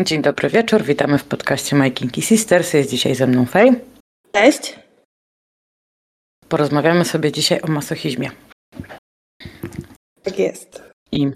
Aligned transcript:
Dzień 0.00 0.22
dobry 0.22 0.48
wieczór, 0.48 0.82
witamy 0.82 1.18
w 1.18 1.24
podcaście 1.24 1.76
My 1.76 1.90
Kinky 1.90 2.22
Sisters. 2.22 2.72
Jest 2.72 2.90
dzisiaj 2.90 3.14
ze 3.14 3.26
mną 3.26 3.46
Fej. 3.46 3.70
Cześć. 4.32 4.78
Porozmawiamy 6.48 7.04
sobie 7.04 7.32
dzisiaj 7.32 7.60
o 7.62 7.66
masochizmie. 7.66 8.30
Tak 10.22 10.38
jest. 10.38 10.82
I 11.12 11.30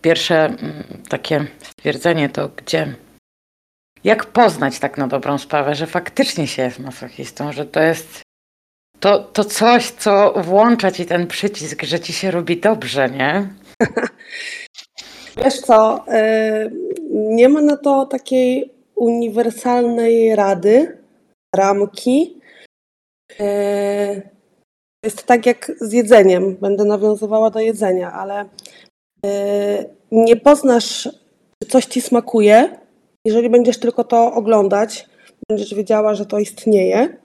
pierwsze 0.00 0.44
mm, 0.44 0.84
takie 1.08 1.46
stwierdzenie 1.62 2.28
to 2.28 2.48
gdzie, 2.48 2.94
jak 4.04 4.26
poznać 4.26 4.78
tak 4.78 4.98
na 4.98 5.08
dobrą 5.08 5.38
sprawę, 5.38 5.74
że 5.74 5.86
faktycznie 5.86 6.46
się 6.46 6.62
jest 6.62 6.78
masochistą, 6.78 7.52
że 7.52 7.66
to 7.66 7.80
jest 7.80 8.22
to, 9.00 9.18
to 9.18 9.44
coś, 9.44 9.90
co 9.90 10.32
włącza 10.36 10.90
ci 10.90 11.06
ten 11.06 11.26
przycisk, 11.26 11.82
że 11.82 12.00
ci 12.00 12.12
się 12.12 12.30
robi 12.30 12.60
dobrze, 12.60 13.10
nie? 13.10 13.48
Wiesz 15.44 15.60
co, 15.60 16.04
y, 16.08 16.89
nie 17.10 17.48
ma 17.48 17.60
na 17.60 17.76
to 17.76 18.06
takiej 18.06 18.72
uniwersalnej 18.94 20.36
rady, 20.36 20.98
ramki. 21.56 22.40
Y, 23.40 24.30
jest 25.04 25.26
tak 25.26 25.46
jak 25.46 25.72
z 25.80 25.92
jedzeniem. 25.92 26.56
Będę 26.56 26.84
nawiązywała 26.84 27.50
do 27.50 27.60
jedzenia, 27.60 28.12
ale 28.12 28.44
y, 28.44 29.28
nie 30.12 30.36
poznasz, 30.36 31.08
czy 31.62 31.68
coś 31.68 31.84
ci 31.84 32.00
smakuje, 32.00 32.78
jeżeli 33.24 33.50
będziesz 33.50 33.78
tylko 33.78 34.04
to 34.04 34.32
oglądać, 34.32 35.08
będziesz 35.48 35.74
wiedziała, 35.74 36.14
że 36.14 36.26
to 36.26 36.38
istnieje, 36.38 37.16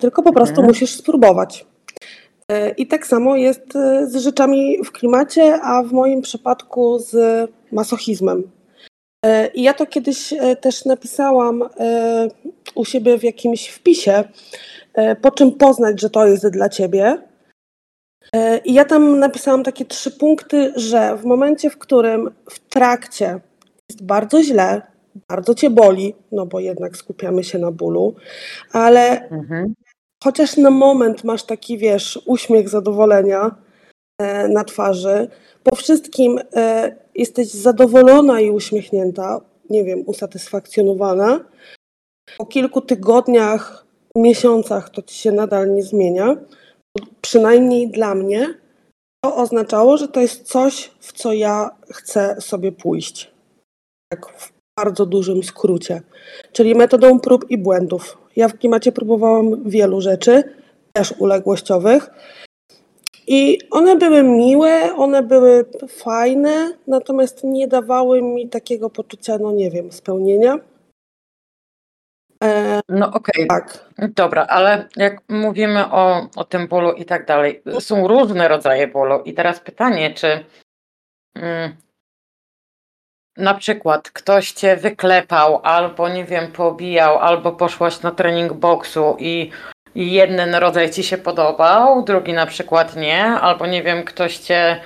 tylko 0.00 0.22
po 0.22 0.32
prostu 0.32 0.54
mhm. 0.54 0.68
musisz 0.68 0.90
spróbować. 0.90 1.66
I 2.76 2.86
tak 2.86 3.06
samo 3.06 3.36
jest 3.36 3.76
e, 3.76 4.06
z 4.06 4.16
rzeczami 4.16 4.84
w 4.84 4.92
klimacie, 4.92 5.60
a 5.62 5.82
w 5.82 5.92
moim 5.92 6.22
przypadku 6.22 6.98
z 6.98 7.50
masochizmem. 7.72 8.50
E, 9.26 9.48
I 9.48 9.62
ja 9.62 9.74
to 9.74 9.86
kiedyś 9.86 10.32
e, 10.32 10.56
też 10.56 10.84
napisałam 10.84 11.64
u 12.74 12.84
siebie 12.84 13.18
w 13.18 13.22
jakimś 13.22 13.68
wpisie, 13.68 14.24
po 15.22 15.30
czym 15.30 15.52
poznać, 15.52 16.00
że 16.00 16.10
to 16.10 16.26
jest 16.26 16.48
dla 16.48 16.68
ciebie. 16.68 17.22
I 18.64 18.74
ja 18.74 18.84
tam 18.84 19.18
napisałam 19.18 19.64
takie 19.64 19.84
trzy 19.84 20.10
punkty, 20.10 20.72
że 20.76 21.16
w 21.16 21.24
momencie, 21.24 21.70
w 21.70 21.78
którym 21.78 22.30
w 22.50 22.58
trakcie 22.58 23.40
jest 23.90 24.04
bardzo 24.04 24.42
źle, 24.42 24.82
bardzo 25.28 25.54
cię 25.54 25.70
boli, 25.70 26.14
no 26.32 26.46
bo 26.46 26.60
jednak 26.60 26.96
skupiamy 26.96 27.44
się 27.44 27.58
na 27.58 27.72
bólu, 27.72 28.14
ale 28.72 29.28
mhm 29.28 29.74
chociaż 30.24 30.56
na 30.56 30.70
moment 30.70 31.24
masz 31.24 31.42
taki, 31.42 31.78
wiesz, 31.78 32.22
uśmiech 32.26 32.68
zadowolenia 32.68 33.50
e, 34.18 34.48
na 34.48 34.64
twarzy, 34.64 35.28
po 35.62 35.76
wszystkim 35.76 36.38
e, 36.56 36.96
jesteś 37.18 37.48
zadowolona 37.48 38.40
i 38.40 38.50
uśmiechnięta, 38.50 39.40
nie 39.70 39.84
wiem, 39.84 40.02
usatysfakcjonowana, 40.06 41.44
po 42.38 42.46
kilku 42.46 42.80
tygodniach, 42.80 43.86
miesiącach 44.16 44.90
to 44.90 45.02
ci 45.02 45.14
się 45.14 45.32
nadal 45.32 45.74
nie 45.74 45.82
zmienia, 45.82 46.36
przynajmniej 47.20 47.90
dla 47.90 48.14
mnie, 48.14 48.54
to 49.24 49.36
oznaczało, 49.36 49.96
że 49.96 50.08
to 50.08 50.20
jest 50.20 50.42
coś, 50.42 50.90
w 51.00 51.12
co 51.12 51.32
ja 51.32 51.70
chcę 51.90 52.40
sobie 52.40 52.72
pójść. 52.72 53.30
Tak 54.12 54.26
w 54.26 54.52
bardzo 54.78 55.06
dużym 55.06 55.42
skrócie. 55.42 56.02
Czyli 56.52 56.74
metodą 56.74 57.20
prób 57.20 57.50
i 57.50 57.58
błędów. 57.58 58.18
Ja 58.36 58.48
w 58.48 58.58
klimacie 58.58 58.92
próbowałam 58.92 59.70
wielu 59.70 60.00
rzeczy, 60.00 60.42
też 60.92 61.14
uległościowych. 61.18 62.10
I 63.30 63.58
one 63.70 63.96
były 63.96 64.22
miłe, 64.22 64.96
one 64.96 65.22
były 65.22 65.64
fajne, 65.88 66.72
natomiast 66.86 67.44
nie 67.44 67.68
dawały 67.68 68.22
mi 68.22 68.48
takiego 68.48 68.90
poczucia, 68.90 69.38
no 69.38 69.52
nie 69.52 69.70
wiem, 69.70 69.92
spełnienia. 69.92 70.58
E, 72.44 72.80
no 72.88 73.06
okej, 73.06 73.48
okay. 73.48 73.60
tak. 73.60 73.90
dobra, 74.14 74.46
ale 74.46 74.88
jak 74.96 75.22
mówimy 75.28 75.90
o, 75.90 76.28
o 76.36 76.44
tym 76.44 76.68
bólu 76.68 76.92
i 76.92 77.04
tak 77.04 77.26
dalej, 77.26 77.62
są 77.80 78.08
różne 78.08 78.48
rodzaje 78.48 78.88
bólu 78.88 79.22
i 79.24 79.34
teraz 79.34 79.60
pytanie, 79.60 80.14
czy 80.14 80.44
mm, 81.34 81.76
na 83.36 83.54
przykład 83.54 84.10
ktoś 84.10 84.52
cię 84.52 84.76
wyklepał, 84.76 85.60
albo 85.62 86.08
nie 86.08 86.24
wiem, 86.24 86.52
pobijał, 86.52 87.18
albo 87.18 87.52
poszłaś 87.52 88.02
na 88.02 88.10
trening 88.10 88.52
boksu 88.52 89.16
i 89.18 89.50
jeden 89.94 90.54
rodzaj 90.54 90.90
ci 90.90 91.02
się 91.02 91.18
podobał, 91.18 92.02
drugi 92.04 92.32
na 92.32 92.46
przykład 92.46 92.96
nie, 92.96 93.24
albo 93.24 93.66
nie 93.66 93.82
wiem, 93.82 94.04
ktoś 94.04 94.38
cię 94.38 94.80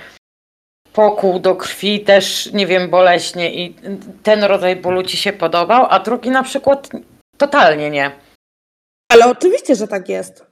pokół 0.93 1.39
do 1.39 1.55
krwi 1.55 1.99
też, 1.99 2.53
nie 2.53 2.67
wiem, 2.67 2.89
boleśnie 2.89 3.53
i 3.55 3.75
ten 4.23 4.43
rodzaj 4.43 4.75
bólu 4.75 5.03
ci 5.03 5.17
się 5.17 5.33
podobał, 5.33 5.87
a 5.89 5.99
drugi 5.99 6.29
na 6.29 6.43
przykład 6.43 6.89
totalnie 7.37 7.89
nie. 7.89 8.11
Ale 9.11 9.25
oczywiście, 9.25 9.75
że 9.75 9.87
tak 9.87 10.09
jest. 10.09 10.45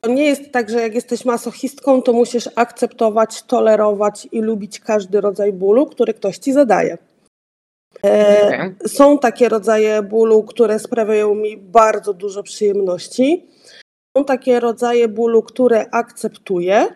To 0.00 0.10
nie 0.10 0.24
jest 0.24 0.52
tak, 0.52 0.70
że 0.70 0.80
jak 0.80 0.94
jesteś 0.94 1.24
masochistką, 1.24 2.02
to 2.02 2.12
musisz 2.12 2.48
akceptować, 2.56 3.42
tolerować 3.42 4.28
i 4.32 4.40
lubić 4.40 4.80
każdy 4.80 5.20
rodzaj 5.20 5.52
bólu, 5.52 5.86
który 5.86 6.14
ktoś 6.14 6.38
ci 6.38 6.52
zadaje. 6.52 6.98
E, 8.04 8.74
są 8.86 9.18
takie 9.18 9.48
rodzaje 9.48 10.02
bólu, 10.02 10.42
które 10.42 10.78
sprawiają 10.78 11.34
mi 11.34 11.56
bardzo 11.56 12.14
dużo 12.14 12.42
przyjemności. 12.42 13.46
Są 14.16 14.24
takie 14.24 14.60
rodzaje 14.60 15.08
bólu, 15.08 15.42
które 15.42 15.86
akceptuję, 15.90 16.86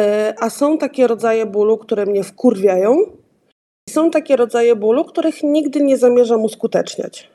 e, 0.00 0.34
a 0.40 0.50
są 0.50 0.78
takie 0.78 1.06
rodzaje 1.06 1.46
bólu, 1.46 1.78
które 1.78 2.06
mnie 2.06 2.24
wkurwiają. 2.24 2.96
I 3.88 3.92
są 3.92 4.10
takie 4.10 4.36
rodzaje 4.36 4.76
bólu, 4.76 5.04
których 5.04 5.42
nigdy 5.42 5.80
nie 5.80 5.96
zamierzam 5.96 6.44
uskuteczniać. 6.44 7.30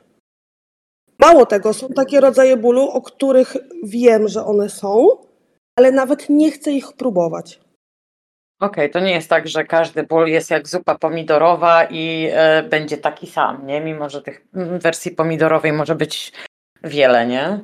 Mało 1.18 1.46
tego, 1.46 1.72
są 1.72 1.88
takie 1.88 2.20
rodzaje 2.20 2.56
bólu, 2.56 2.82
o 2.82 3.02
których 3.02 3.56
wiem, 3.82 4.28
że 4.28 4.44
one 4.44 4.68
są, 4.68 5.08
ale 5.78 5.92
nawet 5.92 6.28
nie 6.28 6.50
chcę 6.50 6.72
ich 6.72 6.92
próbować. 6.92 7.60
Okej, 8.62 8.90
to 8.90 9.00
nie 9.00 9.12
jest 9.12 9.28
tak, 9.28 9.48
że 9.48 9.64
każdy 9.64 10.02
ból 10.02 10.28
jest 10.28 10.50
jak 10.50 10.68
zupa 10.68 10.98
pomidorowa 10.98 11.84
i 11.84 12.28
e, 12.32 12.62
będzie 12.62 12.98
taki 12.98 13.26
sam, 13.26 13.66
nie? 13.66 13.80
Mimo, 13.80 14.10
że 14.10 14.22
tych 14.22 14.46
wersji 14.82 15.10
pomidorowej 15.10 15.72
może 15.72 15.94
być 15.94 16.32
wiele, 16.84 17.26
nie? 17.26 17.60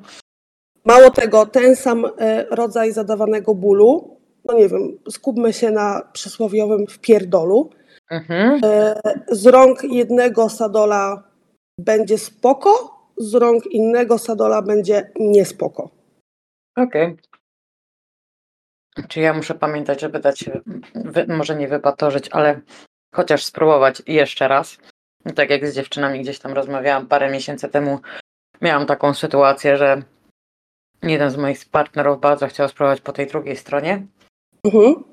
Mało 0.85 1.11
tego, 1.11 1.47
ten 1.47 1.77
sam 1.77 2.05
e, 2.05 2.45
rodzaj 2.51 2.93
zadawanego 2.93 3.55
bólu, 3.55 4.17
no 4.45 4.55
nie 4.55 4.69
wiem, 4.69 4.99
skupmy 5.11 5.53
się 5.53 5.71
na 5.71 6.09
przysłowiowym 6.13 6.87
wpierdolu. 6.87 7.71
Mhm. 8.11 8.61
E, 8.65 9.01
z 9.29 9.47
rąk 9.47 9.83
jednego 9.85 10.49
sadola 10.49 11.23
będzie 11.79 12.19
spoko, 12.19 12.71
z 13.17 13.35
rąk 13.35 13.67
innego 13.67 14.19
sadola 14.19 14.63
będzie 14.63 15.11
niespoko. 15.21 15.91
Okej. 16.77 17.17
Czy 19.09 19.21
ja 19.21 19.35
muszę 19.35 19.55
pamiętać, 19.55 20.01
żeby 20.01 20.21
dać, 20.21 20.45
wy, 20.95 21.27
może 21.29 21.57
nie 21.57 21.69
wypatorzyć, 21.69 22.29
ale 22.33 22.61
chociaż 23.15 23.45
spróbować 23.45 24.03
jeszcze 24.07 24.49
raz. 24.49 24.79
Tak 25.35 25.51
jak 25.51 25.67
z 25.67 25.75
dziewczynami 25.75 26.21
gdzieś 26.21 26.39
tam 26.39 26.53
rozmawiałam 26.53 27.07
parę 27.07 27.31
miesięcy 27.31 27.69
temu, 27.69 28.01
miałam 28.63 28.87
taką 28.87 29.15
sytuację, 29.15 29.77
że 29.77 30.03
jeden 31.03 31.31
z 31.31 31.37
moich 31.37 31.69
partnerów 31.71 32.21
bardzo 32.21 32.47
chciał 32.47 32.69
spróbować 32.69 33.01
po 33.01 33.13
tej 33.13 33.27
drugiej 33.27 33.57
stronie. 33.57 34.07
Mhm. 34.65 35.05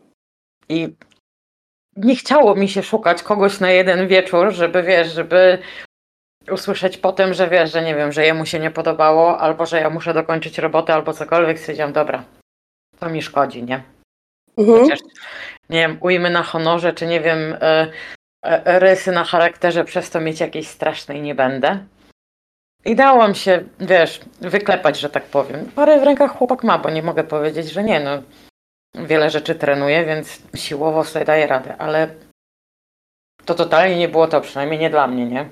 I 0.69 0.95
nie 1.95 2.15
chciało 2.15 2.55
mi 2.55 2.69
się 2.69 2.83
szukać 2.83 3.23
kogoś 3.23 3.59
na 3.59 3.71
jeden 3.71 4.07
wieczór, 4.07 4.51
żeby 4.51 4.83
wiesz, 4.83 5.13
żeby 5.13 5.57
usłyszeć 6.51 6.97
potem, 6.97 7.33
że 7.33 7.49
wiesz, 7.49 7.71
że 7.71 7.81
nie 7.81 7.95
wiem, 7.95 8.11
że 8.11 8.25
jemu 8.25 8.45
się 8.45 8.59
nie 8.59 8.71
podobało, 8.71 9.39
albo 9.39 9.65
że 9.65 9.79
ja 9.79 9.89
muszę 9.89 10.13
dokończyć 10.13 10.57
robotę, 10.57 10.93
albo 10.93 11.13
cokolwiek, 11.13 11.59
stwierdziłam, 11.59 11.93
dobra, 11.93 12.23
to 12.99 13.09
mi 13.09 13.21
szkodzi, 13.21 13.63
nie? 13.63 13.83
Mhm. 14.57 14.79
Chociaż, 14.79 14.99
nie 15.69 15.79
wiem, 15.79 15.97
ujmy 16.01 16.29
na 16.29 16.43
honorze, 16.43 16.93
czy 16.93 17.07
nie 17.07 17.21
wiem, 17.21 17.57
e, 17.61 17.91
e, 18.43 18.79
rysy 18.79 19.11
na 19.11 19.23
charakterze, 19.23 19.85
przez 19.85 20.09
to 20.09 20.21
mieć 20.21 20.39
jakieś 20.39 20.67
strasznej 20.67 21.21
nie 21.21 21.35
będę. 21.35 21.85
I 22.85 22.95
dałam 22.95 23.35
się, 23.35 23.63
wiesz, 23.79 24.19
wyklepać, 24.41 24.99
że 24.99 25.09
tak 25.09 25.23
powiem. 25.23 25.71
Parę 25.75 25.99
w 25.99 26.03
rękach 26.03 26.37
chłopak 26.37 26.63
ma, 26.63 26.77
bo 26.77 26.89
nie 26.89 27.03
mogę 27.03 27.23
powiedzieć, 27.23 27.71
że 27.71 27.83
nie, 27.83 27.99
no. 27.99 28.21
Wiele 29.05 29.29
rzeczy 29.29 29.55
trenuję, 29.55 30.05
więc 30.05 30.41
siłowo 30.55 31.03
sobie 31.03 31.25
daję 31.25 31.47
radę, 31.47 31.75
ale 31.77 32.07
to 33.45 33.55
totalnie 33.55 33.97
nie 33.97 34.09
było 34.09 34.27
to, 34.27 34.41
przynajmniej 34.41 34.79
nie 34.79 34.89
dla 34.89 35.07
mnie, 35.07 35.25
nie? 35.25 35.49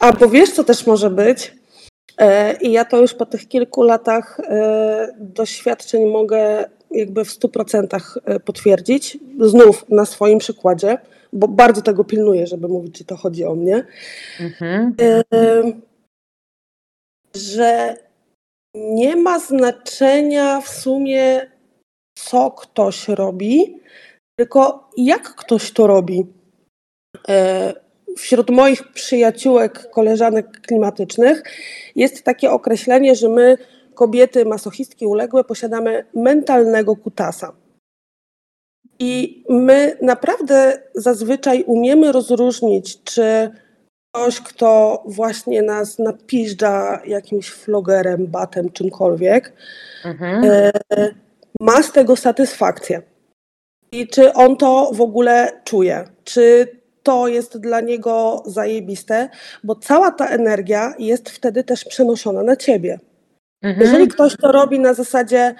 A 0.00 0.12
bo 0.12 0.28
wiesz, 0.28 0.52
co 0.52 0.64
też 0.64 0.86
może 0.86 1.10
być? 1.10 1.52
E, 2.18 2.56
I 2.60 2.72
ja 2.72 2.84
to 2.84 3.00
już 3.00 3.14
po 3.14 3.26
tych 3.26 3.48
kilku 3.48 3.82
latach 3.82 4.40
e, 4.40 5.14
doświadczeń 5.18 6.06
mogę 6.06 6.64
jakby 6.90 7.24
w 7.24 7.28
100% 7.28 8.18
e, 8.24 8.40
potwierdzić. 8.40 9.18
Znów 9.40 9.88
na 9.88 10.06
swoim 10.06 10.38
przykładzie, 10.38 10.98
bo 11.32 11.48
bardzo 11.48 11.82
tego 11.82 12.04
pilnuję, 12.04 12.46
żeby 12.46 12.68
mówić, 12.68 12.98
czy 12.98 13.04
to 13.04 13.16
chodzi 13.16 13.44
o 13.44 13.54
mnie. 13.54 13.86
Mhm. 14.40 14.94
Że 17.34 17.96
nie 18.74 19.16
ma 19.16 19.38
znaczenia 19.38 20.60
w 20.60 20.68
sumie, 20.68 21.50
co 22.18 22.50
ktoś 22.50 23.08
robi, 23.08 23.80
tylko 24.38 24.90
jak 24.96 25.34
ktoś 25.34 25.72
to 25.72 25.86
robi. 25.86 26.26
Wśród 28.18 28.50
moich 28.50 28.92
przyjaciółek, 28.92 29.90
koleżanek 29.90 30.60
klimatycznych 30.60 31.42
jest 31.96 32.22
takie 32.22 32.50
określenie, 32.50 33.14
że 33.14 33.28
my, 33.28 33.58
kobiety 33.94 34.44
masochistki 34.44 35.06
uległe, 35.06 35.44
posiadamy 35.44 36.04
mentalnego 36.14 36.96
kutasa. 36.96 37.52
I 38.98 39.44
my 39.48 39.96
naprawdę 40.02 40.82
zazwyczaj 40.94 41.64
umiemy 41.66 42.12
rozróżnić, 42.12 43.02
czy 43.02 43.50
ktoś, 44.14 44.40
kto 44.40 45.02
właśnie 45.06 45.62
nas 45.62 45.98
napiżdża 45.98 47.02
jakimś 47.06 47.50
flogerem, 47.50 48.26
batem, 48.26 48.70
czymkolwiek, 48.72 49.52
Mhm. 50.04 50.44
e, 50.44 50.72
ma 51.60 51.82
z 51.82 51.92
tego 51.92 52.16
satysfakcję. 52.16 53.02
I 53.92 54.08
czy 54.08 54.32
on 54.32 54.56
to 54.56 54.90
w 54.94 55.00
ogóle 55.00 55.60
czuje? 55.64 56.04
Czy 56.24 56.68
to 57.02 57.28
jest 57.28 57.58
dla 57.58 57.80
niego 57.80 58.42
zajebiste? 58.46 59.28
Bo 59.64 59.74
cała 59.74 60.10
ta 60.10 60.26
energia 60.26 60.94
jest 60.98 61.30
wtedy 61.30 61.64
też 61.64 61.84
przenoszona 61.84 62.42
na 62.42 62.56
ciebie. 62.56 62.98
Mhm. 63.62 63.86
Jeżeli 63.86 64.08
ktoś 64.08 64.36
to 64.36 64.52
robi 64.52 64.80
na 64.80 64.94
zasadzie 64.94 65.54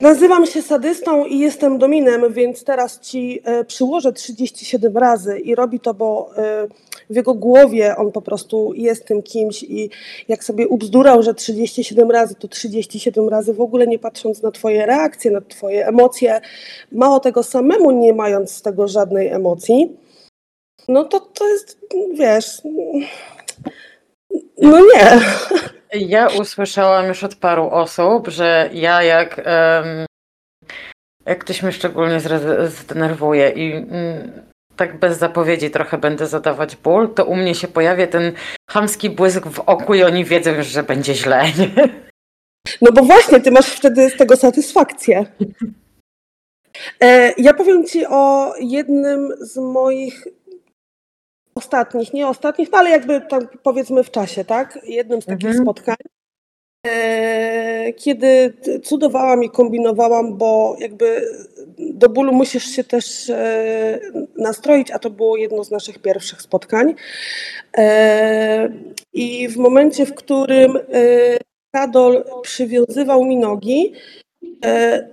nazywam 0.00 0.46
się 0.46 0.62
sadystą 0.62 1.24
i 1.24 1.38
jestem 1.38 1.78
dominem, 1.78 2.32
więc 2.32 2.64
teraz 2.64 3.00
ci 3.00 3.40
e, 3.44 3.64
przyłożę 3.64 4.12
37 4.12 4.96
razy 4.96 5.38
i 5.38 5.54
robi 5.54 5.80
to, 5.80 5.94
bo 5.94 6.30
e, 6.36 6.68
w 7.10 7.16
jego 7.16 7.34
głowie 7.34 7.96
on 7.96 8.12
po 8.12 8.22
prostu 8.22 8.72
jest 8.74 9.06
tym 9.06 9.22
kimś 9.22 9.62
i 9.62 9.90
jak 10.28 10.44
sobie 10.44 10.68
ubzdurał, 10.68 11.22
że 11.22 11.34
37 11.34 12.10
razy 12.10 12.34
to 12.34 12.48
37 12.48 13.28
razy, 13.28 13.54
w 13.54 13.60
ogóle 13.60 13.86
nie 13.86 13.98
patrząc 13.98 14.42
na 14.42 14.50
twoje 14.50 14.86
reakcje, 14.86 15.30
na 15.30 15.40
twoje 15.40 15.86
emocje, 15.86 16.40
mało 16.92 17.20
tego 17.20 17.42
samemu 17.42 17.90
nie 17.90 18.14
mając 18.14 18.50
z 18.50 18.62
tego 18.62 18.88
żadnej 18.88 19.28
emocji, 19.28 19.96
no 20.88 21.04
to 21.04 21.20
to 21.20 21.48
jest, 21.48 21.78
wiesz, 22.14 22.62
no 24.58 24.80
nie. 24.80 25.20
Ja 25.92 26.28
usłyszałam 26.28 27.06
już 27.06 27.24
od 27.24 27.34
paru 27.34 27.68
osób, 27.70 28.28
że 28.28 28.70
ja 28.72 29.02
jak, 29.02 29.38
em, 29.44 30.06
jak 31.26 31.38
ktoś 31.38 31.62
mnie 31.62 31.72
szczególnie 31.72 32.20
zdenerwuje 32.68 33.50
i 33.50 33.72
mm, 33.72 34.42
tak 34.76 34.98
bez 34.98 35.18
zapowiedzi 35.18 35.70
trochę 35.70 35.98
będę 35.98 36.26
zadawać 36.26 36.76
ból, 36.76 37.14
to 37.14 37.24
u 37.24 37.36
mnie 37.36 37.54
się 37.54 37.68
pojawia 37.68 38.06
ten 38.06 38.32
chamski 38.70 39.10
błysk 39.10 39.46
w 39.46 39.60
oku 39.60 39.94
i 39.94 40.02
oni 40.02 40.24
wiedzą 40.24 40.50
już, 40.50 40.66
że 40.66 40.82
będzie 40.82 41.14
źle. 41.14 41.44
Nie? 41.58 41.88
No 42.82 42.92
bo 42.92 43.02
właśnie, 43.02 43.40
ty 43.40 43.50
masz 43.50 43.66
wtedy 43.66 44.10
z 44.10 44.16
tego 44.16 44.36
satysfakcję. 44.36 45.26
E, 47.00 47.32
ja 47.38 47.54
powiem 47.54 47.86
ci 47.86 48.06
o 48.06 48.52
jednym 48.60 49.32
z 49.40 49.56
moich 49.56 50.24
ostatnich, 51.54 52.12
nie 52.12 52.28
ostatnich, 52.28 52.72
no 52.72 52.78
ale 52.78 52.90
jakby 52.90 53.20
tak 53.20 53.58
powiedzmy 53.62 54.04
w 54.04 54.10
czasie, 54.10 54.44
tak? 54.44 54.78
Jednym 54.84 55.22
z 55.22 55.26
takich 55.26 55.48
Mhm. 55.48 55.64
spotkań, 55.64 55.96
e, 56.86 57.92
kiedy 57.92 58.52
cudowałam 58.82 59.44
i 59.44 59.50
kombinowałam, 59.50 60.36
bo 60.36 60.76
jakby 60.80 61.28
do 61.78 62.08
bólu 62.08 62.32
musisz 62.32 62.64
się 62.64 62.84
też 62.84 63.30
e, 63.30 64.00
nastroić, 64.36 64.90
a 64.90 64.98
to 64.98 65.10
było 65.10 65.36
jedno 65.36 65.64
z 65.64 65.70
naszych 65.70 65.98
pierwszych 65.98 66.42
spotkań. 66.42 66.94
E, 67.76 68.68
I 69.12 69.48
w 69.48 69.56
momencie, 69.56 70.06
w 70.06 70.14
którym 70.14 70.78
Kadol 71.74 72.24
przywiązywał 72.42 73.24
mi 73.24 73.36
nogi, 73.36 73.92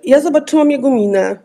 ja 0.03 0.19
zobaczyłam 0.19 0.71
jego 0.71 0.91
minę. 0.91 1.37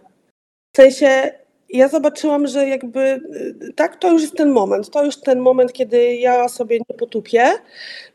W 0.73 0.77
sensie, 0.77 1.33
ja 1.69 1.89
zobaczyłam, 1.89 2.47
że 2.47 2.69
jakby 2.69 3.01
y, 3.01 3.73
tak, 3.73 3.97
to 3.97 4.13
już 4.13 4.23
jest 4.23 4.37
ten 4.37 4.51
moment. 4.51 4.91
To 4.91 5.05
już 5.05 5.21
ten 5.21 5.41
moment, 5.41 5.73
kiedy 5.73 6.15
ja 6.15 6.49
sobie 6.49 6.79
nie 6.79 6.97
potupię. 6.99 7.53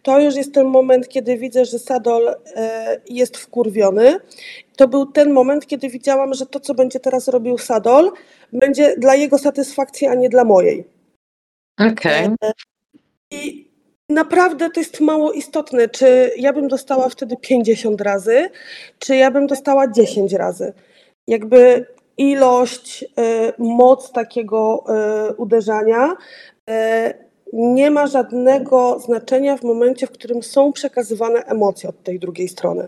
To 0.01 0.19
już 0.19 0.35
jest 0.35 0.53
ten 0.53 0.67
moment, 0.67 1.07
kiedy 1.09 1.37
widzę, 1.37 1.65
że 1.65 1.79
Sadol 1.79 2.35
e, 2.55 3.01
jest 3.09 3.37
wkurwiony. 3.37 4.19
To 4.75 4.87
był 4.87 5.05
ten 5.05 5.31
moment, 5.31 5.67
kiedy 5.67 5.89
widziałam, 5.89 6.33
że 6.33 6.45
to, 6.45 6.59
co 6.59 6.73
będzie 6.73 6.99
teraz 6.99 7.27
robił 7.27 7.57
Sadol, 7.57 8.11
będzie 8.53 8.95
dla 8.97 9.15
jego 9.15 9.37
satysfakcji, 9.37 10.07
a 10.07 10.15
nie 10.15 10.29
dla 10.29 10.43
mojej. 10.43 10.87
Okej. 11.79 12.29
I 13.31 13.71
naprawdę 14.09 14.69
to 14.69 14.79
jest 14.79 14.99
mało 14.99 15.31
istotne, 15.31 15.89
czy 15.89 16.31
ja 16.37 16.53
bym 16.53 16.67
dostała 16.67 17.09
wtedy 17.09 17.35
50 17.41 18.01
razy, 18.01 18.49
czy 18.99 19.15
ja 19.15 19.31
bym 19.31 19.47
dostała 19.47 19.87
10 19.87 20.33
razy. 20.33 20.73
Jakby 21.27 21.85
ilość, 22.17 23.03
y, 23.03 23.07
moc 23.57 24.11
takiego 24.11 24.83
y, 25.29 25.33
uderzania 25.33 26.15
y, 26.69 26.73
nie 27.53 27.91
ma 27.91 28.07
żadnego 28.07 28.99
znaczenia 28.99 29.57
w 29.57 29.63
momencie, 29.63 30.07
w 30.07 30.11
którym 30.11 30.43
są 30.43 30.73
przekazywane 30.73 31.43
emocje 31.45 31.89
od 31.89 32.03
tej 32.03 32.19
drugiej 32.19 32.47
strony. 32.47 32.87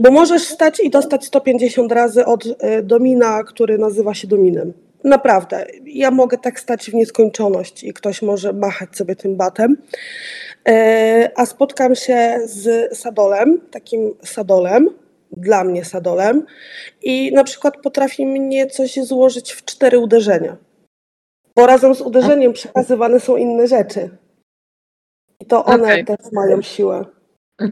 Bo 0.00 0.10
możesz 0.10 0.42
stać 0.42 0.80
i 0.80 0.90
dostać 0.90 1.24
150 1.24 1.92
razy 1.92 2.24
od 2.24 2.44
domina, 2.82 3.42
który 3.42 3.78
nazywa 3.78 4.14
się 4.14 4.28
dominem. 4.28 4.72
Naprawdę. 5.04 5.66
Ja 5.86 6.10
mogę 6.10 6.38
tak 6.38 6.60
stać 6.60 6.90
w 6.90 6.94
nieskończoność 6.94 7.84
i 7.84 7.92
ktoś 7.92 8.22
może 8.22 8.52
machać 8.52 8.96
sobie 8.96 9.16
tym 9.16 9.36
batem. 9.36 9.76
A 11.36 11.46
spotkam 11.46 11.94
się 11.94 12.40
z 12.44 12.96
sadolem, 12.98 13.60
takim 13.70 14.14
sadolem, 14.22 14.90
dla 15.36 15.64
mnie 15.64 15.84
sadolem, 15.84 16.46
i 17.02 17.32
na 17.32 17.44
przykład 17.44 17.76
potrafi 17.82 18.26
mnie 18.26 18.66
coś 18.66 18.94
złożyć 18.94 19.52
w 19.52 19.64
cztery 19.64 19.98
uderzenia. 19.98 20.56
Bo 21.56 21.66
razem 21.66 21.94
z 21.94 22.00
uderzeniem 22.00 22.52
przekazywane 22.52 23.20
są 23.20 23.36
inne 23.36 23.66
rzeczy. 23.66 24.10
I 25.40 25.46
to 25.46 25.64
one 25.64 25.84
Okej. 25.84 26.04
też 26.04 26.18
mają 26.32 26.62
siłę. 26.62 27.04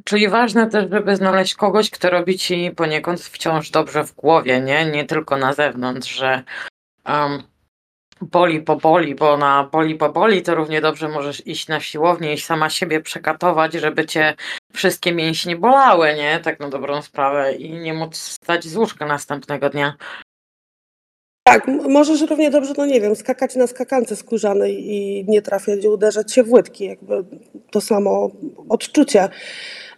Czyli 0.04 0.28
ważne 0.28 0.70
też, 0.70 0.90
żeby 0.90 1.16
znaleźć 1.16 1.54
kogoś, 1.54 1.90
kto 1.90 2.10
robi 2.10 2.38
ci 2.38 2.70
poniekąd 2.76 3.20
wciąż 3.20 3.70
dobrze 3.70 4.04
w 4.04 4.14
głowie, 4.14 4.60
nie? 4.60 4.86
Nie 4.86 5.04
tylko 5.04 5.36
na 5.36 5.52
zewnątrz, 5.52 6.14
że 6.14 6.42
um, 7.06 7.42
boli 8.22 8.60
po 8.60 8.76
boli, 8.76 9.14
bo 9.14 9.36
na 9.36 9.68
boli 9.72 9.94
po 9.94 10.08
boli 10.08 10.42
to 10.42 10.54
równie 10.54 10.80
dobrze 10.80 11.08
możesz 11.08 11.46
iść 11.46 11.68
na 11.68 11.80
siłownię 11.80 12.34
i 12.34 12.38
sama 12.38 12.70
siebie 12.70 13.00
przekatować, 13.00 13.72
żeby 13.72 14.06
cię 14.06 14.34
wszystkie 14.72 15.12
mięśnie 15.12 15.56
bolały, 15.56 16.14
nie? 16.14 16.40
Tak 16.40 16.60
na 16.60 16.68
dobrą 16.68 17.02
sprawę 17.02 17.52
i 17.52 17.72
nie 17.72 17.94
móc 17.94 18.18
wstać 18.18 18.64
z 18.64 18.76
łóżka 18.76 19.06
następnego 19.06 19.70
dnia. 19.70 19.96
Tak, 21.44 21.66
możesz 21.88 22.20
równie 22.20 22.50
dobrze, 22.50 22.74
no 22.78 22.86
nie 22.86 23.00
wiem, 23.00 23.16
skakać 23.16 23.56
na 23.56 23.66
skakance 23.66 24.16
skórzanej 24.16 24.90
i 24.90 25.24
nie 25.28 25.42
trafiać 25.42 25.86
uderzać 25.86 26.32
się 26.32 26.42
w 26.42 26.52
łydki. 26.52 26.84
Jakby 26.84 27.24
to 27.70 27.80
samo 27.80 28.30
odczucie. 28.68 29.28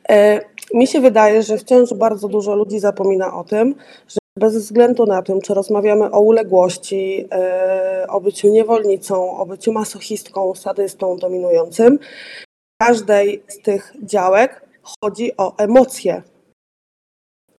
E, 0.09 0.41
mi 0.75 0.87
się 0.87 1.01
wydaje, 1.01 1.43
że 1.43 1.59
wciąż 1.59 1.95
bardzo 1.95 2.29
dużo 2.29 2.55
ludzi 2.55 2.81
zapomina 2.81 3.35
o 3.35 3.45
tym, 3.45 3.75
że 4.09 4.24
bez 4.39 4.57
względu 4.57 5.07
na 5.07 5.23
tym, 5.23 5.41
czy 5.41 5.55
rozmawiamy 5.55 6.11
o 6.11 6.21
uległości, 6.21 7.29
e, 7.33 8.07
o 8.09 8.21
byciu 8.21 8.49
niewolnicą, 8.49 9.37
o 9.37 9.47
byciu 9.47 9.73
masochistką, 9.73 10.55
sadystą, 10.55 11.17
dominującym, 11.17 11.99
w 11.99 12.87
każdej 12.87 13.43
z 13.49 13.59
tych 13.59 13.93
działek 14.03 14.69
chodzi 14.83 15.37
o 15.37 15.57
emocje. 15.59 16.23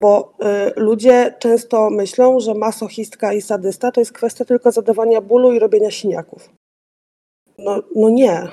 Bo 0.00 0.32
y, 0.42 0.80
ludzie 0.80 1.34
często 1.38 1.90
myślą, 1.90 2.40
że 2.40 2.54
masochistka 2.54 3.32
i 3.32 3.42
sadysta 3.42 3.92
to 3.92 4.00
jest 4.00 4.12
kwestia 4.12 4.44
tylko 4.44 4.70
zadawania 4.70 5.20
bólu 5.20 5.52
i 5.52 5.58
robienia 5.58 5.90
siniaków. 5.90 6.48
No, 7.58 7.82
no 7.94 8.08
nie. 8.08 8.48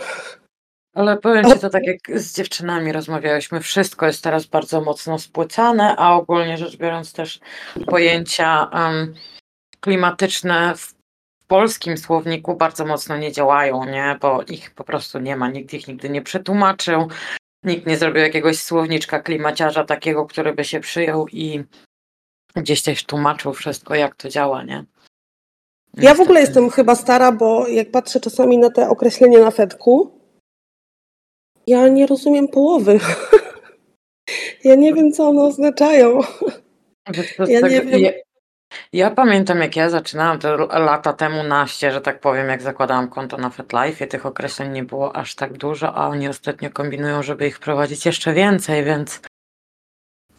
Ale 0.94 1.18
powiem 1.18 1.46
ci 1.46 1.60
to 1.60 1.70
tak, 1.70 1.84
jak 1.86 2.20
z 2.20 2.36
dziewczynami 2.36 2.92
rozmawiałyśmy, 2.92 3.60
wszystko 3.60 4.06
jest 4.06 4.24
teraz 4.24 4.46
bardzo 4.46 4.82
mocno 4.82 5.20
spłycane, 5.20 5.96
a 5.98 6.14
ogólnie 6.14 6.58
rzecz 6.58 6.78
biorąc 6.78 7.14
też 7.14 7.40
pojęcia 7.88 8.70
em, 8.74 9.14
klimatyczne 9.80 10.74
w 10.78 10.94
polskim 11.48 11.98
słowniku 11.98 12.56
bardzo 12.56 12.86
mocno 12.86 13.18
nie 13.18 13.32
działają, 13.32 13.86
nie? 13.86 14.18
Bo 14.22 14.44
ich 14.44 14.72
po 14.72 14.84
prostu 14.84 15.20
nie 15.20 15.36
ma, 15.36 15.50
nikt 15.50 15.74
ich 15.74 15.88
nigdy 15.88 16.10
nie 16.10 16.22
przetłumaczył, 16.22 17.08
nikt 17.64 17.88
nie 17.88 17.98
zrobił 17.98 18.22
jakiegoś 18.22 18.60
słowniczka 18.60 19.20
klimaciarza 19.20 19.84
takiego, 19.84 20.26
który 20.26 20.54
by 20.54 20.64
się 20.64 20.80
przyjął 20.80 21.28
i 21.28 21.64
gdzieś 22.56 22.82
też 22.82 23.04
tłumaczył 23.06 23.54
wszystko, 23.54 23.96
jak 23.96 24.16
to 24.16 24.30
działa, 24.30 24.64
nie? 24.64 24.86
Ja 25.94 26.16
w 26.16 26.22
ogóle 26.22 26.40
Niestety. 26.40 26.60
jestem 26.60 26.76
chyba 26.76 26.96
stara, 26.96 27.32
bo 27.32 27.68
jak 27.68 27.92
patrzę 27.92 28.20
czasami 28.20 28.58
na 28.58 28.70
te 28.70 28.90
określenia 28.90 29.40
na 29.40 29.52
Fedku, 29.52 30.23
ja 31.68 31.88
nie 31.88 32.08
rozumiem 32.08 32.48
połowy. 32.48 33.00
ja 34.64 34.76
nie 34.76 34.94
wiem, 34.94 35.12
co 35.12 35.28
one 35.28 35.42
oznaczają. 35.42 36.20
Ja 37.48 37.62
tak- 37.62 37.72
nie 37.72 37.82
wiem. 37.82 38.00
Ja, 38.00 38.12
ja 38.94 39.12
pamiętam, 39.12 39.62
jak 39.62 39.76
ja 39.76 39.90
zaczynałam 39.90 40.40
to 40.40 40.56
lata 40.80 41.14
temu 41.14 41.44
naście, 41.44 41.92
że 41.92 42.02
tak 42.02 42.20
powiem, 42.20 42.48
jak 42.50 42.62
zakładałam 42.62 43.10
konto 43.10 43.38
na 43.38 43.50
FetLife, 43.50 44.08
tych 44.08 44.26
określeń 44.26 44.72
nie 44.72 44.84
było 44.84 45.16
aż 45.16 45.36
tak 45.36 45.58
dużo, 45.58 45.96
a 45.96 46.08
oni 46.08 46.28
ostatnio 46.28 46.70
kombinują, 46.70 47.24
żeby 47.24 47.48
ich 47.48 47.58
wprowadzić 47.58 48.06
jeszcze 48.06 48.34
więcej, 48.34 48.84
więc 48.84 49.22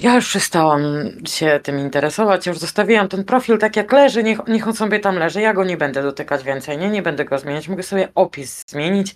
Ja 0.01 0.15
już 0.15 0.29
przestałam 0.29 0.83
się 1.27 1.61
tym 1.63 1.79
interesować, 1.79 2.47
już 2.47 2.59
zostawiłam 2.59 3.09
ten 3.09 3.25
profil 3.25 3.59
tak 3.59 3.77
jak 3.77 3.93
leży, 3.93 4.23
niech, 4.23 4.39
niech 4.49 4.69
on 4.69 4.75
sobie 4.75 5.01
tam 5.01 5.17
leży, 5.17 5.41
ja 5.41 5.53
go 5.55 5.65
nie 5.65 5.77
będę 5.77 6.03
dotykać 6.03 6.45
więcej, 6.45 6.79
nie, 6.79 6.91
nie 6.91 7.03
będę 7.03 7.25
go 7.25 7.39
zmieniać, 7.39 7.69
mogę 7.69 7.83
sobie 7.83 8.09
opis 8.15 8.63
zmienić, 8.69 9.15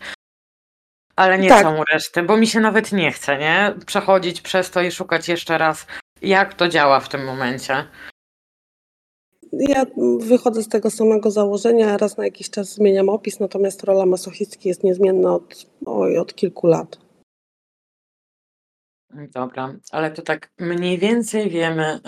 ale 1.18 1.38
nie 1.38 1.48
Tak. 1.48 1.62
całą 1.62 1.84
resztę, 1.92 2.22
bo 2.22 2.36
mi 2.36 2.46
się 2.46 2.60
nawet 2.60 2.92
nie 2.92 3.12
chce, 3.12 3.38
nie, 3.38 3.74
przechodzić 3.86 4.40
przez 4.40 4.70
to 4.70 4.82
i 4.82 4.90
szukać 4.90 5.28
jeszcze 5.28 5.58
raz, 5.58 5.86
jak 6.22 6.54
to 6.54 6.68
działa 6.68 7.00
w 7.00 7.08
tym 7.08 7.24
momencie. 7.24 7.84
Ja 9.52 9.86
wychodzę 10.20 10.62
z 10.62 10.68
tego 10.68 10.90
samego 10.90 11.30
założenia, 11.30 11.96
raz 11.96 12.16
na 12.16 12.24
jakiś 12.24 12.50
czas 12.50 12.74
zmieniam 12.74 13.08
opis, 13.08 13.40
natomiast 13.40 13.84
rola 13.84 14.06
masochistki 14.06 14.68
jest 14.68 14.84
niezmienna 14.84 15.34
od, 15.34 15.66
oj, 15.86 16.18
od 16.18 16.34
kilku 16.34 16.66
lat. 16.66 16.98
Dobra, 19.10 19.74
ale 19.90 20.10
to 20.10 20.22
tak 20.22 20.50
mniej 20.58 20.98
więcej 20.98 21.50
wiemy, 21.50 22.00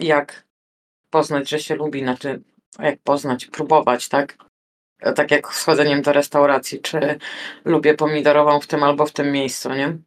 jak 0.00 0.46
poznać, 1.10 1.48
że 1.48 1.58
się 1.58 1.74
lubi, 1.74 2.00
znaczy 2.00 2.42
jak 2.78 2.98
poznać, 2.98 3.46
próbować, 3.46 4.08
tak? 4.08 4.38
E, 5.00 5.12
Tak 5.12 5.30
jak 5.30 5.54
z 5.54 5.64
chodzeniem 5.64 6.02
do 6.02 6.12
restauracji, 6.12 6.80
czy 6.80 7.18
lubię 7.64 7.94
pomidorową 7.94 8.60
w 8.60 8.66
tym 8.66 8.82
albo 8.82 9.06
w 9.06 9.12
tym 9.12 9.32
miejscu, 9.32 9.68
nie? 9.74 9.98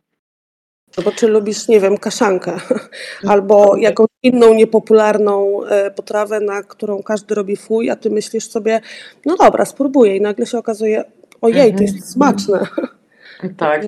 Albo 0.98 1.12
czy 1.12 1.27
lubisz, 1.27 1.67
nie 1.67 1.79
wiem, 1.79 1.98
kaszankę, 1.98 2.60
albo 3.31 3.77
jakąś 3.77 4.08
inną 4.24 4.53
niepopularną 4.53 5.65
e, 5.65 5.91
potrawę, 5.91 6.39
na 6.39 6.63
którą 6.63 7.03
każdy 7.03 7.36
robi 7.36 7.55
fuj, 7.55 7.89
a 7.89 7.96
ty 7.96 8.10
myślisz 8.10 8.50
sobie, 8.50 8.81
no 9.25 9.36
dobra, 9.36 9.65
spróbuję 9.65 10.17
i 10.17 10.22
nagle 10.22 10.46
się 10.46 10.58
okazuje, 10.58 11.03
ojej, 11.41 11.75
to 11.75 11.81
jest 11.84 12.12
smaczne. 12.12 12.67
Tak, 13.58 13.81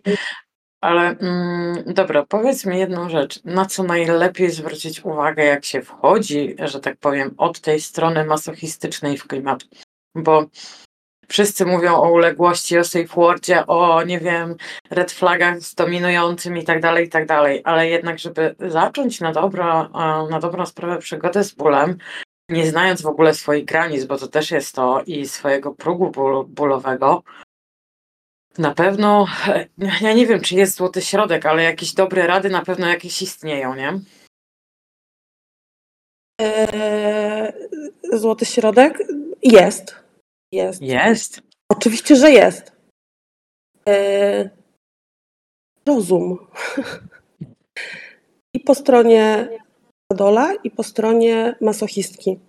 ale 0.81 1.17
mm, 1.17 1.83
dobra, 1.93 2.25
powiedz 2.25 2.65
mi 2.65 2.79
jedną 2.79 3.09
rzecz. 3.09 3.43
Na 3.43 3.65
co 3.65 3.83
najlepiej 3.83 4.51
zwrócić 4.51 5.05
uwagę, 5.05 5.45
jak 5.45 5.65
się 5.65 5.81
wchodzi, 5.81 6.55
że 6.59 6.79
tak 6.79 6.97
powiem, 6.97 7.33
od 7.37 7.59
tej 7.59 7.81
strony 7.81 8.25
masochistycznej 8.25 9.17
w 9.17 9.27
klimat? 9.27 9.63
Bo 10.15 10.45
wszyscy 11.31 11.65
mówią 11.65 11.95
o 11.95 12.11
uległości, 12.11 12.77
o 12.77 12.83
safe 12.83 13.05
wordzie, 13.05 13.67
o 13.67 14.03
nie 14.03 14.19
wiem, 14.19 14.55
red 14.89 15.11
flagach 15.11 15.61
z 15.61 15.75
dominującym 15.75 16.57
i 16.57 16.63
tak 16.63 16.81
dalej, 16.81 17.05
i 17.05 17.09
tak 17.09 17.25
dalej, 17.25 17.61
ale 17.63 17.89
jednak, 17.89 18.19
żeby 18.19 18.55
zacząć 18.59 19.19
na, 19.19 19.31
dobro, 19.31 19.81
e, 19.81 20.29
na 20.29 20.39
dobrą 20.39 20.65
sprawę 20.65 20.97
przygodę 20.97 21.43
z 21.43 21.53
bólem, 21.53 21.97
nie 22.49 22.67
znając 22.67 23.01
w 23.01 23.07
ogóle 23.07 23.33
swoich 23.33 23.65
granic, 23.65 24.05
bo 24.05 24.17
to 24.17 24.27
też 24.27 24.51
jest 24.51 24.75
to 24.75 25.01
i 25.05 25.27
swojego 25.27 25.71
progu 25.71 26.11
ból, 26.11 26.45
bólowego, 26.47 27.23
na 28.57 28.73
pewno, 28.73 29.27
e, 29.47 29.67
ja 30.01 30.13
nie 30.13 30.27
wiem, 30.27 30.41
czy 30.41 30.55
jest 30.55 30.75
złoty 30.75 31.01
środek, 31.01 31.45
ale 31.45 31.63
jakieś 31.63 31.93
dobre 31.93 32.27
rady 32.27 32.49
na 32.49 32.65
pewno 32.65 32.87
jakieś 32.87 33.21
istnieją, 33.21 33.75
nie? 33.75 33.99
E, 36.41 37.53
Złoty 38.13 38.45
środek? 38.45 39.03
Jest. 39.43 40.00
Jest. 40.51 40.81
Jest. 40.81 41.41
Oczywiście, 41.69 42.15
że 42.15 42.31
jest. 42.31 42.71
E, 43.89 44.49
rozum. 45.85 46.47
I 48.55 48.59
po 48.59 48.75
stronie 48.75 49.49
Adola, 50.11 50.53
i 50.63 50.71
po 50.71 50.83
stronie 50.83 51.55
masochistki. 51.61 52.39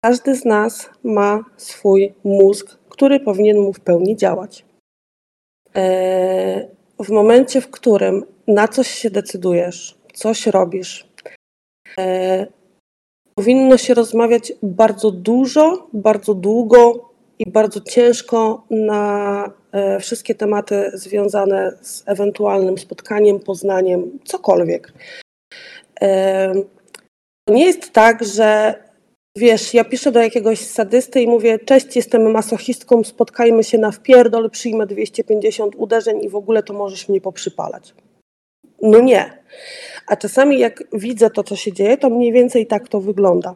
Każdy 0.00 0.34
z 0.34 0.44
nas 0.44 0.90
ma 1.04 1.44
swój 1.56 2.14
mózg, 2.24 2.78
który 2.88 3.20
powinien 3.20 3.58
mu 3.58 3.72
w 3.72 3.80
pełni 3.80 4.16
działać. 4.16 4.64
E, 5.76 6.68
w 6.98 7.10
momencie, 7.10 7.60
w 7.60 7.70
którym 7.70 8.24
na 8.46 8.68
coś 8.68 8.88
się 8.88 9.10
decydujesz, 9.10 9.98
coś 10.12 10.46
robisz, 10.46 11.08
e, 11.98 12.46
powinno 13.34 13.78
się 13.78 13.94
rozmawiać 13.94 14.52
bardzo 14.62 15.10
dużo, 15.10 15.88
bardzo 15.92 16.34
długo 16.34 17.13
i 17.38 17.50
bardzo 17.50 17.80
ciężko 17.80 18.66
na 18.70 19.50
e, 19.72 20.00
wszystkie 20.00 20.34
tematy 20.34 20.90
związane 20.94 21.72
z 21.82 22.02
ewentualnym 22.06 22.78
spotkaniem, 22.78 23.40
poznaniem, 23.40 24.18
cokolwiek. 24.24 24.92
E, 26.00 26.52
nie 27.48 27.64
jest 27.66 27.90
tak, 27.90 28.24
że 28.24 28.74
wiesz, 29.36 29.74
ja 29.74 29.84
piszę 29.84 30.12
do 30.12 30.20
jakiegoś 30.20 30.58
sadysty 30.58 31.20
i 31.20 31.26
mówię, 31.26 31.58
cześć, 31.58 31.96
jestem 31.96 32.30
masochistką, 32.30 33.04
spotkajmy 33.04 33.64
się 33.64 33.78
na 33.78 33.90
wpierdol, 33.90 34.50
przyjmę 34.50 34.86
250 34.86 35.74
uderzeń 35.76 36.24
i 36.24 36.28
w 36.28 36.36
ogóle 36.36 36.62
to 36.62 36.74
możesz 36.74 37.08
mnie 37.08 37.20
poprzypalać. 37.20 37.94
No 38.82 39.00
nie. 39.00 39.38
A 40.06 40.16
czasami 40.16 40.58
jak 40.58 40.84
widzę 40.92 41.30
to, 41.30 41.44
co 41.44 41.56
się 41.56 41.72
dzieje, 41.72 41.96
to 41.96 42.10
mniej 42.10 42.32
więcej 42.32 42.66
tak 42.66 42.88
to 42.88 43.00
wygląda. 43.00 43.54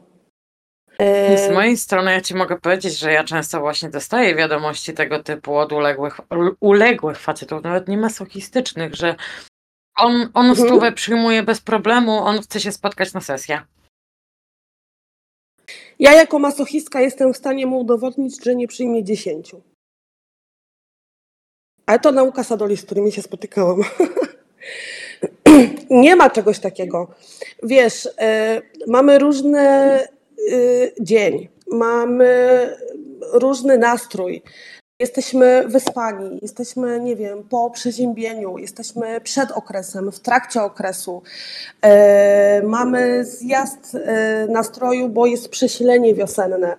E, 0.99 1.39
Z 1.49 1.55
mojej 1.55 1.77
strony 1.77 2.13
ja 2.13 2.21
ci 2.21 2.35
mogę 2.35 2.61
powiedzieć, 2.61 2.99
że 2.99 3.13
ja 3.13 3.25
często 3.25 3.61
właśnie 3.61 3.91
dostaję 3.91 4.35
wiadomości 4.35 4.95
tego 4.95 5.23
typu 5.23 5.57
od 5.57 5.73
uległych, 5.73 6.21
uległych 6.61 7.19
facetów, 7.19 7.63
nawet 7.63 7.89
nie 7.89 7.99
masochistycznych, 7.99 8.95
że 8.95 9.15
on, 9.97 10.29
on 10.35 10.47
Mhm. 10.51 10.69
stówę 10.69 10.93
przyjmuje 10.93 11.43
bez 11.43 11.61
problemu, 11.61 12.19
on 12.19 12.41
chce 12.43 12.61
się 12.61 12.73
spotkać 12.73 13.13
na 13.13 13.21
sesję. 13.21 13.61
Ja 15.99 16.13
jako 16.13 16.39
masochistka 16.39 17.01
jestem 17.01 17.35
w 17.35 17.37
stanie 17.37 17.67
mu 17.67 17.79
udowodnić, 17.81 18.45
że 18.45 18.55
nie 18.55 18.69
przyjmie 18.69 19.05
10. 19.05 19.53
Ale 21.87 21.99
to 21.99 22.13
nauka 22.13 22.45
sadoli, 22.45 22.77
z 22.77 22.85
którymi 22.85 23.13
się 23.13 23.23
spotykałam. 23.23 23.81
nie 25.91 26.17
ma 26.17 26.31
czegoś 26.31 26.59
takiego. 26.59 27.15
Wiesz, 27.63 28.07
y, 28.07 28.11
mamy 28.87 29.19
różny 29.19 29.61
y, 30.03 30.09
dzień, 31.01 31.49
mamy 31.71 32.77
różny 33.33 33.79
nastrój. 33.79 34.43
Jesteśmy 35.01 35.65
wyspani, 35.67 36.39
jesteśmy, 36.43 37.01
nie 37.01 37.17
wiem, 37.17 37.45
po 37.49 37.71
przeziębieniu, 37.71 38.59
jesteśmy 38.59 39.21
przed 39.21 39.51
okresem, 39.51 40.13
w 40.13 40.21
trakcie 40.21 40.63
okresu. 40.63 41.23
E, 41.83 42.63
mamy 42.63 43.25
zjazd 43.25 43.95
e, 43.95 44.47
nastroju, 44.51 45.09
bo 45.09 45.27
jest 45.27 45.49
przesilenie 45.49 46.15
wiosenne. 46.15 46.77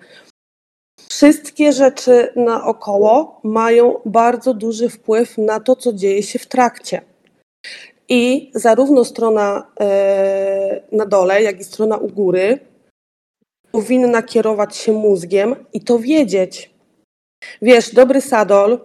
Wszystkie 1.08 1.72
rzeczy 1.72 2.32
naokoło 2.36 3.40
mają 3.44 3.94
bardzo 4.04 4.54
duży 4.54 4.88
wpływ 4.88 5.38
na 5.38 5.60
to, 5.60 5.76
co 5.76 5.92
dzieje 5.92 6.22
się 6.22 6.38
w 6.38 6.46
trakcie. 6.46 7.00
I 8.08 8.50
zarówno 8.54 9.04
strona 9.04 9.66
e, 9.80 10.80
na 10.92 11.06
dole, 11.06 11.42
jak 11.42 11.60
i 11.60 11.64
strona 11.64 11.96
u 11.96 12.08
góry 12.08 12.69
powinna 13.72 14.22
kierować 14.22 14.76
się 14.76 14.92
mózgiem 14.92 15.56
i 15.72 15.80
to 15.80 15.98
wiedzieć. 15.98 16.70
Wiesz, 17.62 17.94
dobry 17.94 18.20
sadol, 18.20 18.78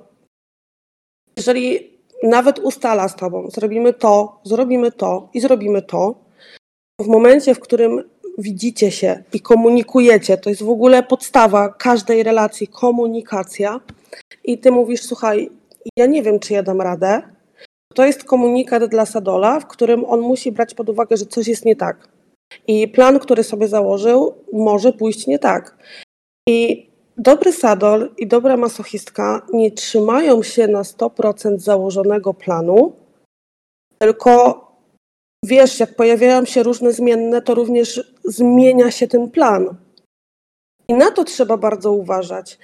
jeżeli 1.38 1.92
nawet 2.24 2.60
ustala 2.60 3.08
z 3.08 3.16
tobą, 3.16 3.50
zrobimy 3.50 3.94
to, 3.94 4.40
zrobimy 4.44 4.92
to 4.92 5.30
i 5.34 5.42
zrobimy 5.42 5.82
to, 5.82 6.16
w 7.02 7.08
momencie, 7.08 7.56
w 7.56 7.60
którym 7.60 8.04
widzicie 8.38 8.92
się 8.92 9.24
i 9.34 9.40
komunikujecie, 9.40 10.38
to 10.38 10.50
jest 10.50 10.64
w 10.64 10.70
ogóle 10.70 11.04
podstawa 11.04 11.70
każdej 11.70 12.24
relacji, 12.24 12.68
komunikacja, 12.68 13.80
i 14.44 14.58
ty 14.58 14.72
mówisz, 14.72 15.02
słuchaj, 15.02 15.50
ja 15.98 16.06
nie 16.06 16.24
wiem, 16.24 16.40
czy 16.40 16.54
ja 16.54 16.64
dam 16.64 16.82
radę, 16.82 17.22
to 17.94 18.06
jest 18.06 18.24
komunikat 18.24 18.86
dla 18.86 19.06
Sadola, 19.06 19.60
w 19.60 19.68
którym 19.68 20.06
on 20.06 20.20
musi 20.20 20.52
brać 20.52 20.74
pod 20.74 20.90
uwagę, 20.90 21.18
że 21.18 21.26
coś 21.26 21.48
jest 21.48 21.66
nie 21.66 21.76
tak. 21.76 22.15
I 22.68 22.88
plan, 22.88 23.20
który 23.20 23.44
sobie 23.44 23.68
założył, 23.68 24.34
może 24.54 24.94
pójść 24.94 25.28
nie 25.28 25.40
tak. 25.40 25.78
I 26.50 26.90
dobry 27.18 27.54
Sadol 27.54 28.14
i 28.18 28.28
dobra 28.28 28.58
masochistka 28.58 29.46
nie 29.54 29.72
trzymają 29.72 30.44
się 30.44 30.68
na 30.68 30.82
100% 30.82 31.60
założonego 31.60 32.34
planu, 32.34 32.94
tylko 34.00 34.66
wiesz, 35.46 35.80
jak 35.80 35.96
pojawiają 35.96 36.46
się 36.46 36.64
różne 36.64 36.94
zmienne, 36.94 37.42
to 37.42 37.56
również 37.56 38.14
zmienia 38.24 38.92
się 38.92 39.08
ten 39.08 39.32
plan. 39.32 39.76
I 40.88 40.94
na 40.94 41.12
to 41.12 41.24
trzeba 41.24 41.58
bardzo 41.58 41.92
uważać. 41.92 42.58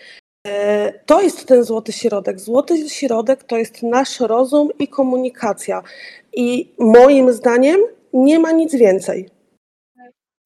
E, 0.47 0.93
To 1.05 1.21
jest 1.21 1.45
ten 1.45 1.63
złoty 1.63 1.91
środek. 1.91 2.39
Złoty 2.39 2.89
środek 2.89 3.43
to 3.43 3.57
jest 3.57 3.83
nasz 3.83 4.19
rozum 4.19 4.69
i 4.79 4.87
komunikacja. 4.87 5.83
I 6.33 6.73
moim 6.79 7.33
zdaniem 7.33 7.81
nie 8.13 8.39
ma 8.39 8.51
nic 8.51 8.75
więcej. 8.75 9.29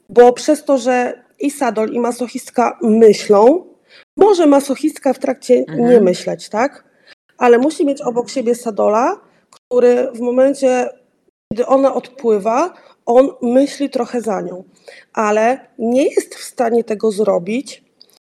Bo 0.10 0.34
przez 0.34 0.64
to, 0.64 0.78
że 0.78 1.24
i 1.40 1.52
sadol, 1.52 1.90
i 1.90 2.00
masochistka 2.00 2.80
myślą, 2.82 3.66
może 4.18 4.46
masochistka 4.46 5.14
w 5.14 5.20
trakcie 5.20 5.66
Mhm. 5.68 5.90
nie 5.90 6.02
myśleć, 6.02 6.50
tak? 6.50 6.84
Ale 7.38 7.58
musi 7.58 7.86
mieć 7.86 8.02
obok 8.02 8.30
siebie 8.30 8.56
sadola, 8.56 9.20
który 9.52 10.08
w 10.14 10.20
momencie, 10.20 10.90
kiedy 11.54 11.66
ona 11.66 11.94
odpływa, 11.94 12.74
on 13.06 13.30
myśli 13.42 13.90
trochę 13.90 14.22
za 14.22 14.42
nią, 14.42 14.64
ale 15.14 15.60
nie 15.80 16.04
jest 16.04 16.36
w 16.36 16.44
stanie 16.44 16.84
tego 16.84 17.12
zrobić, 17.12 17.84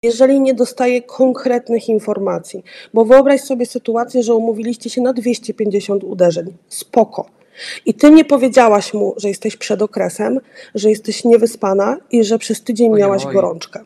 jeżeli 0.04 0.42
nie 0.42 0.54
dostaje 0.54 1.02
konkretnych 1.02 1.90
informacji. 1.90 2.64
Bo 2.94 3.06
wyobraź 3.06 3.42
sobie 3.42 3.66
sytuację, 3.66 4.24
że 4.24 4.34
umówiliście 4.34 4.90
się 4.90 5.02
na 5.02 5.14
250 5.14 6.04
uderzeń. 6.04 6.58
Spoko. 6.68 7.26
I 7.86 7.94
ty 7.94 8.12
nie 8.12 8.26
powiedziałaś 8.26 8.94
mu, 8.94 9.14
że 9.18 9.28
jesteś 9.28 9.58
przed 9.58 9.82
okresem, 9.82 10.40
że 10.76 10.90
jesteś 10.90 11.24
niewyspana 11.24 11.98
i 12.12 12.24
że 12.24 12.38
przez 12.38 12.64
tydzień 12.64 12.94
Oj, 12.94 13.00
miałaś 13.00 13.26
oj. 13.26 13.34
gorączkę. 13.34 13.84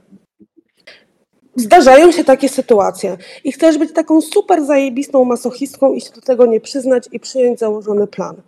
Zdarzają 1.55 2.11
się 2.11 2.23
takie 2.23 2.49
sytuacje 2.49 3.17
i 3.43 3.51
chcesz 3.51 3.77
być 3.77 3.93
taką 3.93 4.21
super 4.21 4.65
zajebistą 4.65 5.25
masochistką 5.25 5.93
i 5.93 6.01
się 6.01 6.11
do 6.11 6.21
tego 6.21 6.45
nie 6.45 6.61
przyznać 6.61 7.09
i 7.11 7.19
przyjąć 7.19 7.59
założony 7.59 8.07
plan. 8.07 8.41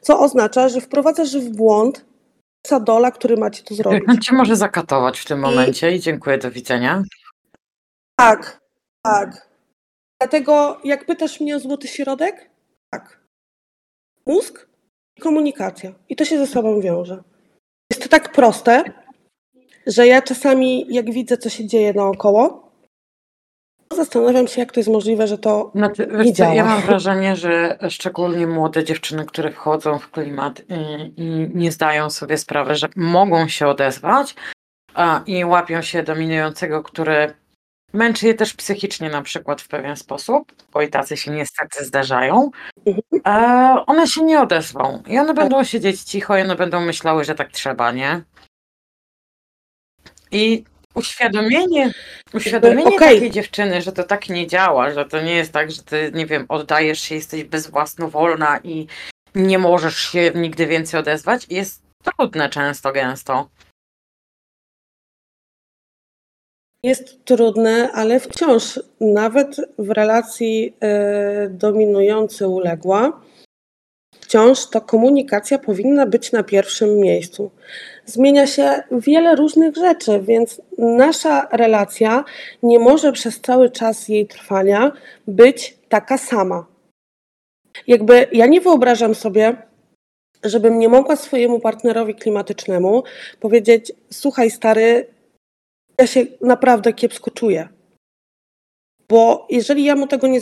Co 0.00 0.20
oznacza, 0.20 0.68
że 0.68 0.80
wprowadzasz 0.80 1.36
w 1.36 1.48
błąd 1.56 2.04
sadola, 2.66 3.10
który 3.10 3.36
ma 3.36 3.50
ci 3.50 3.62
to 3.62 3.74
zrobić. 3.74 4.02
On 4.08 4.18
cię 4.18 4.34
może 4.34 4.56
zakatować 4.56 5.20
w 5.20 5.24
tym 5.24 5.38
momencie 5.38 5.92
i 5.92 6.00
dziękuję, 6.00 6.38
do 6.38 6.50
widzenia. 6.50 7.02
Tak, 8.16 8.60
tak. 9.02 9.48
Dlatego 10.20 10.80
jak 10.84 11.06
pytasz 11.06 11.40
mnie 11.40 11.56
o 11.56 11.60
złoty 11.60 11.88
środek, 11.88 12.50
tak. 12.90 13.21
Mózg 14.26 14.66
i 15.16 15.20
komunikacja. 15.20 15.92
I 16.08 16.16
to 16.16 16.24
się 16.24 16.38
ze 16.38 16.46
sobą 16.46 16.80
wiąże. 16.80 17.22
Jest 17.90 18.02
to 18.02 18.08
tak 18.08 18.32
proste, 18.32 18.84
że 19.86 20.06
ja 20.06 20.22
czasami, 20.22 20.86
jak 20.94 21.10
widzę, 21.12 21.36
co 21.38 21.48
się 21.50 21.66
dzieje 21.66 21.92
naokoło, 21.92 22.72
zastanawiam 23.96 24.48
się, 24.48 24.60
jak 24.60 24.72
to 24.72 24.80
jest 24.80 24.90
możliwe, 24.90 25.26
że 25.26 25.38
to 25.38 25.70
Znaczy, 25.74 26.08
Nie 26.24 26.32
co, 26.32 26.44
ja 26.44 26.54
działa. 26.54 26.68
mam 26.68 26.80
wrażenie, 26.80 27.36
że 27.36 27.78
szczególnie 27.88 28.46
młode 28.46 28.84
dziewczyny, 28.84 29.24
które 29.24 29.50
wchodzą 29.50 29.98
w 29.98 30.10
klimat 30.10 30.62
i, 30.68 31.12
i 31.22 31.50
nie 31.54 31.72
zdają 31.72 32.10
sobie 32.10 32.38
sprawy, 32.38 32.74
że 32.74 32.88
mogą 32.96 33.48
się 33.48 33.66
odezwać 33.66 34.34
a, 34.94 35.22
i 35.26 35.44
łapią 35.44 35.82
się 35.82 36.02
dominującego, 36.02 36.82
który 36.82 37.34
męczy 37.92 38.26
je 38.26 38.34
też 38.34 38.54
psychicznie 38.54 39.10
na 39.10 39.22
przykład 39.22 39.62
w 39.62 39.68
pewien 39.68 39.96
sposób, 39.96 40.52
bo 40.72 40.82
i 40.82 40.88
tacy 40.88 41.16
się 41.16 41.30
niestety 41.30 41.84
zdarzają, 41.84 42.50
e, 43.26 43.84
one 43.86 44.06
się 44.06 44.22
nie 44.22 44.40
odezwą 44.40 45.02
i 45.06 45.18
one 45.18 45.34
będą 45.34 45.64
siedzieć 45.64 46.02
cicho 46.02 46.38
i 46.38 46.42
one 46.42 46.56
będą 46.56 46.80
myślały, 46.80 47.24
że 47.24 47.34
tak 47.34 47.52
trzeba, 47.52 47.92
nie? 47.92 48.22
I 50.30 50.64
uświadomienie, 50.94 51.92
uświadomienie 52.34 52.96
okej. 52.96 53.14
takiej 53.14 53.30
dziewczyny, 53.30 53.82
że 53.82 53.92
to 53.92 54.04
tak 54.04 54.28
nie 54.28 54.46
działa, 54.46 54.90
że 54.90 55.04
to 55.04 55.20
nie 55.20 55.34
jest 55.34 55.52
tak, 55.52 55.70
że 55.70 55.82
ty, 55.82 56.10
nie 56.14 56.26
wiem, 56.26 56.46
oddajesz 56.48 57.00
się, 57.00 57.14
jesteś 57.14 57.44
bezwłasnowolna 57.44 58.58
i 58.64 58.86
nie 59.34 59.58
możesz 59.58 59.98
się 59.98 60.32
nigdy 60.34 60.66
więcej 60.66 61.00
odezwać, 61.00 61.46
jest 61.50 61.82
trudne 62.02 62.48
często, 62.48 62.92
gęsto. 62.92 63.48
Jest 66.82 67.24
trudne, 67.24 67.90
ale 67.92 68.20
wciąż 68.20 68.80
nawet 69.00 69.56
w 69.78 69.90
relacji 69.90 70.76
e, 70.80 71.48
dominujący 71.48 72.48
uległa, 72.48 73.20
wciąż 74.20 74.66
ta 74.66 74.80
komunikacja 74.80 75.58
powinna 75.58 76.06
być 76.06 76.32
na 76.32 76.42
pierwszym 76.42 76.96
miejscu. 76.96 77.50
Zmienia 78.06 78.46
się 78.46 78.82
wiele 78.90 79.36
różnych 79.36 79.76
rzeczy, 79.76 80.20
więc 80.20 80.60
nasza 80.78 81.48
relacja 81.52 82.24
nie 82.62 82.78
może 82.78 83.12
przez 83.12 83.40
cały 83.40 83.70
czas 83.70 84.08
jej 84.08 84.26
trwania 84.26 84.92
być 85.26 85.78
taka 85.88 86.18
sama. 86.18 86.66
Jakby 87.86 88.26
ja 88.32 88.46
nie 88.46 88.60
wyobrażam 88.60 89.14
sobie, 89.14 89.56
żebym 90.44 90.78
nie 90.78 90.88
mogła 90.88 91.16
swojemu 91.16 91.60
partnerowi 91.60 92.14
klimatycznemu 92.14 93.02
powiedzieć: 93.40 93.92
Słuchaj, 94.10 94.50
stary, 94.50 95.06
ja 96.02 96.06
się 96.06 96.26
naprawdę 96.40 96.92
kiepsko 96.92 97.30
czuję. 97.30 97.68
Bo 99.08 99.46
jeżeli 99.50 99.84
ja 99.84 99.96
mu 99.96 100.06
tego 100.06 100.26
nie 100.26 100.40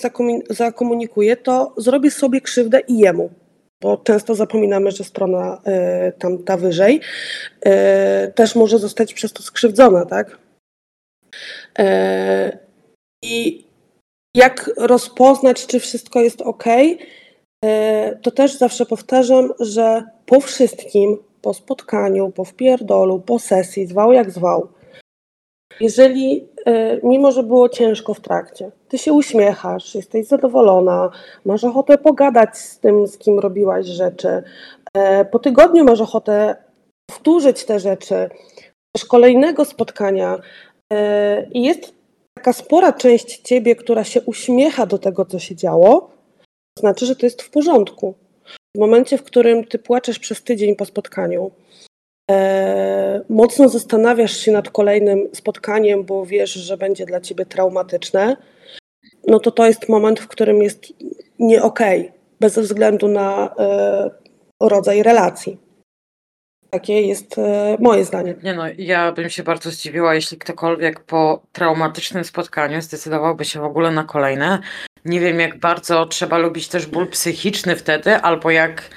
zakomunikuję, 0.50 1.36
to 1.36 1.74
zrobię 1.76 2.10
sobie 2.10 2.40
krzywdę 2.40 2.80
i 2.80 2.98
jemu. 2.98 3.30
Bo 3.82 3.96
często 3.96 4.34
zapominamy, 4.34 4.90
że 4.90 5.04
strona 5.04 5.62
y, 6.08 6.12
tamta 6.12 6.56
wyżej 6.56 7.00
y, 7.66 8.32
też 8.32 8.54
może 8.54 8.78
zostać 8.78 9.14
przez 9.14 9.32
to 9.32 9.42
skrzywdzona, 9.42 10.06
tak? 10.06 10.38
Y, 11.78 12.58
I 13.22 13.64
jak 14.36 14.70
rozpoznać, 14.76 15.66
czy 15.66 15.80
wszystko 15.80 16.20
jest 16.20 16.42
ok, 16.42 16.64
to 18.22 18.30
też 18.30 18.58
zawsze 18.58 18.86
powtarzam, 18.86 19.52
że 19.60 20.04
po 20.26 20.40
wszystkim, 20.40 21.18
po 21.42 21.54
spotkaniu, 21.54 22.30
po 22.30 22.44
wpierdolu, 22.44 23.20
po 23.20 23.38
sesji, 23.38 23.86
zwał 23.86 24.12
jak 24.12 24.30
zwał, 24.30 24.68
jeżeli, 25.80 26.48
e, 26.66 27.00
mimo 27.02 27.32
że 27.32 27.42
było 27.42 27.68
ciężko 27.68 28.14
w 28.14 28.20
trakcie, 28.20 28.70
ty 28.88 28.98
się 28.98 29.12
uśmiechasz, 29.12 29.94
jesteś 29.94 30.26
zadowolona, 30.26 31.10
masz 31.44 31.64
ochotę 31.64 31.98
pogadać 31.98 32.58
z 32.58 32.78
tym, 32.78 33.06
z 33.06 33.18
kim 33.18 33.38
robiłaś 33.38 33.86
rzeczy, 33.86 34.42
e, 34.94 35.24
po 35.24 35.38
tygodniu 35.38 35.84
masz 35.84 36.00
ochotę 36.00 36.56
powtórzyć 37.10 37.64
te 37.64 37.80
rzeczy, 37.80 38.30
też 38.92 39.04
kolejnego 39.04 39.64
spotkania 39.64 40.38
e, 40.92 41.46
i 41.52 41.62
jest 41.62 41.94
taka 42.34 42.52
spora 42.52 42.92
część 42.92 43.38
ciebie, 43.38 43.76
która 43.76 44.04
się 44.04 44.22
uśmiecha 44.22 44.86
do 44.86 44.98
tego, 44.98 45.24
co 45.24 45.38
się 45.38 45.56
działo, 45.56 46.10
to 46.74 46.80
znaczy, 46.80 47.06
że 47.06 47.16
to 47.16 47.26
jest 47.26 47.42
w 47.42 47.50
porządku. 47.50 48.14
W 48.76 48.80
momencie, 48.80 49.18
w 49.18 49.22
którym 49.22 49.64
ty 49.64 49.78
płaczesz 49.78 50.18
przez 50.18 50.42
tydzień 50.42 50.76
po 50.76 50.84
spotkaniu, 50.84 51.50
mocno 53.28 53.68
zastanawiasz 53.68 54.36
się 54.36 54.52
nad 54.52 54.70
kolejnym 54.70 55.28
spotkaniem, 55.34 56.04
bo 56.04 56.26
wiesz, 56.26 56.52
że 56.52 56.76
będzie 56.76 57.06
dla 57.06 57.20
ciebie 57.20 57.46
traumatyczne, 57.46 58.36
no 59.26 59.40
to 59.40 59.50
to 59.50 59.66
jest 59.66 59.88
moment, 59.88 60.20
w 60.20 60.28
którym 60.28 60.62
jest 60.62 60.86
nie 61.38 61.62
okej, 61.62 62.12
bez 62.40 62.58
względu 62.58 63.08
na 63.08 63.54
e, 63.58 64.10
rodzaj 64.60 65.02
relacji. 65.02 65.58
Takie 66.70 67.02
jest 67.02 67.38
e, 67.38 67.76
moje 67.80 68.04
zdanie. 68.04 68.34
Nie 68.42 68.54
no, 68.54 68.62
ja 68.78 69.12
bym 69.12 69.30
się 69.30 69.42
bardzo 69.42 69.70
zdziwiła, 69.70 70.14
jeśli 70.14 70.38
ktokolwiek 70.38 71.00
po 71.00 71.42
traumatycznym 71.52 72.24
spotkaniu 72.24 72.82
zdecydowałby 72.82 73.44
się 73.44 73.60
w 73.60 73.64
ogóle 73.64 73.90
na 73.90 74.04
kolejne. 74.04 74.58
Nie 75.04 75.20
wiem, 75.20 75.40
jak 75.40 75.58
bardzo 75.58 76.06
trzeba 76.06 76.38
lubić 76.38 76.68
też 76.68 76.86
ból 76.86 77.08
psychiczny 77.08 77.76
wtedy, 77.76 78.14
albo 78.14 78.50
jak 78.50 78.90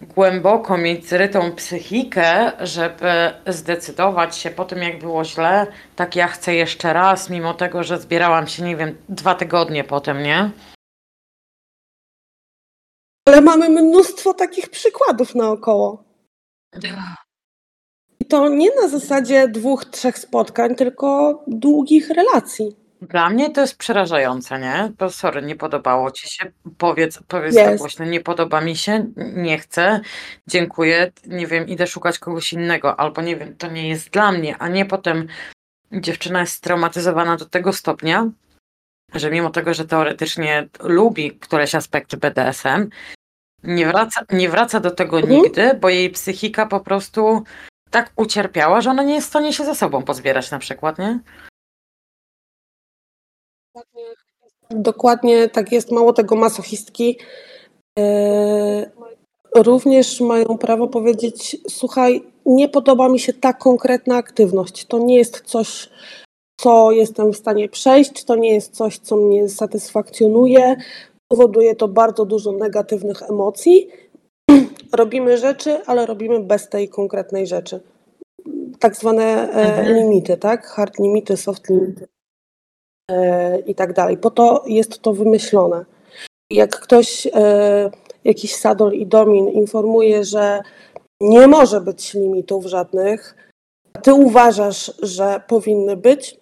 głęboko 0.00 0.78
mieć 0.78 1.08
zrytą 1.08 1.52
psychikę, 1.52 2.52
żeby 2.60 3.12
zdecydować 3.46 4.36
się 4.36 4.50
po 4.50 4.64
tym, 4.64 4.78
jak 4.78 4.98
było 4.98 5.24
źle, 5.24 5.66
tak 5.96 6.16
ja 6.16 6.28
chcę 6.28 6.54
jeszcze 6.54 6.92
raz, 6.92 7.30
mimo 7.30 7.54
tego, 7.54 7.84
że 7.84 7.98
zbierałam 7.98 8.46
się, 8.46 8.62
nie 8.62 8.76
wiem, 8.76 8.98
dwa 9.08 9.34
tygodnie 9.34 9.84
potem, 9.84 10.22
nie? 10.22 10.50
Ale 13.28 13.40
mamy 13.40 13.68
mnóstwo 13.68 14.34
takich 14.34 14.70
przykładów 14.70 15.34
naokoło. 15.34 16.04
I 18.20 18.24
to 18.24 18.48
nie 18.48 18.74
na 18.82 18.88
zasadzie 18.88 19.48
dwóch, 19.48 19.84
trzech 19.84 20.18
spotkań, 20.18 20.74
tylko 20.74 21.42
długich 21.46 22.10
relacji. 22.10 22.79
Dla 23.02 23.30
mnie 23.30 23.50
to 23.50 23.60
jest 23.60 23.76
przerażające, 23.76 24.58
nie? 24.58 24.92
Bo 24.98 25.10
sorry, 25.10 25.42
nie 25.42 25.56
podobało 25.56 26.10
ci 26.10 26.28
się. 26.34 26.52
Powiedz, 26.78 27.20
powiedz 27.28 27.54
Jest. 27.54 27.68
tak 27.68 27.78
głośno, 27.78 28.04
nie 28.04 28.20
podoba 28.20 28.60
mi 28.60 28.76
się, 28.76 29.06
nie 29.16 29.58
chcę, 29.58 30.00
dziękuję, 30.46 31.12
nie 31.26 31.46
wiem, 31.46 31.68
idę 31.68 31.86
szukać 31.86 32.18
kogoś 32.18 32.52
innego, 32.52 33.00
albo 33.00 33.22
nie 33.22 33.36
wiem, 33.36 33.56
to 33.56 33.70
nie 33.70 33.88
jest 33.88 34.10
dla 34.10 34.32
mnie, 34.32 34.56
a 34.58 34.68
nie 34.68 34.84
potem 34.86 35.28
dziewczyna 35.92 36.40
jest 36.40 36.52
straumatyzowana 36.52 37.36
do 37.36 37.44
tego 37.44 37.72
stopnia, 37.72 38.30
że 39.14 39.30
mimo 39.30 39.50
tego, 39.50 39.74
że 39.74 39.84
teoretycznie 39.84 40.68
lubi 40.80 41.32
któreś 41.38 41.74
aspekty 41.74 42.16
BDSM, 42.16 42.90
nie 43.64 43.86
wraca, 43.86 44.20
nie 44.32 44.48
wraca 44.48 44.80
do 44.80 44.90
tego 44.90 45.18
Mhm. 45.20 45.42
nigdy, 45.42 45.74
bo 45.74 45.88
jej 45.88 46.10
psychika 46.10 46.66
po 46.66 46.80
prostu 46.80 47.44
tak 47.90 48.12
ucierpiała, 48.16 48.80
że 48.80 48.90
ona 48.90 49.02
nie 49.02 49.14
jest 49.14 49.26
w 49.26 49.30
stanie 49.30 49.52
się 49.52 49.64
ze 49.64 49.74
sobą 49.74 50.02
pozbierać 50.02 50.50
na 50.50 50.58
przykład, 50.58 50.98
nie? 50.98 51.18
Dokładnie 54.70 55.48
tak 55.48 55.72
jest. 55.72 55.90
Mało 55.90 56.12
tego, 56.12 56.36
masochistki 56.36 57.18
e, 57.98 58.90
również 59.54 60.20
mają 60.20 60.58
prawo 60.58 60.88
powiedzieć: 60.88 61.56
Słuchaj, 61.68 62.22
nie 62.46 62.68
podoba 62.68 63.08
mi 63.08 63.18
się 63.20 63.32
ta 63.32 63.52
konkretna 63.52 64.16
aktywność. 64.16 64.86
To 64.86 64.98
nie 64.98 65.16
jest 65.16 65.40
coś, 65.40 65.90
co 66.60 66.90
jestem 66.90 67.32
w 67.32 67.36
stanie 67.36 67.68
przejść, 67.68 68.24
to 68.24 68.36
nie 68.36 68.54
jest 68.54 68.74
coś, 68.74 68.98
co 68.98 69.16
mnie 69.16 69.48
satysfakcjonuje. 69.48 70.76
Powoduje 71.28 71.74
to 71.76 71.88
bardzo 71.88 72.24
dużo 72.24 72.52
negatywnych 72.52 73.22
emocji. 73.22 73.88
Robimy 74.92 75.38
rzeczy, 75.38 75.84
ale 75.86 76.06
robimy 76.06 76.40
bez 76.40 76.68
tej 76.68 76.88
konkretnej 76.88 77.46
rzeczy. 77.46 77.80
Tak 78.78 78.96
zwane 78.96 79.52
e, 79.52 79.52
Mhm. 79.52 79.96
limity, 79.96 80.36
tak? 80.36 80.66
Hard 80.66 80.98
limity, 80.98 81.36
soft 81.36 81.68
limity 81.68 82.08
i 83.66 83.74
tak 83.74 83.92
dalej. 83.92 84.16
Po 84.16 84.30
to 84.30 84.64
jest 84.66 85.02
to 85.02 85.12
wymyślone. 85.12 85.84
Jak 86.50 86.80
ktoś, 86.80 87.26
e, 87.34 87.90
jakiś 88.24 88.54
sadol 88.54 88.92
i 88.92 89.06
domin 89.06 89.48
informuje, 89.48 90.24
że 90.24 90.60
nie 91.20 91.46
może 91.46 91.80
być 91.80 92.14
limitów 92.14 92.66
żadnych, 92.66 93.36
a 93.94 94.00
ty 94.00 94.14
uważasz, 94.14 94.92
że 95.02 95.40
powinny 95.48 95.96
być, 95.96 96.40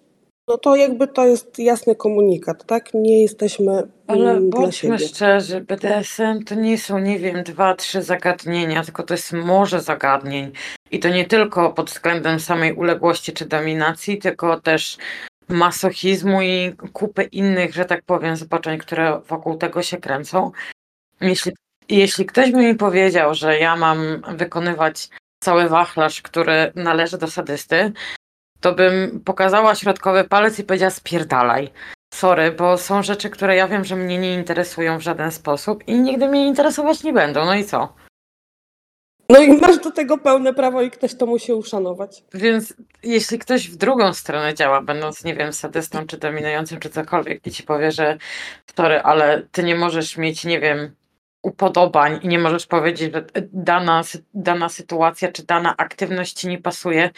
no 0.49 0.57
to 0.57 0.75
jakby 0.75 1.07
to 1.07 1.25
jest 1.25 1.59
jasny 1.59 1.95
komunikat, 1.95 2.65
tak? 2.65 2.93
Nie 2.93 3.21
jesteśmy 3.21 3.83
Ale 4.07 4.31
mm, 4.31 4.49
dla 4.49 4.61
bądźmy 4.61 4.99
szczerzy, 4.99 5.61
BDSM 5.61 6.43
to 6.45 6.55
nie 6.55 6.77
są, 6.77 6.99
nie 6.99 7.19
wiem, 7.19 7.43
dwa, 7.43 7.75
trzy 7.75 8.01
zagadnienia, 8.01 8.83
tylko 8.83 9.03
to 9.03 9.13
jest 9.13 9.33
morze 9.33 9.81
zagadnień. 9.81 10.51
I 10.91 10.99
to 10.99 11.09
nie 11.09 11.25
tylko 11.25 11.69
pod 11.69 11.89
względem 11.89 12.39
samej 12.39 12.73
uległości 12.73 13.33
czy 13.33 13.45
dominacji, 13.45 14.17
tylko 14.17 14.59
też 14.59 14.97
masochizmu 15.49 16.41
i 16.41 16.75
kupy 16.93 17.23
innych, 17.23 17.73
że 17.73 17.85
tak 17.85 18.03
powiem, 18.05 18.35
zobaczeń, 18.35 18.77
które 18.77 19.21
wokół 19.27 19.57
tego 19.57 19.83
się 19.83 19.97
kręcą. 19.97 20.51
Jeśli, 21.21 21.51
jeśli 21.89 22.25
ktoś 22.25 22.51
by 22.51 22.57
mi 22.57 22.75
powiedział, 22.75 23.33
że 23.35 23.59
ja 23.59 23.75
mam 23.75 24.21
wykonywać 24.37 25.09
cały 25.39 25.69
wachlarz, 25.69 26.21
który 26.21 26.71
należy 26.75 27.17
do 27.17 27.27
sadysty, 27.27 27.91
to 28.59 28.75
bym 28.75 29.21
pokazała 29.25 29.75
środkowy 29.75 30.23
palec 30.23 30.59
i 30.59 30.63
powiedziała 30.63 30.91
spierdalaj. 30.91 31.71
Sorry, 32.13 32.51
bo 32.51 32.77
są 32.77 33.03
rzeczy, 33.03 33.29
które 33.29 33.55
ja 33.55 33.67
wiem, 33.67 33.85
że 33.85 33.95
mnie 33.95 34.17
nie 34.17 34.33
interesują 34.33 34.97
w 34.97 35.01
żaden 35.01 35.31
sposób 35.31 35.87
i 35.87 35.99
nigdy 35.99 36.27
mnie 36.27 36.47
interesować 36.47 37.03
nie 37.03 37.13
będą. 37.13 37.45
No 37.45 37.55
i 37.55 37.65
co? 37.65 37.93
No 39.29 39.39
i 39.39 39.57
masz 39.57 39.77
do 39.77 39.91
tego 39.91 40.17
pełne 40.17 40.53
prawo 40.53 40.81
i 40.81 40.91
ktoś 40.91 41.15
to 41.15 41.25
musi 41.25 41.53
uszanować. 41.53 42.23
Więc 42.33 42.73
jeśli 43.03 43.39
ktoś 43.39 43.69
w 43.69 43.75
drugą 43.75 44.13
stronę 44.13 44.53
działa, 44.53 44.81
będąc, 44.81 45.23
nie 45.23 45.35
wiem, 45.35 45.53
sadystą 45.53 46.07
czy 46.07 46.17
dominującym, 46.17 46.79
czy 46.79 46.89
cokolwiek, 46.89 47.47
i 47.47 47.51
ci 47.51 47.63
powie, 47.63 47.91
że 47.91 48.17
sorry, 48.75 49.01
ale 49.01 49.41
ty 49.51 49.63
nie 49.63 49.75
możesz 49.75 50.17
mieć, 50.17 50.45
nie 50.45 50.59
wiem, 50.59 50.95
upodobań 51.43 52.19
i 52.23 52.27
nie 52.27 52.39
możesz 52.39 52.65
powiedzieć, 52.65 53.13
że 53.13 53.25
dana, 53.53 54.01
dana 54.33 54.69
sytuacja 54.69 55.31
czy 55.31 55.45
dana 55.45 55.77
aktywność 55.77 56.33
ci 56.33 56.47
nie 56.47 56.57
pasuje, 56.57 57.09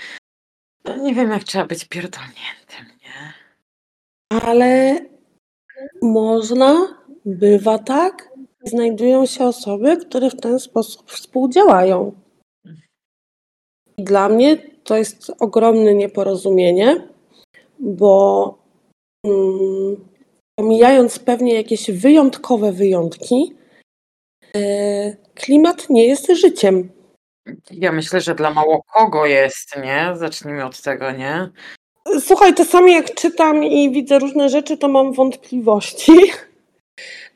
to 0.83 0.97
nie 0.97 1.15
wiem, 1.15 1.31
jak 1.31 1.43
trzeba 1.43 1.65
być 1.65 1.85
pierdolniętym, 1.85 2.85
nie? 3.01 3.33
Ale 4.29 4.99
można, 6.01 6.97
bywa 7.25 7.79
tak, 7.79 8.30
znajdują 8.63 9.25
się 9.25 9.45
osoby, 9.45 9.97
które 9.97 10.29
w 10.29 10.41
ten 10.41 10.59
sposób 10.59 11.11
współdziałają. 11.11 12.11
Dla 13.97 14.29
mnie 14.29 14.57
to 14.83 14.97
jest 14.97 15.31
ogromne 15.39 15.93
nieporozumienie, 15.93 17.07
bo 17.79 18.57
mm, 19.25 20.11
pomijając 20.55 21.19
pewnie 21.19 21.53
jakieś 21.53 21.91
wyjątkowe 21.91 22.71
wyjątki, 22.71 23.53
yy, 24.55 25.17
klimat 25.35 25.89
nie 25.89 26.07
jest 26.07 26.31
życiem. 26.31 26.89
Ja 27.71 27.91
myślę, 27.91 28.21
że 28.21 28.35
dla 28.35 28.51
mało 28.53 28.83
kogo 28.93 29.25
jest, 29.25 29.77
nie? 29.77 30.11
Zacznijmy 30.15 30.65
od 30.65 30.81
tego, 30.81 31.11
nie? 31.11 31.49
Słuchaj, 32.19 32.53
czasami 32.53 32.93
jak 32.93 33.13
czytam 33.13 33.63
i 33.63 33.91
widzę 33.91 34.19
różne 34.19 34.49
rzeczy, 34.49 34.77
to 34.77 34.87
mam 34.87 35.13
wątpliwości. 35.13 36.11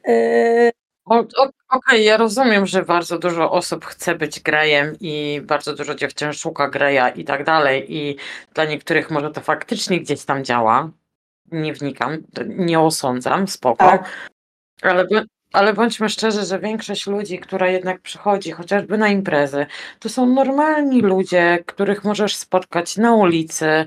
Yy, 0.08 0.72
O- 1.06 1.20
o- 1.38 1.50
Okej, 1.70 2.06
ja 2.06 2.18
rozumiem, 2.18 2.66
że 2.66 2.84
bardzo 2.84 3.20
dużo 3.20 3.52
osób 3.52 3.86
chce 3.86 4.16
być 4.16 4.40
grejem 4.40 4.96
i 5.02 5.42
bardzo 5.44 5.76
dużo 5.76 5.96
dziewczyn 5.96 6.34
szuka 6.34 6.68
greja 6.70 7.10
i 7.10 7.24
tak 7.24 7.44
dalej 7.44 7.96
i 7.96 8.18
dla 8.54 8.66
niektórych 8.66 9.12
może 9.12 9.32
to 9.32 9.42
faktycznie 9.42 10.00
gdzieś 10.00 10.26
tam 10.26 10.44
działa. 10.44 10.90
Nie 11.52 11.74
wnikam, 11.74 12.18
nie 12.48 12.80
osądzam, 12.80 13.48
spoko. 13.48 13.86
tak. 13.86 14.10
Ale, 14.82 15.08
ale 15.54 15.74
bądźmy 15.74 16.10
szczerzy, 16.10 16.46
że 16.46 16.60
większość 16.60 17.08
ludzi, 17.08 17.40
która 17.40 17.68
jednak 17.68 18.02
przychodzi 18.02 18.52
chociażby 18.52 18.98
na 18.98 19.08
imprezy, 19.10 19.66
to 20.00 20.10
są 20.10 20.26
normalni 20.26 21.02
ludzie, 21.02 21.64
których 21.66 22.04
możesz 22.04 22.36
spotkać 22.36 22.98
na 22.98 23.16
ulicy, 23.16 23.86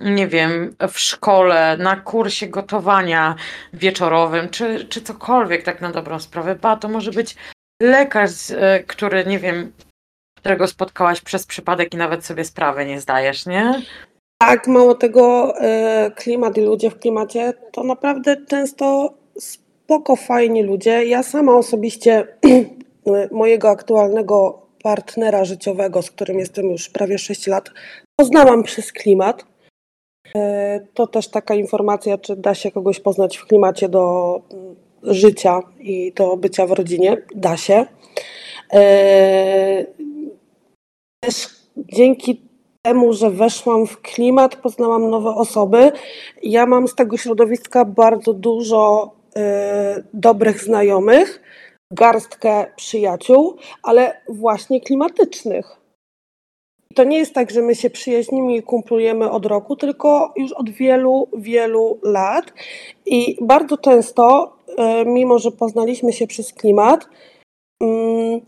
nie 0.00 0.26
wiem, 0.28 0.76
w 0.92 0.98
szkole, 0.98 1.76
na 1.76 1.96
kursie 1.96 2.46
gotowania 2.46 3.34
wieczorowym, 3.72 4.48
czy, 4.48 4.84
czy 4.84 5.02
cokolwiek 5.02 5.62
tak 5.62 5.80
na 5.80 5.90
dobrą 5.90 6.18
sprawę. 6.18 6.54
Ba, 6.54 6.76
to 6.76 6.88
może 6.88 7.10
być 7.10 7.36
lekarz, 7.82 8.50
e, 8.50 8.84
który, 8.86 9.26
nie 9.26 9.38
wiem, 9.38 9.72
którego 10.38 10.66
spotkałaś 10.66 11.20
przez 11.20 11.46
przypadek 11.46 11.94
i 11.94 11.96
nawet 11.96 12.24
sobie 12.24 12.44
sprawy 12.44 12.86
nie 12.86 13.00
zdajesz, 13.00 13.46
nie? 13.46 13.82
Tak, 14.42 14.66
mało 14.66 14.94
tego, 14.94 15.54
e, 15.60 16.10
klimat 16.16 16.58
i 16.58 16.60
ludzie 16.60 16.90
w 16.90 16.98
klimacie 16.98 17.52
to 17.72 17.84
naprawdę 17.84 18.36
często 18.46 19.14
spoko, 19.38 20.16
fajni 20.16 20.62
ludzie. 20.62 21.04
Ja 21.04 21.22
sama 21.22 21.54
osobiście 21.54 22.26
mojego 23.30 23.70
aktualnego 23.70 24.66
partnera 24.82 25.44
życiowego, 25.44 26.02
z 26.02 26.10
którym 26.10 26.38
jestem 26.38 26.70
już 26.70 26.88
prawie 26.88 27.18
6 27.18 27.46
lat, 27.46 27.70
poznałam 28.16 28.62
przez 28.62 28.92
klimat. 28.92 29.49
E, 30.34 30.80
To 30.94 31.06
też 31.06 31.28
taka 31.28 31.54
informacja, 31.54 32.18
czy 32.18 32.36
da 32.36 32.54
się 32.54 32.70
kogoś 32.70 33.00
poznać 33.00 33.36
w 33.36 33.46
klimacie 33.46 33.88
do 33.88 34.34
mm, 34.52 34.76
życia 35.02 35.60
i 35.80 36.12
do 36.12 36.36
bycia 36.36 36.66
w 36.66 36.72
rodzinie. 36.72 37.22
Da 37.34 37.56
się. 37.56 37.86
E, 38.72 39.86
Też 41.24 41.48
dzięki 41.76 42.42
temu, 42.82 43.12
że 43.12 43.30
weszłam 43.30 43.86
w 43.86 44.00
klimat, 44.00 44.56
poznałam 44.56 45.10
nowe 45.10 45.30
osoby. 45.30 45.92
Ja 46.42 46.66
mam 46.66 46.88
z 46.88 46.94
tego 46.94 47.16
środowiska 47.16 47.84
bardzo 47.84 48.32
dużo 48.32 49.12
e, 49.36 50.02
dobrych 50.14 50.62
znajomych, 50.62 51.42
garstkę 51.92 52.66
przyjaciół, 52.76 53.56
ale 53.82 54.20
właśnie 54.28 54.80
klimatycznych. 54.80 55.79
To 56.94 57.04
nie 57.04 57.18
jest 57.18 57.34
tak, 57.34 57.50
że 57.50 57.62
my 57.62 57.74
się 57.74 57.90
przyjaźnimy 57.90 58.56
i 58.56 58.62
kumplujemy 58.62 59.30
od 59.30 59.46
roku, 59.46 59.76
tylko 59.76 60.34
już 60.36 60.52
od 60.52 60.70
wielu, 60.70 61.28
wielu 61.36 61.98
lat. 62.02 62.52
I 63.06 63.36
bardzo 63.40 63.78
często, 63.78 64.56
e, 64.78 65.04
mimo 65.04 65.38
że 65.38 65.50
poznaliśmy 65.50 66.12
się 66.12 66.26
przez 66.26 66.52
klimat, 66.52 67.08
mm, 67.82 68.40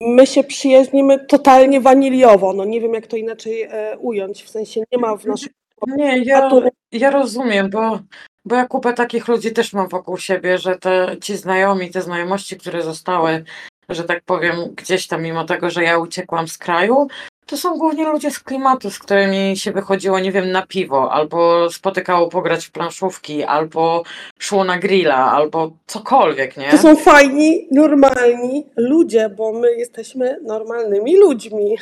my 0.00 0.26
się 0.26 0.44
przyjaźnimy 0.44 1.26
totalnie 1.26 1.80
waniliowo. 1.80 2.52
No 2.52 2.64
nie 2.64 2.80
wiem, 2.80 2.94
jak 2.94 3.06
to 3.06 3.16
inaczej 3.16 3.62
e, 3.62 3.98
ująć. 3.98 4.42
W 4.42 4.50
sensie 4.50 4.82
nie 4.92 4.98
ma 4.98 5.16
w 5.16 5.26
naszym 5.26 5.48
Nie, 5.96 6.18
ja, 6.18 6.50
ja 6.92 7.10
rozumiem, 7.10 7.70
bo, 7.70 7.98
bo 8.44 8.56
ja 8.56 8.66
kupę 8.66 8.92
takich 8.92 9.28
ludzi 9.28 9.52
też 9.52 9.72
mam 9.72 9.88
wokół 9.88 10.16
siebie, 10.16 10.58
że 10.58 10.78
te 10.78 11.16
ci 11.22 11.36
znajomi, 11.36 11.90
te 11.90 12.02
znajomości, 12.02 12.56
które 12.56 12.82
zostały, 12.82 13.44
że 13.90 14.04
tak 14.04 14.22
powiem, 14.22 14.56
gdzieś 14.76 15.06
tam, 15.06 15.22
mimo 15.22 15.44
tego, 15.44 15.70
że 15.70 15.84
ja 15.84 15.98
uciekłam 15.98 16.48
z 16.48 16.58
kraju, 16.58 17.08
to 17.46 17.56
są 17.56 17.78
głównie 17.78 18.04
ludzie 18.04 18.30
z 18.30 18.40
klimatu, 18.40 18.90
z 18.90 18.98
którymi 18.98 19.56
się 19.56 19.72
wychodziło, 19.72 20.20
nie 20.20 20.32
wiem, 20.32 20.52
na 20.52 20.66
piwo, 20.66 21.12
albo 21.12 21.70
spotykało 21.70 22.28
pograć 22.28 22.66
w 22.66 22.70
planszówki, 22.70 23.44
albo 23.44 24.02
szło 24.38 24.64
na 24.64 24.78
grilla, 24.78 25.32
albo 25.32 25.72
cokolwiek, 25.86 26.56
nie? 26.56 26.70
To 26.70 26.78
są 26.78 26.96
fajni, 26.96 27.68
normalni 27.70 28.66
ludzie, 28.76 29.28
bo 29.28 29.52
my 29.52 29.74
jesteśmy 29.74 30.38
normalnymi 30.42 31.16
ludźmi, 31.16 31.78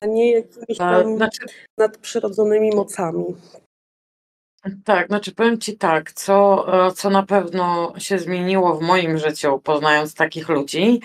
a 0.00 0.06
nie 0.06 0.32
jakimiś 0.32 0.80
A, 0.80 1.02
tam 1.02 1.16
Znaczy, 1.16 1.40
nadprzyrodzonymi 1.78 2.70
mocami. 2.76 3.24
Tak, 4.84 5.06
znaczy 5.06 5.34
powiem 5.34 5.60
Ci 5.60 5.78
tak, 5.78 6.12
co, 6.12 6.66
e, 6.86 6.92
co 6.92 7.10
na 7.10 7.22
pewno 7.22 7.92
się 7.98 8.18
zmieniło 8.18 8.74
w 8.76 8.82
moim 8.82 9.18
życiu, 9.18 9.58
poznając 9.58 10.14
takich 10.14 10.48
ludzi, 10.48 11.00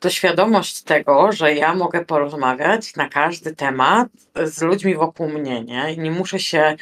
to 0.00 0.10
świadomość 0.10 0.82
tego, 0.82 1.32
że 1.32 1.54
ja 1.54 1.74
mogę 1.74 2.04
porozmawiać 2.04 2.96
na 2.96 3.08
każdy 3.08 3.56
temat 3.56 4.08
z 4.44 4.62
ludźmi 4.62 4.94
wokół 4.94 5.28
mnie, 5.28 5.64
nie? 5.64 5.92
I 5.92 5.98
nie 5.98 6.10
muszę 6.10 6.38
się 6.38 6.76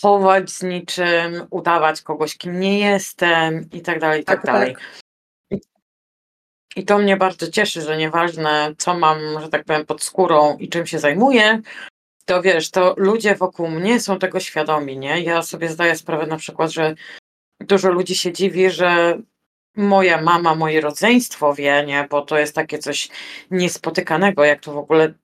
chować 0.00 0.50
z 0.50 0.62
niczym, 0.62 1.46
udawać 1.50 2.02
kogoś, 2.02 2.36
kim 2.36 2.60
nie 2.60 2.78
jestem 2.78 3.68
i 3.72 3.80
tak 3.80 4.00
dalej, 4.00 4.22
i 4.22 4.24
tak, 4.24 4.36
Tak, 4.42 4.46
dalej. 4.46 4.74
tak. 4.74 4.82
I, 5.50 5.60
I 6.76 6.84
to 6.84 6.98
mnie 6.98 7.16
bardzo 7.16 7.50
cieszy, 7.50 7.80
że 7.82 7.96
nieważne, 7.96 8.74
co 8.78 8.98
mam, 8.98 9.18
że 9.40 9.48
tak 9.48 9.64
powiem, 9.64 9.86
pod 9.86 10.02
skórą 10.02 10.56
i 10.56 10.68
czym 10.68 10.86
się 10.86 10.98
zajmuję, 10.98 11.62
to 12.24 12.42
wiesz, 12.42 12.70
to 12.70 12.94
ludzie 12.96 13.34
wokół 13.34 13.68
mnie 13.68 14.00
są 14.00 14.18
tego 14.18 14.40
świadomi, 14.40 14.98
nie? 14.98 15.20
Ja 15.20 15.42
sobie 15.42 15.68
zdaję 15.68 15.96
sprawę 15.96 16.26
na 16.26 16.36
przykład, 16.36 16.70
że 16.70 16.94
dużo 17.60 17.90
ludzi 17.92 18.14
się 18.14 18.32
dziwi, 18.32 18.70
że 18.70 19.18
moja 19.76 20.20
mama, 20.20 20.54
moje 20.54 20.80
rodzeństwo 20.80 21.54
wie, 21.54 21.84
nie? 21.86 22.06
Bo 22.10 22.22
to 22.22 22.38
jest 22.38 22.54
takie 22.54 22.78
coś 22.78 23.08
niespotykanego, 23.50 24.44
jak 24.44 24.60
to 24.60 24.72
w 24.72 24.78
ogóle, 24.78 25.14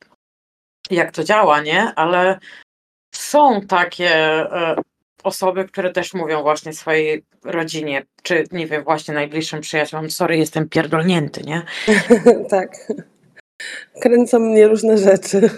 jak 0.91 1.13
to 1.13 1.25
działa, 1.25 1.61
nie? 1.61 1.93
Ale 1.97 2.39
są 3.15 3.61
takie 3.61 4.15
e, 4.15 4.77
osoby, 5.25 5.65
które 5.65 5.93
też 5.93 6.15
mówią 6.15 6.43
właśnie 6.43 6.73
swojej 6.73 7.25
rodzinie, 7.45 8.07
czy 8.23 8.45
nie 8.53 8.67
wiem, 8.67 8.85
właśnie 8.85 9.15
najbliższym 9.15 9.61
przyjaciołom, 9.61 10.11
sorry, 10.11 10.37
jestem 10.37 10.69
pierdolnięty, 10.69 11.43
nie? 11.43 11.63
tak. 12.51 12.71
Kręcą 14.01 14.39
mnie 14.39 14.69
różne 14.69 14.99
rzeczy. 14.99 15.51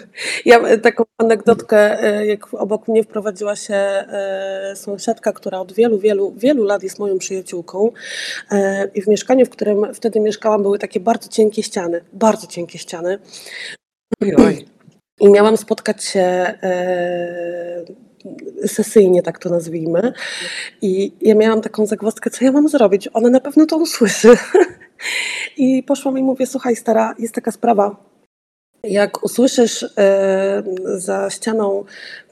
Ja 0.44 0.58
e, 0.58 0.78
taką 0.78 1.04
anegdotkę, 1.18 2.02
e, 2.02 2.26
jak 2.26 2.54
obok 2.54 2.88
mnie 2.88 3.04
wprowadziła 3.04 3.56
się 3.56 3.74
e, 3.74 4.72
sąsiadka, 4.76 5.32
która 5.32 5.60
od 5.60 5.72
wielu, 5.72 5.98
wielu, 5.98 6.32
wielu 6.36 6.64
lat 6.64 6.82
jest 6.82 6.98
moją 6.98 7.18
przyjaciółką. 7.18 7.92
I 8.94 9.02
w 9.02 9.08
mieszkaniu, 9.08 9.46
w 9.46 9.50
którym 9.50 9.94
wtedy 9.94 10.20
mieszkałam, 10.20 10.62
były 10.62 10.78
takie 10.78 11.00
bardzo 11.00 11.28
cienkie 11.28 11.62
ściany. 11.62 12.04
Bardzo 12.12 12.46
cienkie 12.46 12.78
ściany. 12.78 13.18
Oj. 14.36 14.66
I 15.20 15.28
miałam 15.30 15.56
spotkać 15.56 16.04
się 16.04 16.54
sesyjnie, 18.66 19.22
tak 19.22 19.38
to 19.38 19.50
nazwijmy. 19.50 20.12
I 20.82 21.12
ja 21.20 21.34
miałam 21.34 21.60
taką 21.60 21.86
zagwozdkę, 21.86 22.30
co 22.30 22.44
ja 22.44 22.52
mam 22.52 22.68
zrobić? 22.68 23.08
Ona 23.12 23.30
na 23.30 23.40
pewno 23.40 23.66
to 23.66 23.76
usłyszy. 23.76 24.36
I 25.56 25.82
poszłam 25.82 26.18
i 26.18 26.22
mówię, 26.22 26.46
słuchaj 26.46 26.76
stara, 26.76 27.14
jest 27.18 27.34
taka 27.34 27.50
sprawa, 27.50 27.96
jak 28.82 29.24
usłyszysz 29.24 29.86
e, 29.98 30.62
za 30.84 31.30
ścianą 31.30 31.84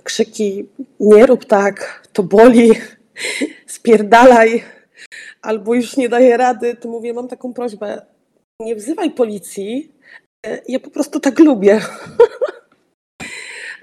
krzyki 0.04 0.68
nie 1.00 1.26
rób 1.26 1.44
tak, 1.44 2.08
to 2.12 2.22
boli, 2.22 2.70
spierdalaj, 3.66 4.64
albo 5.42 5.74
już 5.74 5.96
nie 5.96 6.08
daje 6.08 6.36
rady, 6.36 6.74
to 6.74 6.88
mówię, 6.88 7.14
mam 7.14 7.28
taką 7.28 7.52
prośbę, 7.52 8.02
nie 8.60 8.76
wzywaj 8.76 9.10
policji, 9.10 9.92
e, 10.46 10.60
ja 10.68 10.80
po 10.80 10.90
prostu 10.90 11.20
tak 11.20 11.38
lubię. 11.38 11.80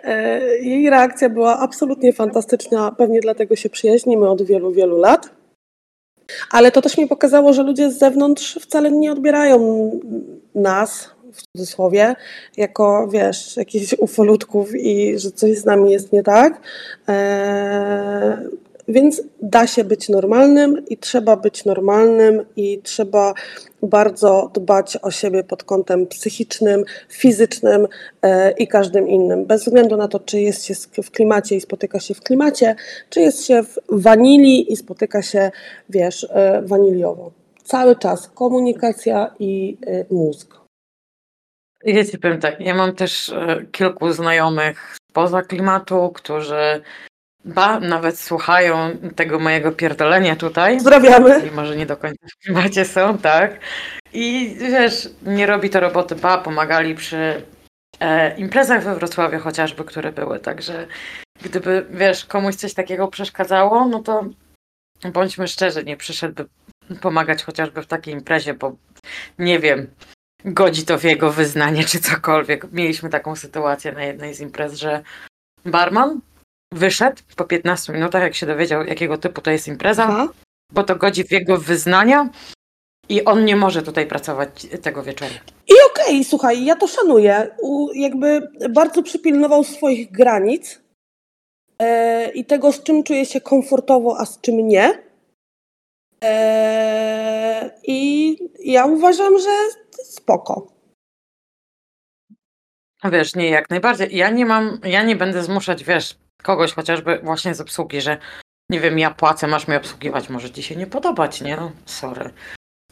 E, 0.03 0.39
jej 0.57 0.89
reakcja 0.89 1.29
była 1.29 1.59
absolutnie 1.59 2.13
fantastyczna, 2.13 2.91
pewnie 2.91 3.19
dlatego 3.19 3.55
się 3.55 3.69
przyjaźnimy 3.69 4.29
od 4.29 4.41
wielu, 4.41 4.71
wielu 4.71 4.97
lat. 4.97 5.29
Ale 6.51 6.71
to 6.71 6.81
też 6.81 6.97
mi 6.97 7.07
pokazało, 7.07 7.53
że 7.53 7.63
ludzie 7.63 7.91
z 7.91 7.97
zewnątrz 7.97 8.59
wcale 8.61 8.91
nie 8.91 9.11
odbierają 9.11 9.91
nas, 10.55 11.09
w 11.33 11.41
cudzysłowie, 11.41 12.15
jako 12.57 13.07
wiesz, 13.07 13.57
jakichś 13.57 13.93
ufolutków 13.93 14.75
i 14.75 15.19
że 15.19 15.31
coś 15.31 15.57
z 15.57 15.65
nami 15.65 15.91
jest 15.91 16.11
nie 16.11 16.23
tak. 16.23 16.61
Eee, 17.07 18.37
więc 18.87 19.21
da 19.41 19.67
się 19.67 19.83
być 19.83 20.09
normalnym 20.09 20.85
i 20.87 20.97
trzeba 20.97 21.35
być 21.35 21.65
normalnym 21.65 22.45
i 22.55 22.81
trzeba 22.83 23.33
bardzo 23.81 24.51
dbać 24.53 24.97
o 25.01 25.11
siebie 25.11 25.43
pod 25.43 25.63
kątem 25.63 26.07
psychicznym, 26.07 26.83
fizycznym 27.09 27.87
e, 28.21 28.51
i 28.51 28.67
każdym 28.67 29.07
innym. 29.07 29.45
Bez 29.45 29.63
względu 29.63 29.97
na 29.97 30.07
to, 30.07 30.19
czy 30.19 30.41
jest 30.41 30.65
się 30.65 30.73
w 31.03 31.11
klimacie 31.11 31.55
i 31.55 31.61
spotyka 31.61 31.99
się 31.99 32.13
w 32.13 32.21
klimacie, 32.21 32.75
czy 33.09 33.21
jest 33.21 33.45
się 33.45 33.63
w 33.63 33.79
wanilii 33.89 34.73
i 34.73 34.75
spotyka 34.75 35.21
się, 35.21 35.51
wiesz, 35.89 36.27
e, 36.29 36.61
waniliowo. 36.61 37.31
Cały 37.63 37.95
czas 37.95 38.27
komunikacja 38.27 39.35
i 39.39 39.77
e, 39.87 40.05
mózg. 40.11 40.57
Ja 41.83 42.05
ci 42.05 42.17
powiem 42.17 42.39
tak, 42.39 42.59
ja 42.59 42.75
mam 42.75 42.95
też 42.95 43.33
kilku 43.71 44.11
znajomych 44.11 44.97
spoza 45.11 45.41
klimatu, 45.41 46.09
którzy 46.13 46.81
Ba, 47.45 47.79
nawet 47.79 48.19
słuchają 48.19 48.97
tego 49.15 49.39
mojego 49.39 49.71
pierdolenia 49.71 50.35
tutaj. 50.35 50.75
Pozdrawiamy. 50.75 51.47
I 51.47 51.51
może 51.51 51.75
nie 51.75 51.85
do 51.85 51.97
końca 51.97 52.27
w 52.27 52.43
klimacie 52.43 52.85
są, 52.85 53.17
tak. 53.17 53.59
I 54.13 54.55
wiesz, 54.59 55.09
nie 55.21 55.45
robi 55.45 55.69
to 55.69 55.79
roboty, 55.79 56.15
ba, 56.15 56.37
pomagali 56.37 56.95
przy 56.95 57.43
e, 57.99 58.37
imprezach 58.37 58.83
we 58.83 58.95
Wrocławiu 58.95 59.39
chociażby, 59.39 59.83
które 59.83 60.11
były, 60.11 60.39
także 60.39 60.87
gdyby, 61.41 61.85
wiesz, 61.89 62.25
komuś 62.25 62.55
coś 62.55 62.73
takiego 62.73 63.07
przeszkadzało, 63.07 63.87
no 63.87 63.99
to 63.99 64.25
bądźmy 65.13 65.47
szczerzy, 65.47 65.83
nie 65.83 65.97
przyszedłby 65.97 66.45
pomagać 67.01 67.43
chociażby 67.43 67.81
w 67.81 67.87
takiej 67.87 68.13
imprezie, 68.13 68.53
bo 68.53 68.75
nie 69.39 69.59
wiem, 69.59 69.87
godzi 70.45 70.85
to 70.85 70.97
w 70.97 71.03
jego 71.03 71.31
wyznanie 71.31 71.83
czy 71.83 71.99
cokolwiek. 71.99 72.71
Mieliśmy 72.71 73.09
taką 73.09 73.35
sytuację 73.35 73.91
na 73.91 74.03
jednej 74.03 74.33
z 74.33 74.39
imprez, 74.39 74.73
że 74.73 75.03
barman 75.65 76.21
wyszedł 76.73 77.21
po 77.35 77.45
15 77.45 77.93
minutach, 77.93 78.21
jak 78.21 78.35
się 78.35 78.45
dowiedział, 78.45 78.83
jakiego 78.83 79.17
typu 79.17 79.41
to 79.41 79.51
jest 79.51 79.67
impreza, 79.67 80.03
Aha. 80.09 80.27
bo 80.73 80.83
to 80.83 80.95
godzi 80.95 81.23
w 81.23 81.31
jego 81.31 81.57
wyznania 81.57 82.29
i 83.09 83.25
on 83.25 83.45
nie 83.45 83.55
może 83.55 83.83
tutaj 83.83 84.07
pracować 84.07 84.67
tego 84.81 85.03
wieczoru. 85.03 85.33
I 85.67 85.73
okej, 85.91 86.15
okay, 86.15 86.23
słuchaj, 86.23 86.65
ja 86.65 86.75
to 86.75 86.87
szanuję. 86.87 87.55
U, 87.61 87.93
jakby 87.93 88.51
bardzo 88.69 89.03
przypilnował 89.03 89.63
swoich 89.63 90.11
granic 90.11 90.81
e, 91.79 92.31
i 92.31 92.45
tego, 92.45 92.71
z 92.71 92.83
czym 92.83 93.03
czuje 93.03 93.25
się 93.25 93.41
komfortowo, 93.41 94.17
a 94.19 94.25
z 94.25 94.41
czym 94.41 94.67
nie. 94.67 95.03
E, 96.23 97.79
I 97.83 98.37
ja 98.59 98.85
uważam, 98.85 99.39
że 99.39 99.49
spoko. 100.03 100.67
Wiesz, 103.03 103.35
nie, 103.35 103.49
jak 103.49 103.69
najbardziej. 103.69 104.15
Ja 104.15 104.29
nie 104.29 104.45
mam, 104.45 104.79
ja 104.83 105.03
nie 105.03 105.15
będę 105.15 105.43
zmuszać, 105.43 105.83
wiesz, 105.83 106.17
kogoś 106.47 106.73
chociażby 106.73 107.19
właśnie 107.23 107.55
z 107.55 107.61
obsługi, 107.61 108.01
że 108.01 108.17
nie 108.69 108.79
wiem, 108.79 108.99
ja 108.99 109.11
płacę, 109.11 109.47
masz 109.47 109.67
mnie 109.67 109.77
obsługiwać, 109.77 110.29
może 110.29 110.51
ci 110.51 110.63
się 110.63 110.75
nie 110.75 110.87
podobać, 110.87 111.41
nie? 111.41 111.55
No, 111.57 111.71
sorry. 111.85 112.33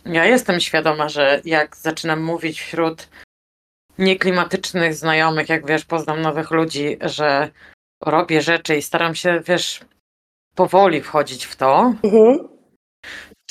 Ja 0.06 0.26
jestem 0.26 0.60
świadoma, 0.60 1.10
że 1.10 1.42
jak 1.46 1.76
zaczynam 1.76 2.22
mówić 2.24 2.62
wśród 2.62 3.08
nieklimatycznych 3.98 4.94
znajomych, 4.94 5.50
jak 5.50 5.68
wiesz, 5.68 5.86
poznam 5.86 6.22
nowych 6.22 6.52
ludzi, 6.52 6.98
że 7.02 7.50
robię 8.04 8.42
rzeczy 8.42 8.76
i 8.76 8.82
staram 8.82 9.16
się, 9.16 9.42
wiesz, 9.48 9.80
powoli 10.56 11.02
wchodzić 11.02 11.46
w 11.46 11.56
to, 11.56 11.94
mhm. 12.04 12.48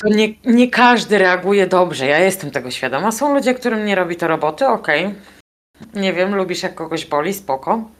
to 0.00 0.08
nie, 0.08 0.28
nie 0.44 0.70
każdy 0.70 1.18
reaguje 1.18 1.66
dobrze. 1.66 2.06
Ja 2.06 2.18
jestem 2.18 2.50
tego 2.50 2.70
świadoma. 2.70 3.12
Są 3.12 3.34
ludzie, 3.34 3.54
którym 3.54 3.86
nie 3.86 3.94
robi 3.94 4.16
to 4.16 4.28
roboty, 4.28 4.66
okej. 4.66 5.06
Okay. 5.06 6.02
Nie 6.02 6.12
wiem, 6.12 6.34
lubisz 6.34 6.62
jak 6.62 6.74
kogoś 6.74 7.06
boli, 7.06 7.34
spoko. 7.34 7.90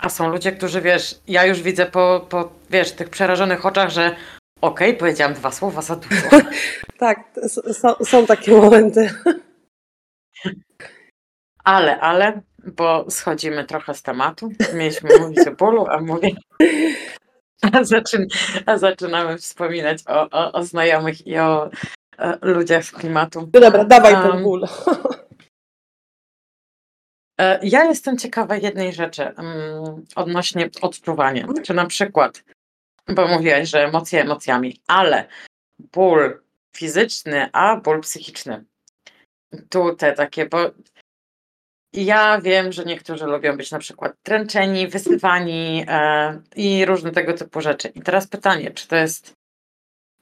A 0.00 0.08
są 0.08 0.28
ludzie, 0.28 0.52
którzy 0.52 0.80
wiesz, 0.80 1.20
ja 1.28 1.46
już 1.46 1.62
widzę 1.62 1.86
po, 1.86 2.26
po 2.28 2.50
wiesz, 2.70 2.92
tych 2.92 3.10
przerażonych 3.10 3.66
oczach, 3.66 3.90
że 3.90 4.16
okej, 4.60 4.88
okay, 4.88 5.00
powiedziałam 5.00 5.34
dwa 5.34 5.50
słowa 5.50 5.82
za 5.82 5.96
dużo. 5.96 6.28
tak, 6.98 7.20
są, 7.72 7.94
są 8.04 8.26
takie 8.26 8.52
momenty. 8.52 9.10
ale, 11.64 12.00
ale, 12.00 12.40
bo 12.66 13.10
schodzimy 13.10 13.64
trochę 13.64 13.94
z 13.94 14.02
tematu. 14.02 14.52
Mieliśmy 14.74 15.10
mówić 15.20 15.48
o 15.48 15.52
bólu, 15.52 15.86
a 15.90 16.00
mówię. 16.00 16.30
A, 17.72 17.84
zaczyn, 17.84 18.26
a 18.66 18.78
zaczynamy 18.78 19.38
wspominać 19.38 19.98
o, 20.06 20.30
o, 20.30 20.52
o 20.52 20.62
znajomych 20.62 21.26
i 21.26 21.38
o, 21.38 21.70
o 22.18 22.32
ludziach 22.42 22.84
z 22.84 22.92
klimatu. 22.92 23.50
No 23.54 23.60
dobra, 23.60 23.84
dawaj 23.84 24.14
um, 24.14 24.22
ten 24.22 24.42
ból. 24.42 24.66
E, 27.40 27.60
ja 27.62 27.84
jestem 27.84 28.18
ciekawa 28.18 28.56
jednej 28.56 28.92
rzeczy 28.92 29.22
mm, 29.22 30.04
odnośnie 30.16 30.70
odczuwania. 30.82 31.46
Czy 31.62 31.74
na 31.74 31.86
przykład, 31.86 32.44
bo 33.08 33.28
mówiłaś, 33.28 33.68
że 33.68 33.84
emocje 33.84 34.20
emocjami, 34.20 34.80
ale 34.86 35.28
ból 35.78 36.42
fizyczny, 36.76 37.48
a 37.52 37.76
ból 37.76 38.00
psychiczny. 38.00 38.64
Tu 39.68 39.94
te 39.94 40.12
takie, 40.12 40.46
bo 40.46 40.58
ja 41.92 42.40
wiem, 42.40 42.72
że 42.72 42.84
niektórzy 42.84 43.26
lubią 43.26 43.56
być 43.56 43.70
na 43.70 43.78
przykład 43.78 44.12
tręczeni, 44.22 44.88
wysywani 44.88 45.84
e, 45.88 46.40
i 46.56 46.84
różne 46.84 47.12
tego 47.12 47.32
typu 47.32 47.60
rzeczy. 47.60 47.88
I 47.88 48.02
teraz 48.02 48.26
pytanie, 48.26 48.70
czy 48.70 48.88
to 48.88 48.96
jest 48.96 49.32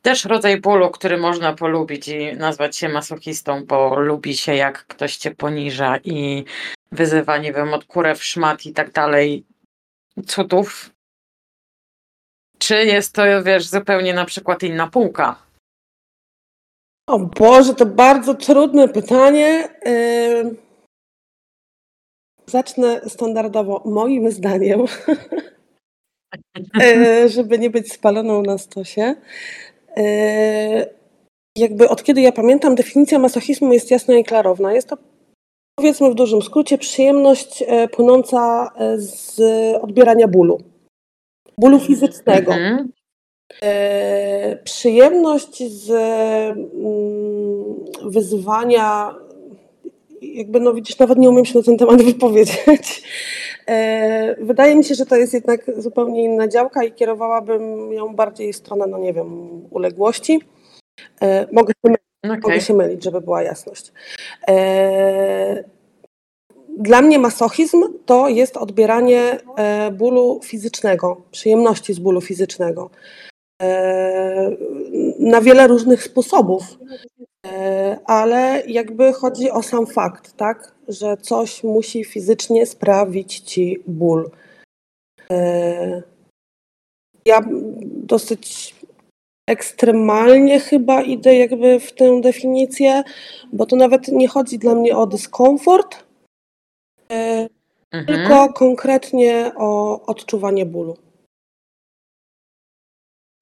też 0.02 0.24
rodzaj 0.24 0.60
bólu, 0.60 0.90
który 0.90 1.16
można 1.16 1.52
polubić 1.52 2.08
i 2.08 2.36
nazwać 2.36 2.76
się 2.76 2.88
masochistą, 2.88 3.64
bo 3.64 4.00
lubi 4.00 4.36
się, 4.36 4.54
jak 4.54 4.86
ktoś 4.86 5.16
cię 5.16 5.30
poniża 5.30 5.96
i 6.04 6.44
wyzywa, 6.94 7.38
nie 7.38 7.52
wiem, 7.52 7.74
od 7.74 7.84
kurew, 7.84 8.24
szmat 8.24 8.66
i 8.66 8.72
tak 8.72 8.92
dalej, 8.92 9.46
cudów. 10.26 10.90
Czy 12.58 12.84
jest 12.84 13.14
to, 13.14 13.22
wiesz, 13.44 13.66
zupełnie 13.66 14.14
na 14.14 14.24
przykład 14.24 14.62
inna 14.62 14.86
półka? 14.86 15.44
O 17.06 17.18
Boże, 17.18 17.74
to 17.74 17.86
bardzo 17.86 18.34
trudne 18.34 18.88
pytanie. 18.88 19.68
Zacznę 22.46 23.00
standardowo 23.08 23.82
moim 23.84 24.30
zdaniem, 24.30 24.84
e, 26.80 27.28
żeby 27.34 27.58
nie 27.58 27.70
być 27.70 27.92
spaloną 27.92 28.42
na 28.42 28.58
stosie. 28.58 29.14
E, 29.96 30.86
jakby 31.56 31.88
od 31.88 32.02
kiedy 32.02 32.20
ja 32.20 32.32
pamiętam, 32.32 32.74
definicja 32.74 33.18
masochizmu 33.18 33.72
jest 33.72 33.90
jasna 33.90 34.14
i 34.14 34.24
klarowna. 34.24 34.72
Jest 34.72 34.88
to 34.88 34.96
powiedzmy 35.76 36.10
w 36.10 36.14
dużym 36.14 36.42
skrócie 36.42 36.78
przyjemność 36.78 37.64
e, 37.66 37.88
płynąca 37.88 38.70
e, 38.76 38.98
z 38.98 39.40
odbierania 39.82 40.28
bólu. 40.28 40.58
Bólu 41.58 41.80
fizycznego. 41.80 42.54
Mhm. 42.54 42.92
Przyjemność 44.64 45.72
z 45.72 45.90
mm, 45.90 46.64
wyzwania, 48.02 49.14
jakby 50.22 50.60
no 50.60 50.74
widzisz, 50.74 50.98
nawet 50.98 51.18
nie 51.18 51.30
umiem 51.30 51.44
się 51.44 51.58
na 51.58 51.64
ten 51.64 51.78
temat 51.78 52.02
wypowiedzieć. 52.12 53.02
Wydaje 54.38 54.76
mi 54.76 54.84
się, 54.84 54.94
że 54.94 55.06
to 55.06 55.16
jest 55.16 55.34
jednak 55.34 55.80
zupełnie 55.80 56.24
inna 56.24 56.48
działka 56.48 56.84
i 56.84 56.92
kierowałabym 56.92 57.92
ją 57.92 58.14
bardziej 58.14 58.52
w 58.52 58.56
stronę, 58.56 58.86
no 58.86 58.98
nie 58.98 59.12
wiem, 59.12 59.60
uległości. 59.70 60.40
Mogę 61.52 61.72
się 61.86 61.94
okay. 62.24 62.40
mogę 62.40 62.60
się 62.60 62.74
mylić 62.74 63.04
żeby 63.04 63.20
była 63.20 63.42
jasność. 63.42 63.92
Dla 66.78 67.02
mnie 67.02 67.18
masochizm 67.18 67.84
to 68.06 68.28
jest 68.28 68.56
odbieranie 68.56 69.38
bólu 69.92 70.40
fizycznego, 70.44 71.22
przyjemności 71.30 71.94
z 71.94 71.98
bólu 71.98 72.20
fizycznego 72.20 72.90
na 75.18 75.40
wiele 75.40 75.66
różnych 75.66 76.02
sposobów, 76.02 76.78
ale 78.04 78.62
jakby 78.66 79.12
chodzi 79.12 79.50
o 79.50 79.62
sam 79.62 79.86
fakt, 79.86 80.36
tak? 80.36 80.74
że 80.88 81.16
coś 81.16 81.64
musi 81.64 82.04
fizycznie 82.04 82.66
sprawić 82.66 83.40
ci 83.40 83.82
ból. 83.86 84.30
E, 85.30 86.02
ja 87.26 87.40
dosyć 87.84 88.74
ekstremalnie 89.46 90.60
chyba 90.60 91.02
idę 91.02 91.34
jakby 91.34 91.80
w 91.80 91.92
tę 91.92 92.20
definicję, 92.20 93.02
bo 93.52 93.66
to 93.66 93.76
nawet 93.76 94.08
nie 94.08 94.28
chodzi 94.28 94.58
dla 94.58 94.74
mnie 94.74 94.96
o 94.96 95.06
dyskomfort, 95.06 96.04
e, 97.12 97.48
Mhm. 97.92 98.06
tylko 98.06 98.52
konkretnie 98.52 99.52
o 99.56 100.00
odczuwanie 100.06 100.66
bólu. 100.66 100.96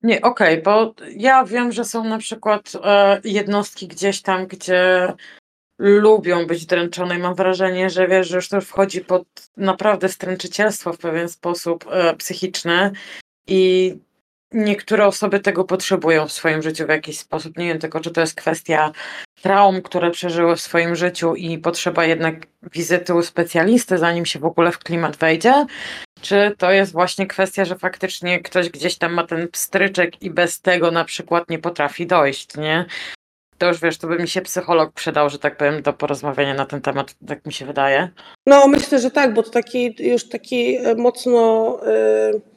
Nie, 0.03 0.21
okej, 0.21 0.63
bo 0.63 0.95
ja 1.17 1.45
wiem, 1.45 1.73
że 1.73 1.85
są 1.85 2.05
na 2.05 2.19
przykład 2.19 2.73
e, 2.85 3.21
jednostki 3.25 3.89
gdzieś 3.89 4.23
tam, 4.23 4.47
gdzie 4.47 5.13
lubią 5.79 6.47
być 6.47 6.67
dręczone 6.67 7.17
i 7.17 7.19
mam 7.19 7.35
wrażenie, 7.35 7.91
że 7.91 8.09
wiesz, 8.09 8.29
że 8.29 8.37
już 8.37 8.49
to 8.49 8.61
wchodzi 8.61 9.01
pod 9.01 9.25
naprawdę 9.57 10.09
stręczycielstwo 10.09 10.93
w 10.93 10.99
pewien 10.99 11.29
sposób 11.29 11.85
e, 11.91 12.17
psychiczny 12.17 12.93
i 13.47 13.95
niektóre 14.55 15.07
osoby 15.07 15.41
tego 15.41 15.65
potrzebują 15.65 16.29
w 16.29 16.33
swoim 16.33 16.63
życiu 16.63 16.87
w 16.87 16.89
jakiś 16.89 17.19
sposób. 17.19 17.59
Nie 17.59 17.67
wiem 17.67 17.79
tylko, 17.79 18.01
czy 18.01 18.11
to 18.11 18.21
jest 18.21 18.35
kwestia 18.35 18.93
traum, 19.43 19.83
które 19.83 20.11
przeżyły 20.11 20.57
w 20.57 20.61
swoim 20.61 20.97
życiu 20.97 21.35
i 21.35 21.59
potrzeba 21.59 22.05
jednak 22.05 22.35
wizyty 22.73 23.15
u 23.15 23.23
specjalisty, 23.23 23.99
zanim 23.99 24.27
się 24.27 24.39
w 24.39 24.45
ogóle 24.45 24.73
w 24.73 24.79
klimat 24.79 25.17
wejdzie, 25.17 25.67
czy 26.21 26.55
to 26.59 26.73
jest 26.73 26.93
właśnie 26.93 27.27
kwestia, 27.27 27.65
że 27.65 27.79
faktycznie 27.79 28.41
ktoś 28.41 28.71
gdzieś 28.71 28.99
tam 28.99 29.13
ma 29.13 29.27
ten 29.27 29.49
pstryczek 29.49 30.23
i 30.23 30.31
bez 30.31 30.61
tego 30.61 30.91
na 30.91 31.05
przykład 31.05 31.51
nie 31.51 31.59
potrafi 31.59 32.07
dojść, 32.07 32.57
nie? 32.57 32.87
To 33.59 33.69
już 33.69 33.81
wiesz, 33.81 33.99
to 33.99 34.09
by 34.09 34.19
mi 34.19 34.29
się 34.29 34.41
psycholog 34.41 34.93
przydał, 34.93 35.31
że 35.31 35.39
tak 35.39 35.57
powiem, 35.57 35.83
do 35.83 35.93
porozmawiania 35.93 36.55
na 36.55 36.67
ten 36.67 36.81
temat, 36.81 37.15
tak 37.29 37.47
mi 37.47 37.53
się 37.53 37.67
wydaje. 37.67 38.09
No, 38.47 38.69
myślę, 38.69 38.99
że 38.99 39.11
tak, 39.11 39.35
bo 39.35 39.43
to 39.43 39.51
taki 39.51 39.95
już 39.99 40.29
taki 40.29 40.77
e, 40.77 40.95
mocno 40.95 41.79
y, 41.87 42.52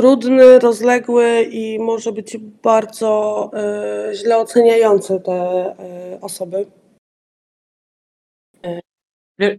trudny, 0.00 0.58
rozległy 0.58 1.42
i 1.42 1.78
może 1.78 2.12
być 2.12 2.36
bardzo 2.38 3.50
y, 4.10 4.14
źle 4.14 4.38
oceniający 4.38 5.20
te 5.20 5.66
y, 6.14 6.20
osoby. 6.20 6.66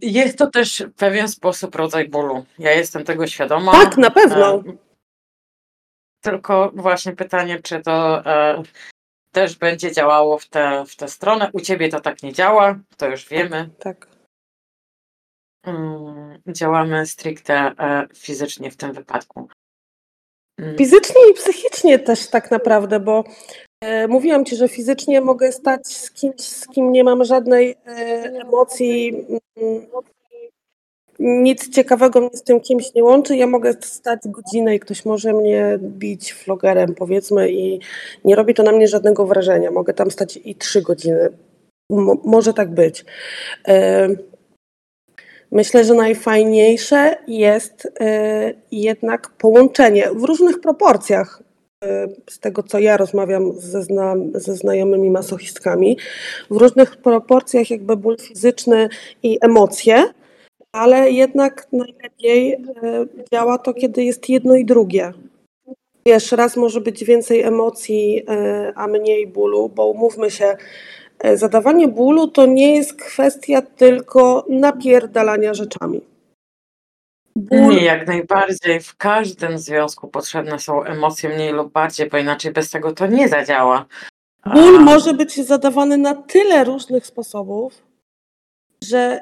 Jest 0.02 0.38
to 0.38 0.46
też 0.46 0.82
w 0.82 0.94
pewien 0.94 1.28
sposób 1.28 1.74
rodzaj 1.74 2.08
bólu. 2.08 2.44
Ja 2.58 2.72
jestem 2.72 3.04
tego 3.04 3.26
świadoma. 3.26 3.72
Tak, 3.72 3.96
na 3.96 4.10
pewno. 4.10 4.54
E, 4.54 4.62
Tylko 6.20 6.72
właśnie 6.74 7.12
pytanie, 7.12 7.60
czy 7.62 7.80
to 7.80 8.26
e, 8.26 8.62
też 9.32 9.56
będzie 9.56 9.92
działało 9.92 10.38
w 10.38 10.48
tę 10.48 10.84
w 10.86 11.10
stronę. 11.10 11.50
U 11.52 11.60
ciebie 11.60 11.88
to 11.88 12.00
tak 12.00 12.22
nie 12.22 12.32
działa, 12.32 12.78
to 12.96 13.08
już 13.08 13.28
wiemy. 13.28 13.70
Tak. 13.78 14.08
Mm, 15.66 16.42
Działamy 16.48 17.06
stricte 17.06 17.54
e, 17.54 18.08
fizycznie 18.14 18.70
w 18.70 18.76
tym 18.76 18.92
wypadku. 18.92 19.48
Mm, 20.62 20.76
Fizycznie 20.78 21.30
i 21.30 21.34
psychicznie 21.34 21.98
też 21.98 22.26
tak 22.26 22.50
naprawdę, 22.50 23.00
bo 23.00 23.24
e, 23.80 24.08
mówiłam 24.08 24.44
ci, 24.44 24.56
że 24.56 24.68
fizycznie 24.68 25.20
mogę 25.20 25.52
stać 25.52 25.86
z 25.86 26.10
kimś, 26.10 26.40
z 26.40 26.68
kim 26.68 26.92
nie 26.92 27.04
mam 27.04 27.24
żadnej 27.24 27.76
e, 27.86 27.92
emocji, 28.46 29.26
mm, 29.56 29.86
nic 31.18 31.68
ciekawego 31.68 32.20
mnie 32.20 32.30
z 32.32 32.42
tym 32.42 32.60
kimś 32.60 32.94
nie 32.94 33.04
łączy. 33.04 33.36
Ja 33.36 33.46
mogę 33.46 33.72
stać 33.80 34.20
godzinę 34.26 34.74
i 34.74 34.80
ktoś 34.80 35.04
może 35.04 35.32
mnie 35.32 35.78
bić 35.80 36.32
flogerem, 36.32 36.94
powiedzmy, 36.94 37.52
i 37.52 37.80
nie 38.24 38.36
robi 38.36 38.54
to 38.54 38.62
na 38.62 38.72
mnie 38.72 38.88
żadnego 38.88 39.26
wrażenia. 39.26 39.70
Mogę 39.70 39.94
tam 39.94 40.10
stać 40.10 40.38
i 40.44 40.54
trzy 40.54 40.82
godziny. 40.82 41.28
Mo- 41.90 42.20
może 42.24 42.54
tak 42.54 42.70
być. 42.74 43.04
E, 43.68 44.08
Myślę, 45.52 45.84
że 45.84 45.94
najfajniejsze 45.94 47.16
jest 47.26 47.92
e, 48.00 48.52
jednak 48.72 49.30
połączenie 49.30 50.10
w 50.14 50.24
różnych 50.24 50.60
proporcjach. 50.60 51.42
e, 51.84 52.08
Z 52.30 52.38
tego, 52.38 52.62
co 52.62 52.78
ja 52.78 52.96
rozmawiam 52.96 53.52
ze, 53.60 53.82
zna, 53.82 54.14
ze 54.34 54.56
znajomymi 54.56 55.10
masochistkami, 55.10 55.98
w 56.50 56.56
różnych 56.56 56.96
proporcjach, 56.96 57.70
jakby 57.70 57.96
ból 57.96 58.16
fizyczny 58.18 58.88
i 59.22 59.38
emocje, 59.40 60.04
ale 60.72 61.10
jednak 61.10 61.68
najlepiej 61.72 62.52
e, 62.52 62.58
działa 63.32 63.58
to, 63.58 63.74
kiedy 63.74 64.04
jest 64.04 64.28
jedno 64.28 64.54
i 64.54 64.64
drugie. 64.64 65.12
Wiesz, 66.06 66.32
raz 66.32 66.56
może 66.56 66.80
być 66.80 67.04
więcej 67.04 67.40
emocji, 67.40 68.26
a 68.74 68.86
mniej 68.86 69.26
bólu, 69.26 69.68
bo 69.68 69.86
umówmy 69.86 70.30
się, 70.30 70.56
zadawanie 71.34 71.88
bólu 71.88 72.28
to 72.28 72.46
nie 72.46 72.74
jest 72.76 72.94
kwestia 72.94 73.62
tylko 73.62 74.46
napierdalania 74.48 75.54
rzeczami. 75.54 76.00
Ból, 77.36 77.58
Nie, 77.74 77.84
jak 77.84 78.06
najbardziej. 78.06 78.80
W 78.80 78.96
każdym 78.96 79.58
związku 79.58 80.08
potrzebne 80.08 80.58
są 80.58 80.82
emocje 80.84 81.28
mniej 81.30 81.52
lub 81.52 81.72
bardziej, 81.72 82.08
bo 82.10 82.18
inaczej 82.18 82.52
bez 82.52 82.70
tego 82.70 82.92
to 82.92 83.06
nie 83.06 83.28
zadziała. 83.28 83.86
ból 84.54 84.76
A- 84.76 84.80
może 84.80 85.14
być 85.14 85.46
zadawany 85.46 85.98
na 85.98 86.14
tyle 86.14 86.64
różnych 86.64 87.06
sposobów, 87.06 87.82
że 88.84 89.20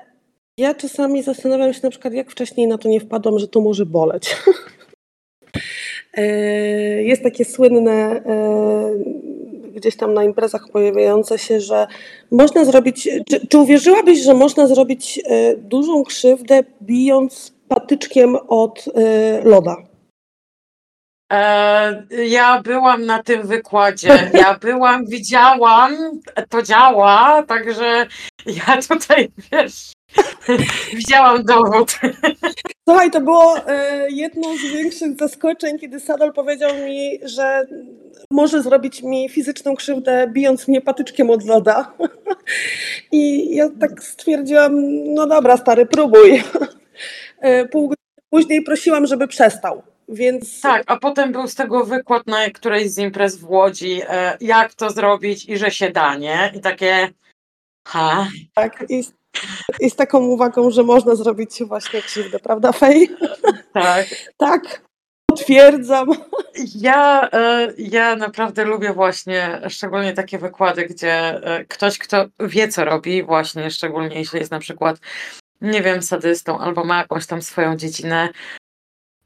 ja 0.58 0.74
czasami 0.74 1.22
zastanawiam 1.22 1.72
się 1.74 1.80
na 1.82 1.90
przykład, 1.90 2.14
jak 2.14 2.30
wcześniej 2.30 2.66
na 2.66 2.78
to 2.78 2.88
nie 2.88 3.00
wpadłam, 3.00 3.38
że 3.38 3.48
to 3.48 3.60
może 3.60 3.86
boleć. 3.86 4.36
E, 6.14 6.22
Jest 7.02 7.22
takie 7.22 7.44
słynne 7.44 7.92
e, 8.26 8.90
gdzieś 9.74 9.96
tam 9.96 10.14
na 10.14 10.24
imprezach 10.24 10.64
pojawiające 10.72 11.38
się, 11.38 11.60
że 11.60 11.86
można 12.30 12.64
zrobić. 12.64 13.08
Czy, 13.30 13.46
czy 13.46 13.58
uwierzyłabyś, 13.58 14.18
że 14.18 14.34
można 14.34 14.66
zrobić 14.66 15.20
e, 15.24 15.56
dużą 15.56 16.04
krzywdę 16.04 16.60
bijąc 16.82 17.54
patyczkiem 17.68 18.36
od 18.48 18.84
e, 18.94 19.40
loda? 19.44 19.76
E, 21.32 22.04
ja 22.24 22.62
byłam 22.62 23.06
na 23.06 23.22
tym 23.22 23.46
wykładzie. 23.46 24.30
Ja 24.34 24.58
byłam, 24.58 25.06
widziałam, 25.06 25.96
to 26.48 26.62
działa, 26.62 27.42
także 27.42 28.06
ja 28.46 28.82
tutaj 28.88 29.28
wiesz, 29.52 29.92
widziałam 30.94 31.44
dowód. 31.44 31.98
Słuchaj, 32.88 33.10
to 33.10 33.20
było 33.20 33.68
e, 33.68 34.06
jedno 34.10 34.56
z 34.56 34.72
większych 34.72 35.16
zaskoczeń, 35.18 35.78
kiedy 35.78 36.00
Sadol 36.00 36.32
powiedział 36.32 36.74
mi, 36.74 37.18
że 37.22 37.66
może 38.30 38.62
zrobić 38.62 39.02
mi 39.02 39.28
fizyczną 39.28 39.74
krzywdę, 39.74 40.30
bijąc 40.32 40.68
mnie 40.68 40.80
patyczkiem 40.80 41.30
od 41.30 41.44
loda. 41.44 41.92
I 43.12 43.54
ja 43.54 43.68
tak 43.80 44.02
stwierdziłam, 44.02 44.72
no 45.14 45.26
dobra, 45.26 45.56
stary, 45.56 45.86
próbuj. 45.86 46.42
E, 47.40 47.68
Pół 47.68 47.88
godziny 47.88 48.00
później 48.30 48.62
prosiłam, 48.62 49.06
żeby 49.06 49.28
przestał. 49.28 49.82
Więc 50.08 50.60
Tak, 50.60 50.82
a 50.86 50.96
potem 50.96 51.32
był 51.32 51.46
z 51.46 51.54
tego 51.54 51.84
wykład 51.84 52.26
na 52.26 52.50
którejś 52.50 52.90
z 52.90 52.98
imprez 52.98 53.36
w 53.36 53.50
Łodzi, 53.50 54.00
e, 54.08 54.36
jak 54.40 54.74
to 54.74 54.90
zrobić 54.90 55.48
i 55.48 55.56
że 55.56 55.70
się 55.70 55.90
da, 55.90 56.16
nie? 56.16 56.52
I 56.56 56.60
takie, 56.60 57.08
ha, 57.88 58.28
tak, 58.54 58.84
i, 58.88 59.04
i 59.80 59.90
z 59.90 59.96
taką 59.96 60.18
uwagą, 60.18 60.70
że 60.70 60.82
można 60.82 61.14
zrobić 61.14 61.62
właśnie 61.64 62.02
krzywdę, 62.02 62.38
prawda, 62.38 62.72
Fej? 62.72 63.10
tak. 63.72 64.06
Tak, 64.36 64.82
potwierdzam. 65.26 66.08
Ja, 66.74 67.28
e, 67.32 67.72
ja 67.78 68.16
naprawdę 68.16 68.64
lubię 68.64 68.92
właśnie 68.92 69.60
szczególnie 69.68 70.12
takie 70.12 70.38
wykłady, 70.38 70.86
gdzie 70.86 71.12
e, 71.44 71.64
ktoś, 71.64 71.98
kto 71.98 72.26
wie, 72.40 72.68
co 72.68 72.84
robi, 72.84 73.22
właśnie 73.22 73.70
szczególnie 73.70 74.18
jeśli 74.18 74.38
jest 74.38 74.50
na 74.50 74.58
przykład, 74.58 74.96
nie 75.60 75.82
wiem, 75.82 76.02
sadystą 76.02 76.58
albo 76.58 76.84
ma 76.84 76.98
jakąś 76.98 77.26
tam 77.26 77.42
swoją 77.42 77.76
dziedzinę, 77.76 78.28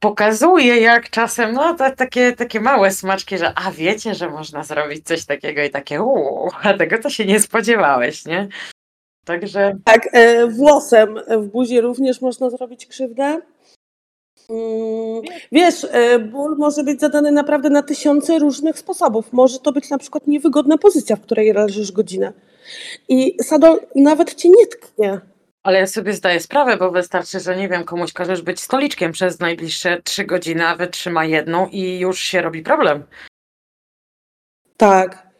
pokazuje, 0.04 0.80
jak 0.80 1.10
czasem, 1.10 1.52
no 1.52 1.74
to 1.74 1.90
takie, 1.90 2.32
takie 2.32 2.60
małe 2.60 2.90
smaczki, 2.90 3.38
że 3.38 3.52
a 3.54 3.70
wiecie, 3.72 4.14
że 4.14 4.30
można 4.30 4.64
zrobić 4.64 5.06
coś 5.06 5.24
takiego 5.24 5.62
i 5.62 5.70
takie 5.70 6.02
uuu, 6.02 6.50
a 6.62 6.74
tego 6.74 6.98
to 6.98 7.10
się 7.10 7.24
nie 7.24 7.40
spodziewałeś, 7.40 8.24
nie? 8.24 8.48
Także 9.24 9.72
Tak, 9.84 10.08
e, 10.12 10.46
włosem 10.46 11.18
w 11.38 11.46
buzi 11.46 11.80
również 11.80 12.20
można 12.20 12.50
zrobić 12.50 12.86
krzywdę. 12.86 13.40
Mm, 14.50 15.22
Wiesz, 15.52 15.86
e, 15.90 16.18
ból 16.18 16.56
może 16.58 16.84
być 16.84 17.00
zadany 17.00 17.32
naprawdę 17.32 17.70
na 17.70 17.82
tysiące 17.82 18.38
różnych 18.38 18.78
sposobów. 18.78 19.32
Może 19.32 19.58
to 19.58 19.72
być 19.72 19.90
na 19.90 19.98
przykład 19.98 20.26
niewygodna 20.26 20.78
pozycja, 20.78 21.16
w 21.16 21.20
której 21.20 21.52
leżysz 21.52 21.92
godzinę. 21.92 22.32
I 23.08 23.36
sadol 23.42 23.80
nawet 23.94 24.34
cię 24.34 24.48
nie 24.48 24.66
tknie. 24.66 25.20
Ale 25.62 25.78
ja 25.78 25.86
sobie 25.86 26.12
zdaję 26.12 26.40
sprawę, 26.40 26.76
bo 26.76 26.90
wystarczy, 26.90 27.40
że 27.40 27.56
nie 27.56 27.68
wiem, 27.68 27.84
komuś 27.84 28.12
każesz 28.12 28.42
być 28.42 28.60
stoliczkiem 28.60 29.12
przez 29.12 29.40
najbliższe 29.40 30.02
trzy 30.02 30.24
godziny, 30.24 30.66
a 30.66 30.76
wytrzyma 30.76 31.24
jedną 31.24 31.66
i 31.66 31.98
już 31.98 32.20
się 32.20 32.42
robi 32.42 32.62
problem. 32.62 33.04
Tak. 34.76 35.33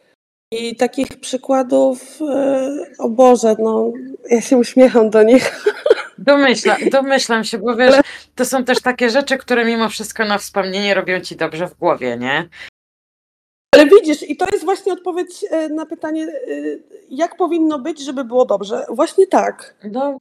I 0.59 0.75
takich 0.75 1.07
przykładów, 1.07 2.19
e, 2.21 2.69
o 2.99 3.09
Boże, 3.09 3.55
no, 3.59 3.91
ja 4.29 4.41
się 4.41 4.57
uśmiecham 4.57 5.09
do 5.09 5.23
nich. 5.23 5.65
Domyśla, 6.17 6.77
domyślam 6.91 7.43
się, 7.43 7.57
bo 7.57 7.75
wiesz, 7.75 7.95
to 8.35 8.45
są 8.45 8.63
też 8.63 8.81
takie 8.81 9.09
rzeczy, 9.09 9.37
które 9.37 9.65
mimo 9.65 9.89
wszystko 9.89 10.25
na 10.25 10.37
wspomnienie 10.37 10.93
robią 10.93 11.19
ci 11.19 11.35
dobrze 11.35 11.67
w 11.67 11.73
głowie, 11.73 12.17
nie? 12.17 12.49
Widzisz, 14.05 14.29
i 14.29 14.37
to 14.37 14.45
jest 14.51 14.65
właśnie 14.65 14.93
odpowiedź 14.93 15.45
e, 15.51 15.69
na 15.69 15.85
pytanie, 15.85 16.23
e, 16.23 16.29
jak 17.09 17.37
powinno 17.37 17.79
być, 17.79 18.05
żeby 18.05 18.23
było 18.23 18.45
dobrze. 18.45 18.85
Właśnie 18.89 19.27
tak. 19.27 19.75
No, 19.91 20.17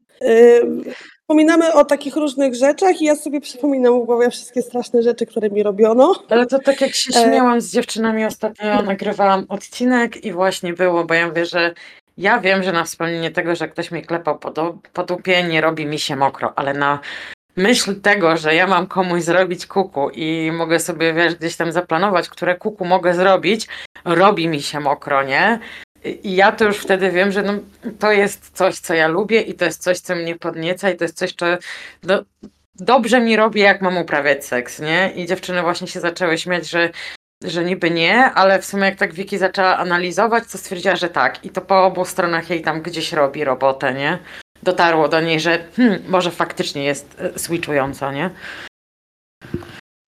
Wspominamy 1.21 1.73
o 1.73 1.85
takich 1.85 2.17
różnych 2.17 2.55
rzeczach 2.55 3.01
i 3.03 3.05
ja 3.05 3.17
sobie 3.17 3.41
przypominam 3.41 4.03
w 4.03 4.05
głowie 4.05 4.31
wszystkie 4.31 4.63
straszne 4.63 5.03
rzeczy, 5.03 5.27
które 5.27 5.51
mi 5.51 5.63
robiono. 5.63 6.15
ale 6.29 6.47
to 6.47 6.59
tak 6.59 6.81
jak 6.81 6.95
się 6.95 7.13
śmiałam 7.13 7.61
z 7.61 7.73
dziewczynami 7.73 8.25
ostatnio, 8.25 8.83
nagrywałam 8.83 9.47
odcinek 9.49 10.25
i 10.25 10.33
właśnie 10.33 10.73
było, 10.73 11.05
bo 11.05 11.15
ja 11.15 11.29
mówię, 11.29 11.47
że 11.47 11.75
ja 12.19 12.41
wiem, 12.41 12.63
że 12.63 12.73
na 12.73 12.85
wspomnienie 12.85 13.31
tego, 13.31 13.57
że 13.57 13.69
ktoś 13.69 13.91
mi 13.91 14.03
klepał 14.03 14.39
po, 14.39 14.79
po 14.93 15.05
dupie, 15.05 15.43
nie 15.43 15.61
robi 15.61 15.87
mi 15.87 15.99
się 15.99 16.17
mokro, 16.17 16.53
ale 16.57 16.75
na 16.75 16.99
myśl 17.57 18.01
tego, 18.01 18.37
że 18.37 18.55
ja 18.55 18.67
mam 18.67 18.87
komuś 18.87 19.23
zrobić 19.23 19.67
kuku 19.67 20.11
i 20.11 20.53
mogę 20.53 20.81
sobie, 20.81 21.15
wiesz, 21.15 21.35
gdzieś 21.35 21.57
tam 21.57 21.73
zaplanować, 21.73 22.29
które 22.29 22.57
kuku 22.57 22.85
mogę 22.85 23.15
zrobić, 23.15 23.69
robi 24.05 24.49
mi 24.49 24.63
się 24.63 24.81
mokro, 24.81 25.23
nie? 25.23 25.59
I 26.05 26.37
ja 26.37 26.53
to 26.53 26.65
już 26.65 26.79
wtedy 26.79 27.11
wiem, 27.11 27.33
że 27.33 27.43
no, 27.43 27.53
to 27.99 28.13
jest 28.13 28.51
coś, 28.51 28.79
co 28.79 28.95
ja 28.95 29.09
lubię 29.09 29.41
i 29.41 29.55
to 29.55 29.65
jest 29.65 29.83
coś, 29.83 29.99
co 29.99 30.15
mnie 30.15 30.37
podnieca 30.37 30.91
i 30.91 30.97
to 30.97 31.05
jest 31.05 31.19
coś, 31.19 31.33
co 31.33 31.47
no, 32.03 32.23
dobrze 32.75 33.21
mi 33.21 33.37
robi, 33.37 33.61
jak 33.61 33.83
mam 33.83 33.99
uprawiać 33.99 34.47
seks, 34.47 34.81
nie? 34.81 35.13
I 35.17 35.27
dziewczyny 35.27 35.63
właśnie 35.63 35.87
się 35.87 36.01
zaczęły 36.01 36.39
śmiać, 36.39 36.71
że, 36.71 36.91
że 37.45 37.65
niby 37.65 37.91
nie, 37.91 38.25
ale 38.25 38.59
w 38.59 38.65
sumie 38.65 38.85
jak 38.85 38.97
tak 38.97 39.15
Wiki 39.15 39.39
zaczęła 39.39 39.77
analizować, 39.77 40.45
to 40.53 40.59
stwierdziła, 40.59 40.97
że 40.97 41.09
tak. 41.09 41.45
I 41.45 41.51
to 41.51 41.61
po 41.61 41.85
obu 41.85 42.05
stronach 42.05 42.51
jej 42.51 42.63
tam 42.63 42.83
gdzieś 42.83 43.13
robi 43.13 43.45
robotę, 43.45 43.95
nie? 43.95 44.19
Dotarło 44.65 45.09
do 45.09 45.21
niej, 45.21 45.41
że 45.41 45.59
hmm, 45.77 46.03
może 46.09 46.31
faktycznie 46.31 46.85
jest 46.85 47.17
e, 47.21 47.39
switchująca, 47.39 48.13
nie? 48.13 48.31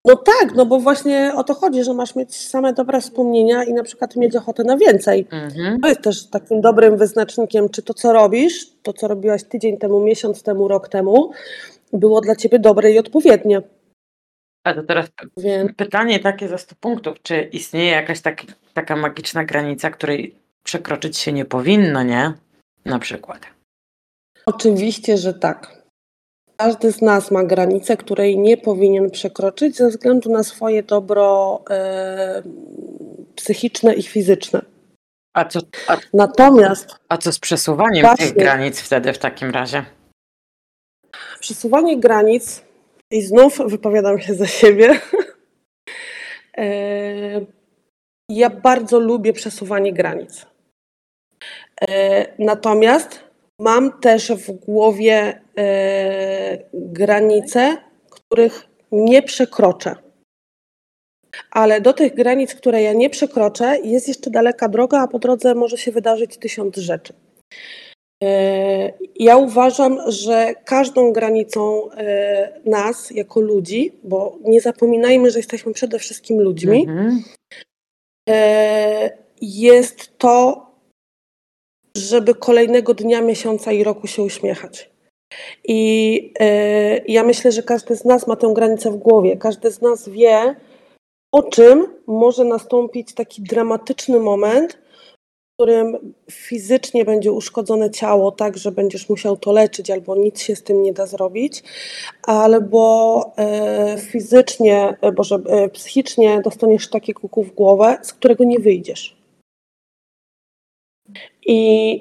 No 0.05 0.17
tak, 0.17 0.55
no 0.55 0.67
bo 0.67 0.81
właśnie 0.81 1.33
o 1.37 1.45
to 1.45 1.55
chodzi, 1.55 1.85
że 1.85 1.95
masz 1.95 2.17
mieć 2.17 2.37
same 2.37 2.73
dobre 2.73 3.01
wspomnienia 3.01 3.65
i 3.65 3.73
na 3.73 3.83
przykład 3.83 4.17
mieć 4.17 4.37
ochotę 4.37 4.65
na 4.65 4.77
więcej. 4.77 5.27
Mhm. 5.31 5.81
To 5.81 5.89
jest 5.89 6.03
też 6.03 6.27
takim 6.31 6.61
dobrym 6.61 6.97
wyznacznikiem, 6.97 7.69
czy 7.69 7.83
to, 7.83 7.95
co 7.95 8.13
robisz, 8.13 8.67
to, 8.83 8.93
co 8.93 9.09
robiłaś 9.09 9.45
tydzień 9.45 9.79
temu, 9.79 10.01
miesiąc 10.01 10.43
temu, 10.43 10.69
rok 10.69 10.89
temu, 10.89 11.31
było 11.93 12.21
dla 12.21 12.37
ciebie 12.37 12.59
dobre 12.59 12.93
i 12.93 12.99
odpowiednie. 12.99 13.63
A 14.65 14.75
to 14.75 14.83
teraz 14.83 15.07
Więc 15.37 15.73
pytanie 15.77 16.19
takie 16.19 16.49
za 16.49 16.59
100 16.59 16.75
punktów. 16.81 17.23
Czy 17.23 17.43
istnieje 17.43 17.91
jakaś 17.91 18.21
tak, 18.21 18.43
taka 18.75 18.97
magiczna 18.97 19.45
granica, 19.45 19.91
której 19.91 20.35
przekroczyć 20.63 21.19
się 21.19 21.33
nie 21.33 21.45
powinno, 21.45 22.03
nie? 22.03 22.33
Na 22.85 22.99
przykład. 22.99 23.56
Oczywiście, 24.47 25.17
że 25.17 25.35
tak. 25.35 25.77
Każdy 26.57 26.93
z 26.93 27.03
nas 27.03 27.31
ma 27.31 27.45
granicę, 27.45 27.97
której 27.97 28.39
nie 28.39 28.57
powinien 28.57 29.11
przekroczyć 29.11 29.77
ze 29.77 29.89
względu 29.89 30.31
na 30.31 30.43
swoje 30.43 30.83
dobro 30.83 31.61
e, 31.71 32.43
psychiczne 33.35 33.95
i 33.95 34.03
fizyczne. 34.03 34.63
A 35.35 35.45
co, 35.45 35.61
a, 35.89 35.97
Natomiast 36.15 36.97
a 37.09 37.17
co 37.19 37.33
z 37.33 37.39
przesuwaniem 37.39 38.07
Właśnie. 38.07 38.27
tych 38.27 38.37
granic 38.37 38.81
wtedy 38.81 39.13
w 39.13 39.19
takim 39.19 39.51
razie? 39.51 39.85
przesuwanie 41.41 42.01
granic, 42.01 42.63
i 43.11 43.23
znów 43.23 43.59
wypowiadam 43.67 44.21
się 44.21 44.35
za 44.35 44.47
siebie. 44.47 45.01
e, 46.59 47.41
ja 48.31 48.51
bardzo 48.51 49.01
lubię 49.01 49.33
przesuwanie 49.33 49.93
granic. 49.93 50.47
E, 51.81 52.27
natomiast 52.45 53.26
mam 53.61 54.01
też 54.01 54.33
w 54.33 54.53
głowie 54.53 55.41
e, 55.59 56.59
granice, 56.73 57.77
których 58.11 58.67
nie 58.93 59.23
przekroczę. 59.23 59.97
Ale 61.51 61.81
do 61.81 61.93
tych 61.93 62.15
granic, 62.15 62.55
które 62.55 62.83
ja 62.83 62.93
nie 62.93 63.11
przekroczę, 63.11 63.79
jest 63.85 64.09
jeszcze 64.09 64.31
daleka 64.31 64.69
droga, 64.69 65.01
a 65.01 65.09
po 65.09 65.19
drodze 65.19 65.55
może 65.55 65.79
się 65.79 65.93
wydarzyć 65.93 66.37
tysiąc 66.37 66.77
rzeczy. 66.77 67.13
E, 68.23 68.93
Ja 69.17 69.37
uważam, 69.37 69.99
że 70.09 70.55
każdą 70.65 71.13
granicą 71.13 71.91
e, 71.91 72.61
nas 72.65 73.11
jako 73.11 73.41
ludzi, 73.41 73.93
bo 74.05 74.39
nie 74.45 74.61
zapominajmy, 74.61 75.31
że 75.31 75.39
jesteśmy 75.39 75.73
przede 75.73 75.99
wszystkim 75.99 76.41
ludźmi, 76.41 76.87
Mhm. 76.89 77.23
jest 79.41 80.19
to, 80.19 80.67
żeby 81.97 82.35
kolejnego 82.35 82.95
dnia, 82.95 83.23
miesiąca 83.23 83.73
i 83.73 83.85
roku 83.85 84.07
się 84.07 84.23
uśmiechać. 84.23 84.91
I 85.65 86.33
e, 86.41 86.99
ja 86.99 87.25
myślę, 87.25 87.53
że 87.53 87.63
każdy 87.63 87.97
z 87.97 88.05
nas 88.05 88.27
ma 88.27 88.37
tę 88.37 88.53
granicę 88.55 88.91
w 88.91 88.97
głowie. 88.97 89.37
Każdy 89.37 89.71
z 89.71 89.83
nas 89.83 90.09
wie, 90.09 90.57
o 91.33 91.43
czym 91.43 91.87
może 92.07 92.45
nastąpić 92.45 93.15
taki 93.15 93.43
dramatyczny 93.43 94.21
moment, 94.21 94.73
w 94.73 95.63
którym 95.63 96.15
fizycznie 96.31 97.05
będzie 97.05 97.33
uszkodzone 97.33 97.91
ciało, 97.91 98.33
tak, 98.33 98.59
że 98.59 98.73
będziesz 98.73 99.09
musiał 99.09 99.37
to 99.37 99.53
leczyć, 99.53 99.91
albo 99.91 100.17
nic 100.17 100.41
się 100.41 100.57
z 100.57 100.63
tym 100.63 100.83
nie 100.83 100.93
da 100.93 101.07
zrobić, 101.07 101.63
albo 102.23 103.33
e, 103.39 103.97
fizycznie, 103.99 104.97
e, 105.01 105.13
boże, 105.13 105.39
e, 105.47 105.69
psychicznie 105.69 106.41
dostaniesz 106.45 106.91
takie 106.91 107.15
kuku 107.15 107.43
w 107.43 107.55
głowę, 107.55 107.99
z 108.03 108.13
którego 108.13 108.45
nie 108.45 108.59
wyjdziesz. 108.59 109.17
I 111.47 112.01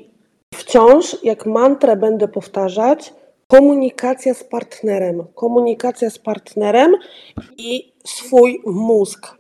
wciąż, 0.54 1.24
jak 1.24 1.46
mantrę 1.46 1.96
będę 1.96 2.28
powtarzać, 2.28 3.14
komunikacja 3.48 4.34
z 4.34 4.44
partnerem, 4.44 5.28
komunikacja 5.36 6.10
z 6.10 6.20
partnerem 6.20 6.96
i 7.58 7.94
swój 8.06 8.62
mózg. 8.66 9.38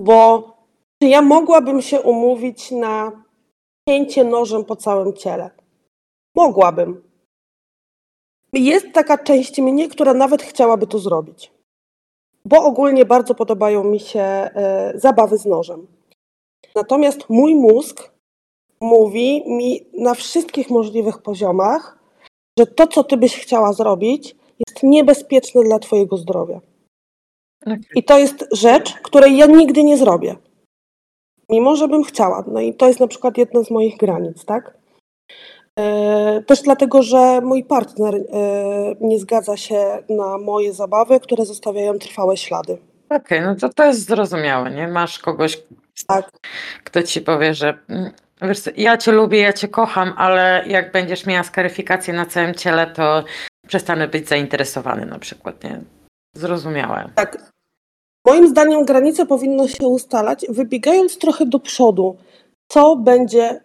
Bo 0.00 0.52
czy 1.02 1.08
ja 1.08 1.22
mogłabym 1.22 1.82
się 1.82 2.00
umówić 2.00 2.70
na 2.70 3.24
cięcie 3.88 4.24
nożem 4.24 4.64
po 4.64 4.76
całym 4.76 5.12
ciele? 5.12 5.50
Mogłabym. 6.36 7.02
Jest 8.52 8.92
taka 8.92 9.18
część 9.18 9.60
mnie, 9.60 9.88
która 9.88 10.14
nawet 10.14 10.42
chciałaby 10.42 10.86
to 10.86 10.98
zrobić. 10.98 11.52
Bo 12.44 12.64
ogólnie 12.64 13.04
bardzo 13.04 13.34
podobają 13.34 13.84
mi 13.84 14.00
się 14.00 14.20
e, 14.20 14.92
zabawy 14.94 15.38
z 15.38 15.46
nożem. 15.46 15.86
Natomiast 16.74 17.30
mój 17.30 17.54
mózg 17.54 18.17
mówi 18.80 19.42
mi 19.46 19.86
na 19.98 20.14
wszystkich 20.14 20.70
możliwych 20.70 21.18
poziomach, 21.22 21.98
że 22.58 22.66
to, 22.66 22.86
co 22.86 23.04
ty 23.04 23.16
byś 23.16 23.36
chciała 23.36 23.72
zrobić, 23.72 24.36
jest 24.68 24.82
niebezpieczne 24.82 25.62
dla 25.62 25.78
twojego 25.78 26.16
zdrowia. 26.16 26.60
I 27.94 28.04
to 28.04 28.18
jest 28.18 28.44
rzecz, 28.52 28.94
której 28.94 29.36
ja 29.36 29.46
nigdy 29.46 29.84
nie 29.84 29.96
zrobię. 29.98 30.36
Mimo, 31.50 31.76
że 31.76 31.88
bym 31.88 32.04
chciała. 32.04 32.44
No 32.52 32.60
i 32.60 32.74
to 32.74 32.86
jest 32.88 33.00
na 33.00 33.06
przykład 33.06 33.38
jedna 33.38 33.62
z 33.62 33.70
moich 33.70 33.96
granic, 33.96 34.44
tak? 34.44 34.76
E, 35.78 36.42
Też 36.46 36.62
dlatego, 36.62 37.02
że 37.02 37.40
mój 37.40 37.64
partner 37.64 38.14
e, 38.14 38.20
nie 39.00 39.18
zgadza 39.18 39.56
się 39.56 40.02
na 40.08 40.38
moje 40.38 40.72
zabawy, 40.72 41.20
które 41.20 41.44
zostawiają 41.44 41.98
trwałe 41.98 42.36
ślady. 42.36 42.78
Okej, 43.10 43.40
no 43.40 43.54
to 43.56 43.68
to 43.68 43.84
jest 43.84 44.06
zrozumiałe, 44.06 44.70
nie? 44.70 44.88
Masz 44.88 45.18
kogoś, 45.18 45.62
Tak. 46.06 46.30
kto 46.84 47.02
ci 47.02 47.20
powie, 47.20 47.54
że 47.54 47.78
mm, 47.88 48.10
wiesz 48.42 48.58
ja 48.76 48.96
cię 48.96 49.12
lubię, 49.12 49.40
ja 49.40 49.52
cię 49.52 49.68
kocham, 49.68 50.12
ale 50.16 50.64
jak 50.66 50.92
będziesz 50.92 51.26
miała 51.26 51.42
skaryfikację 51.42 52.14
na 52.14 52.26
całym 52.26 52.54
ciele, 52.54 52.86
to 52.86 53.24
przestanę 53.68 54.08
być 54.08 54.28
zainteresowany 54.28 55.06
na 55.06 55.18
przykład, 55.18 55.64
nie? 55.64 55.80
Zrozumiałe. 56.36 57.10
Tak. 57.14 57.52
Moim 58.26 58.48
zdaniem 58.48 58.84
granice 58.84 59.26
powinno 59.26 59.68
się 59.68 59.86
ustalać, 59.86 60.46
wybiegając 60.48 61.18
trochę 61.18 61.46
do 61.46 61.58
przodu. 61.60 62.16
Co 62.68 62.96
będzie 62.96 63.60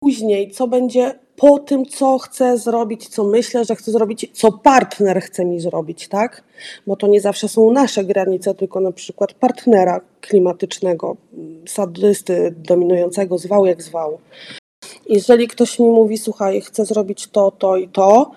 później, 0.00 0.50
co 0.50 0.68
będzie 0.68 1.18
po 1.38 1.58
tym, 1.58 1.86
co 1.86 2.18
chcę 2.18 2.58
zrobić, 2.58 3.08
co 3.08 3.24
myślę, 3.24 3.64
że 3.64 3.76
chcę 3.76 3.92
zrobić, 3.92 4.30
co 4.32 4.52
partner 4.52 5.20
chce 5.22 5.44
mi 5.44 5.60
zrobić, 5.60 6.08
tak? 6.08 6.42
Bo 6.86 6.96
to 6.96 7.06
nie 7.06 7.20
zawsze 7.20 7.48
są 7.48 7.72
nasze 7.72 8.04
granice, 8.04 8.54
tylko 8.54 8.80
na 8.80 8.92
przykład 8.92 9.34
partnera 9.34 10.00
klimatycznego, 10.20 11.16
sadysty, 11.66 12.54
dominującego, 12.56 13.38
zwał 13.38 13.66
jak 13.66 13.82
zwał. 13.82 14.18
Jeżeli 15.08 15.48
ktoś 15.48 15.78
mi 15.78 15.86
mówi, 15.86 16.18
słuchaj, 16.18 16.60
chcę 16.60 16.84
zrobić 16.84 17.26
to, 17.26 17.50
to 17.50 17.76
i 17.76 17.88
to, 17.88 18.30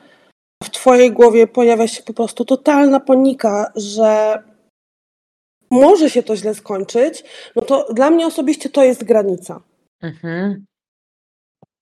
w 0.63 0.69
twojej 0.69 1.11
głowie 1.11 1.47
pojawia 1.47 1.87
się 1.87 2.03
po 2.03 2.13
prostu 2.13 2.45
totalna 2.45 2.99
panika, 2.99 3.71
że 3.75 4.43
może 5.71 6.09
się 6.09 6.23
to 6.23 6.35
źle 6.35 6.55
skończyć, 6.55 7.23
no 7.55 7.61
to 7.61 7.93
dla 7.93 8.09
mnie 8.09 8.27
osobiście 8.27 8.69
to 8.69 8.83
jest 8.83 9.03
granica. 9.03 9.61
Mhm. 10.01 10.65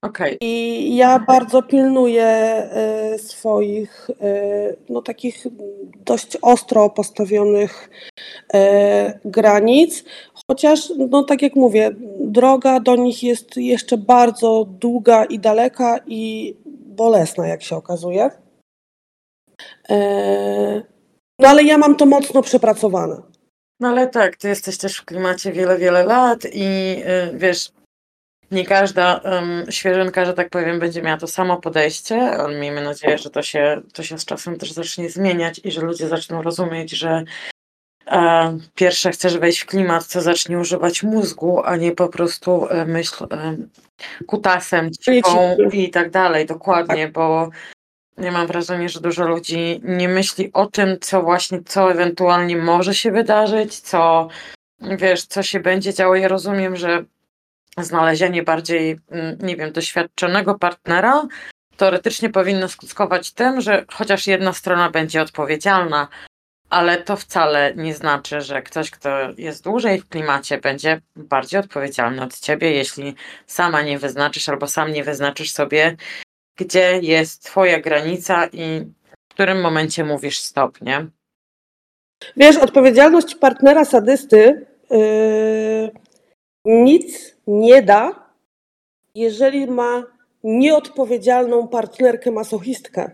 Okej, 0.01 0.37
I 0.41 0.95
ja 0.95 1.19
bardzo 1.19 1.63
pilnuję 1.63 2.25
e, 2.25 3.17
swoich 3.19 4.09
e, 4.21 4.75
no, 4.89 5.01
takich 5.01 5.47
dość 6.05 6.37
ostro 6.41 6.89
postawionych 6.89 7.89
e, 8.53 9.19
granic, 9.25 10.03
chociaż, 10.47 10.93
no 11.09 11.23
tak 11.23 11.41
jak 11.41 11.55
mówię, 11.55 11.91
droga 12.19 12.79
do 12.79 12.95
nich 12.95 13.23
jest 13.23 13.57
jeszcze 13.57 13.97
bardzo 13.97 14.65
długa 14.69 15.25
i 15.25 15.39
daleka 15.39 15.99
i 16.07 16.55
bolesna, 16.85 17.47
jak 17.47 17.63
się 17.63 17.75
okazuje. 17.75 18.29
E, 19.89 20.81
No 21.39 21.47
ale 21.47 21.63
ja 21.63 21.77
mam 21.77 21.95
to 21.95 22.05
mocno 22.05 22.41
przepracowane. 22.41 23.21
No 23.79 23.87
ale 23.87 24.07
tak, 24.07 24.37
ty 24.37 24.47
jesteś 24.47 24.77
też 24.77 24.97
w 24.97 25.05
klimacie 25.05 25.51
wiele, 25.51 25.77
wiele 25.77 26.03
lat 26.03 26.45
i 26.53 26.95
y, 27.33 27.37
wiesz, 27.37 27.71
nie 28.51 28.65
każda 28.65 29.17
um, 29.17 29.65
świeżynka, 29.69 30.25
że 30.25 30.33
tak 30.33 30.49
powiem, 30.49 30.79
będzie 30.79 31.01
miała 31.01 31.17
to 31.17 31.27
samo 31.27 31.57
podejście, 31.57 32.37
miejmy 32.59 32.83
nadzieję, 32.83 33.17
że 33.17 33.29
to 33.29 33.43
się, 33.43 33.81
to 33.93 34.03
się 34.03 34.19
z 34.19 34.25
czasem 34.25 34.57
też 34.57 34.71
zacznie 34.71 35.09
zmieniać 35.09 35.61
i 35.63 35.71
że 35.71 35.81
ludzie 35.81 36.07
zaczną 36.07 36.41
rozumieć, 36.41 36.91
że 36.91 37.23
e, 38.07 38.57
pierwsze 38.75 39.11
chcesz 39.11 39.37
wejść 39.37 39.59
w 39.59 39.65
klimat, 39.65 40.07
to 40.07 40.21
zacznij 40.21 40.57
używać 40.57 41.03
mózgu, 41.03 41.61
a 41.65 41.75
nie 41.75 41.91
po 41.91 42.07
prostu 42.07 42.67
e, 42.69 42.85
myśl 42.85 43.23
e, 43.31 43.57
kutasem, 44.27 44.91
cichą 44.91 45.57
i 45.71 45.89
tak 45.89 46.09
dalej, 46.09 46.45
dokładnie, 46.45 47.03
tak. 47.03 47.11
bo 47.11 47.49
ja 48.17 48.31
mam 48.31 48.47
wrażenie, 48.47 48.89
że 48.89 49.01
dużo 49.01 49.27
ludzi 49.27 49.81
nie 49.83 50.09
myśli 50.09 50.53
o 50.53 50.65
tym, 50.65 50.97
co 51.01 51.21
właśnie, 51.21 51.63
co 51.65 51.91
ewentualnie 51.91 52.57
może 52.57 52.93
się 52.93 53.11
wydarzyć, 53.11 53.79
co 53.79 54.27
wiesz, 54.81 55.25
co 55.25 55.43
się 55.43 55.59
będzie 55.59 55.93
działo. 55.93 56.15
Ja 56.15 56.27
rozumiem, 56.27 56.75
że 56.75 57.05
znalezienie 57.83 58.43
bardziej, 58.43 58.99
mm, 59.09 59.37
nie 59.41 59.55
wiem, 59.55 59.71
doświadczonego 59.71 60.55
partnera 60.55 61.27
teoretycznie 61.79 62.29
powinno 62.29 62.67
skutkować 62.67 63.31
tym, 63.31 63.61
że 63.61 63.85
chociaż 63.93 64.27
jedna 64.27 64.53
strona 64.53 64.89
będzie 64.89 65.21
odpowiedzialna, 65.21 66.07
ale 66.69 66.97
to 66.97 67.17
wcale 67.17 67.73
nie 67.75 67.93
znaczy, 67.93 68.41
że 68.41 68.61
ktoś, 68.61 68.91
kto 68.91 69.09
jest 69.37 69.63
dłużej 69.63 69.99
w 69.99 70.09
klimacie, 70.09 70.57
będzie 70.57 71.01
bardziej 71.15 71.59
odpowiedzialny 71.59 72.21
od 72.21 72.39
ciebie, 72.39 72.71
jeśli 72.71 73.15
sama 73.45 73.81
nie 73.81 73.99
wyznaczysz 73.99 74.49
albo 74.49 74.67
sam 74.67 74.91
nie 74.93 75.03
wyznaczysz 75.03 75.51
sobie, 75.51 75.95
gdzie 76.57 76.99
jest 77.01 77.43
twoja 77.43 77.79
granica 77.79 78.47
i 78.53 78.81
w 79.29 79.33
którym 79.33 79.61
momencie 79.61 80.05
mówisz 80.05 80.39
stop, 80.39 80.81
nie? 80.81 81.07
Wiesz, 82.37 82.57
odpowiedzialność 82.57 83.35
partnera 83.35 83.85
sadysty 83.85 84.65
yy, 84.89 85.91
nic 86.65 87.35
nie 87.47 87.81
da, 87.81 88.29
jeżeli 89.15 89.67
ma 89.67 90.03
nieodpowiedzialną 90.43 91.67
partnerkę 91.67 92.31
masochistkę. 92.31 93.11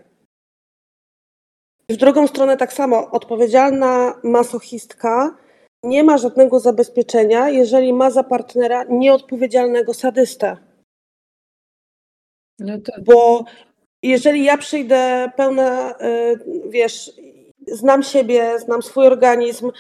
W 1.90 1.96
drugą 1.96 2.28
stronę 2.28 2.58
tak 2.58 2.74
samo, 2.74 3.12
odpowiedzialna 3.12 4.20
masochistka 4.24 5.38
nie 5.84 6.04
ma 6.04 6.18
żadnego 6.18 6.60
zabezpieczenia, 6.60 7.50
jeżeli 7.50 7.94
ma 7.94 8.12
za 8.12 8.24
partnera 8.24 8.84
nieodpowiedzialnego 8.90 9.94
sadystę. 9.94 10.58
No 12.60 12.78
to... 12.80 12.92
Bo 13.02 13.46
jeżeli 14.04 14.44
ja 14.44 14.58
przyjdę 14.58 15.32
pełna, 15.38 15.92
y, 15.92 16.40
wiesz, 16.70 17.12
znam 17.68 18.04
siebie, 18.04 18.60
znam 18.60 18.82
swój 18.82 19.08
organizm, 19.08 19.72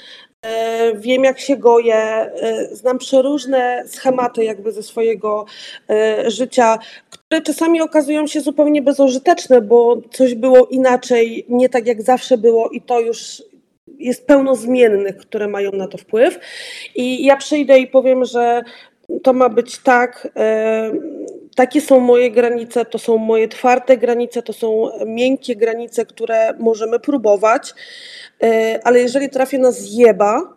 wiem 0.96 1.24
jak 1.24 1.40
się 1.40 1.58
goję, 1.58 1.96
e, 1.96 2.68
znam 2.72 2.98
przeróżne 2.98 3.84
schematy 3.88 4.44
jakby 4.44 4.72
ze 4.72 4.84
swojego 4.84 5.46
e, 5.90 6.32
życia, 6.32 6.80
które 7.10 7.42
czasami 7.42 7.82
okazują 7.82 8.28
się 8.28 8.42
zupełnie 8.42 8.82
bezużyteczne, 8.82 9.62
bo 9.62 10.02
coś 10.12 10.36
było 10.36 10.66
inaczej, 10.66 11.46
nie 11.50 11.70
tak 11.70 11.88
jak 11.88 12.02
zawsze 12.02 12.38
było 12.38 12.70
i 12.70 12.82
to 12.82 13.00
już 13.00 13.44
jest 13.98 14.28
pełno 14.28 14.56
zmiennych, 14.56 15.18
które 15.18 15.48
mają 15.48 15.72
na 15.72 15.88
to 15.88 15.98
wpływ. 15.98 16.40
I 16.96 17.26
ja 17.26 17.38
przyjdę 17.38 17.80
i 17.80 17.88
powiem, 17.88 18.26
że 18.26 18.62
to 19.24 19.34
ma 19.34 19.50
być 19.50 19.78
tak, 19.78 20.28
takie 21.56 21.82
są 21.82 22.00
moje 22.00 22.32
granice, 22.32 22.86
to 22.86 23.00
są 23.00 23.18
moje 23.18 23.48
twarde 23.48 23.98
granice, 23.98 24.42
to 24.42 24.54
są 24.54 24.90
miękkie 25.06 25.56
granice, 25.56 26.06
które 26.06 26.54
możemy 26.60 27.00
próbować. 27.00 27.74
E, 28.44 28.80
ale 28.84 29.00
jeżeli 29.00 29.30
trafię 29.30 29.60
na 29.60 29.72
zjeba, 29.72 30.56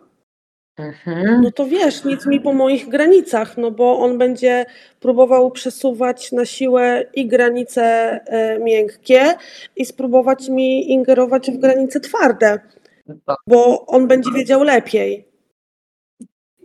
mhm. 0.77 1.41
no 1.41 1.51
to 1.51 1.65
wiesz, 1.65 2.03
nic 2.03 2.25
mi 2.25 2.41
po 2.41 2.53
moich 2.53 2.89
granicach, 2.89 3.57
no 3.57 3.71
bo 3.71 3.99
on 3.99 4.17
będzie 4.17 4.65
próbował 4.99 5.51
przesuwać 5.51 6.31
na 6.31 6.45
siłę 6.45 7.05
i 7.13 7.27
granice 7.27 7.83
e, 8.25 8.59
miękkie 8.59 9.33
i 9.75 9.85
spróbować 9.85 10.49
mi 10.49 10.91
ingerować 10.91 11.51
w 11.51 11.57
granice 11.57 11.99
twarde, 11.99 12.59
tak. 13.25 13.37
bo 13.47 13.85
on 13.85 14.07
będzie 14.07 14.31
wiedział 14.31 14.63
lepiej. 14.63 15.28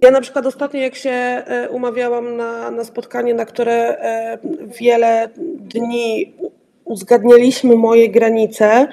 Ja 0.04 0.10
na 0.10 0.20
przykład 0.20 0.46
ostatnio, 0.46 0.80
jak 0.80 0.94
się 0.94 1.10
e, 1.10 1.68
umawiałam 1.70 2.36
na, 2.36 2.70
na 2.70 2.84
spotkanie, 2.84 3.34
na 3.34 3.46
które 3.46 3.96
wiele 4.80 5.28
dni 5.58 6.34
uzgadnialiśmy 6.84 7.76
moje 7.76 8.08
granice, 8.08 8.88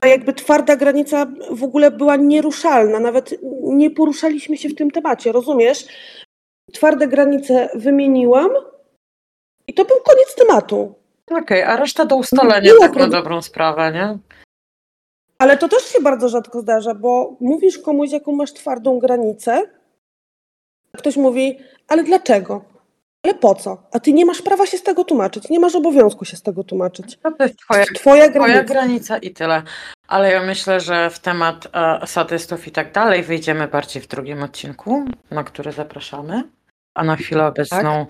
a 0.00 0.06
jakby 0.06 0.32
twarda 0.32 0.76
granica 0.76 1.26
w 1.50 1.64
ogóle 1.64 1.90
była 1.90 2.16
nieruszalna, 2.16 3.00
nawet 3.00 3.34
nie 3.62 3.90
poruszaliśmy 3.90 4.56
się 4.56 4.68
w 4.68 4.74
tym 4.74 4.90
temacie, 4.90 5.32
rozumiesz? 5.32 5.84
Twarde 6.72 7.08
granice 7.08 7.68
wymieniłam 7.74 8.50
i 9.66 9.74
to 9.74 9.84
był 9.84 9.96
koniec 10.04 10.34
tematu. 10.34 10.94
Okej, 11.26 11.42
okay, 11.42 11.66
a 11.66 11.76
reszta 11.76 12.04
do 12.04 12.16
ustalenia, 12.16 12.72
tak 12.80 12.96
na 12.96 13.08
dobrą 13.08 13.42
sprawę, 13.42 13.92
nie? 13.92 14.18
Ale 15.38 15.56
to 15.56 15.68
też 15.68 15.84
się 15.84 16.00
bardzo 16.00 16.28
rzadko 16.28 16.60
zdarza, 16.60 16.94
bo 16.94 17.36
mówisz 17.40 17.78
komuś, 17.78 18.10
jaką 18.10 18.32
masz 18.32 18.52
twardą 18.52 18.98
granicę, 18.98 19.62
ktoś 20.96 21.16
mówi, 21.16 21.58
ale 21.88 22.04
dlaczego? 22.04 22.64
Ale 23.22 23.34
po 23.34 23.54
co? 23.54 23.82
A 23.92 24.00
ty 24.00 24.12
nie 24.12 24.26
masz 24.26 24.42
prawa 24.42 24.66
się 24.66 24.78
z 24.78 24.82
tego 24.82 25.04
tłumaczyć, 25.04 25.48
nie 25.48 25.60
masz 25.60 25.74
obowiązku 25.74 26.24
się 26.24 26.36
z 26.36 26.42
tego 26.42 26.64
tłumaczyć. 26.64 27.18
No 27.24 27.32
to 27.32 27.42
jest 27.44 27.58
twoja, 27.58 27.84
twoja, 27.94 28.28
granica. 28.28 28.52
twoja 28.52 28.64
granica 28.64 29.18
i 29.18 29.30
tyle. 29.30 29.62
Ale 30.08 30.32
ja 30.32 30.42
myślę, 30.42 30.80
że 30.80 31.10
w 31.10 31.18
temat 31.18 31.68
e, 31.72 32.06
sadystów 32.06 32.66
i 32.66 32.70
tak 32.70 32.92
dalej 32.92 33.22
wyjdziemy 33.22 33.68
bardziej 33.68 34.02
w 34.02 34.08
drugim 34.08 34.42
odcinku, 34.42 35.04
na 35.30 35.44
który 35.44 35.72
zapraszamy. 35.72 36.42
A 36.94 37.04
na 37.04 37.16
chwilę 37.16 37.46
obecną 37.46 38.06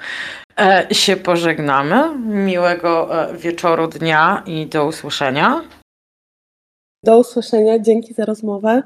tak? 0.55 0.87
e, 0.91 0.95
się 0.95 1.17
pożegnamy. 1.17 2.19
Miłego 2.19 3.23
e, 3.31 3.37
wieczoru, 3.37 3.87
dnia 3.87 4.43
i 4.47 4.67
do 4.67 4.87
usłyszenia. 4.87 5.63
Do 7.05 7.19
usłyszenia. 7.19 7.79
Dzięki 7.79 8.15
za 8.15 8.25
rozmowę. 8.25 8.83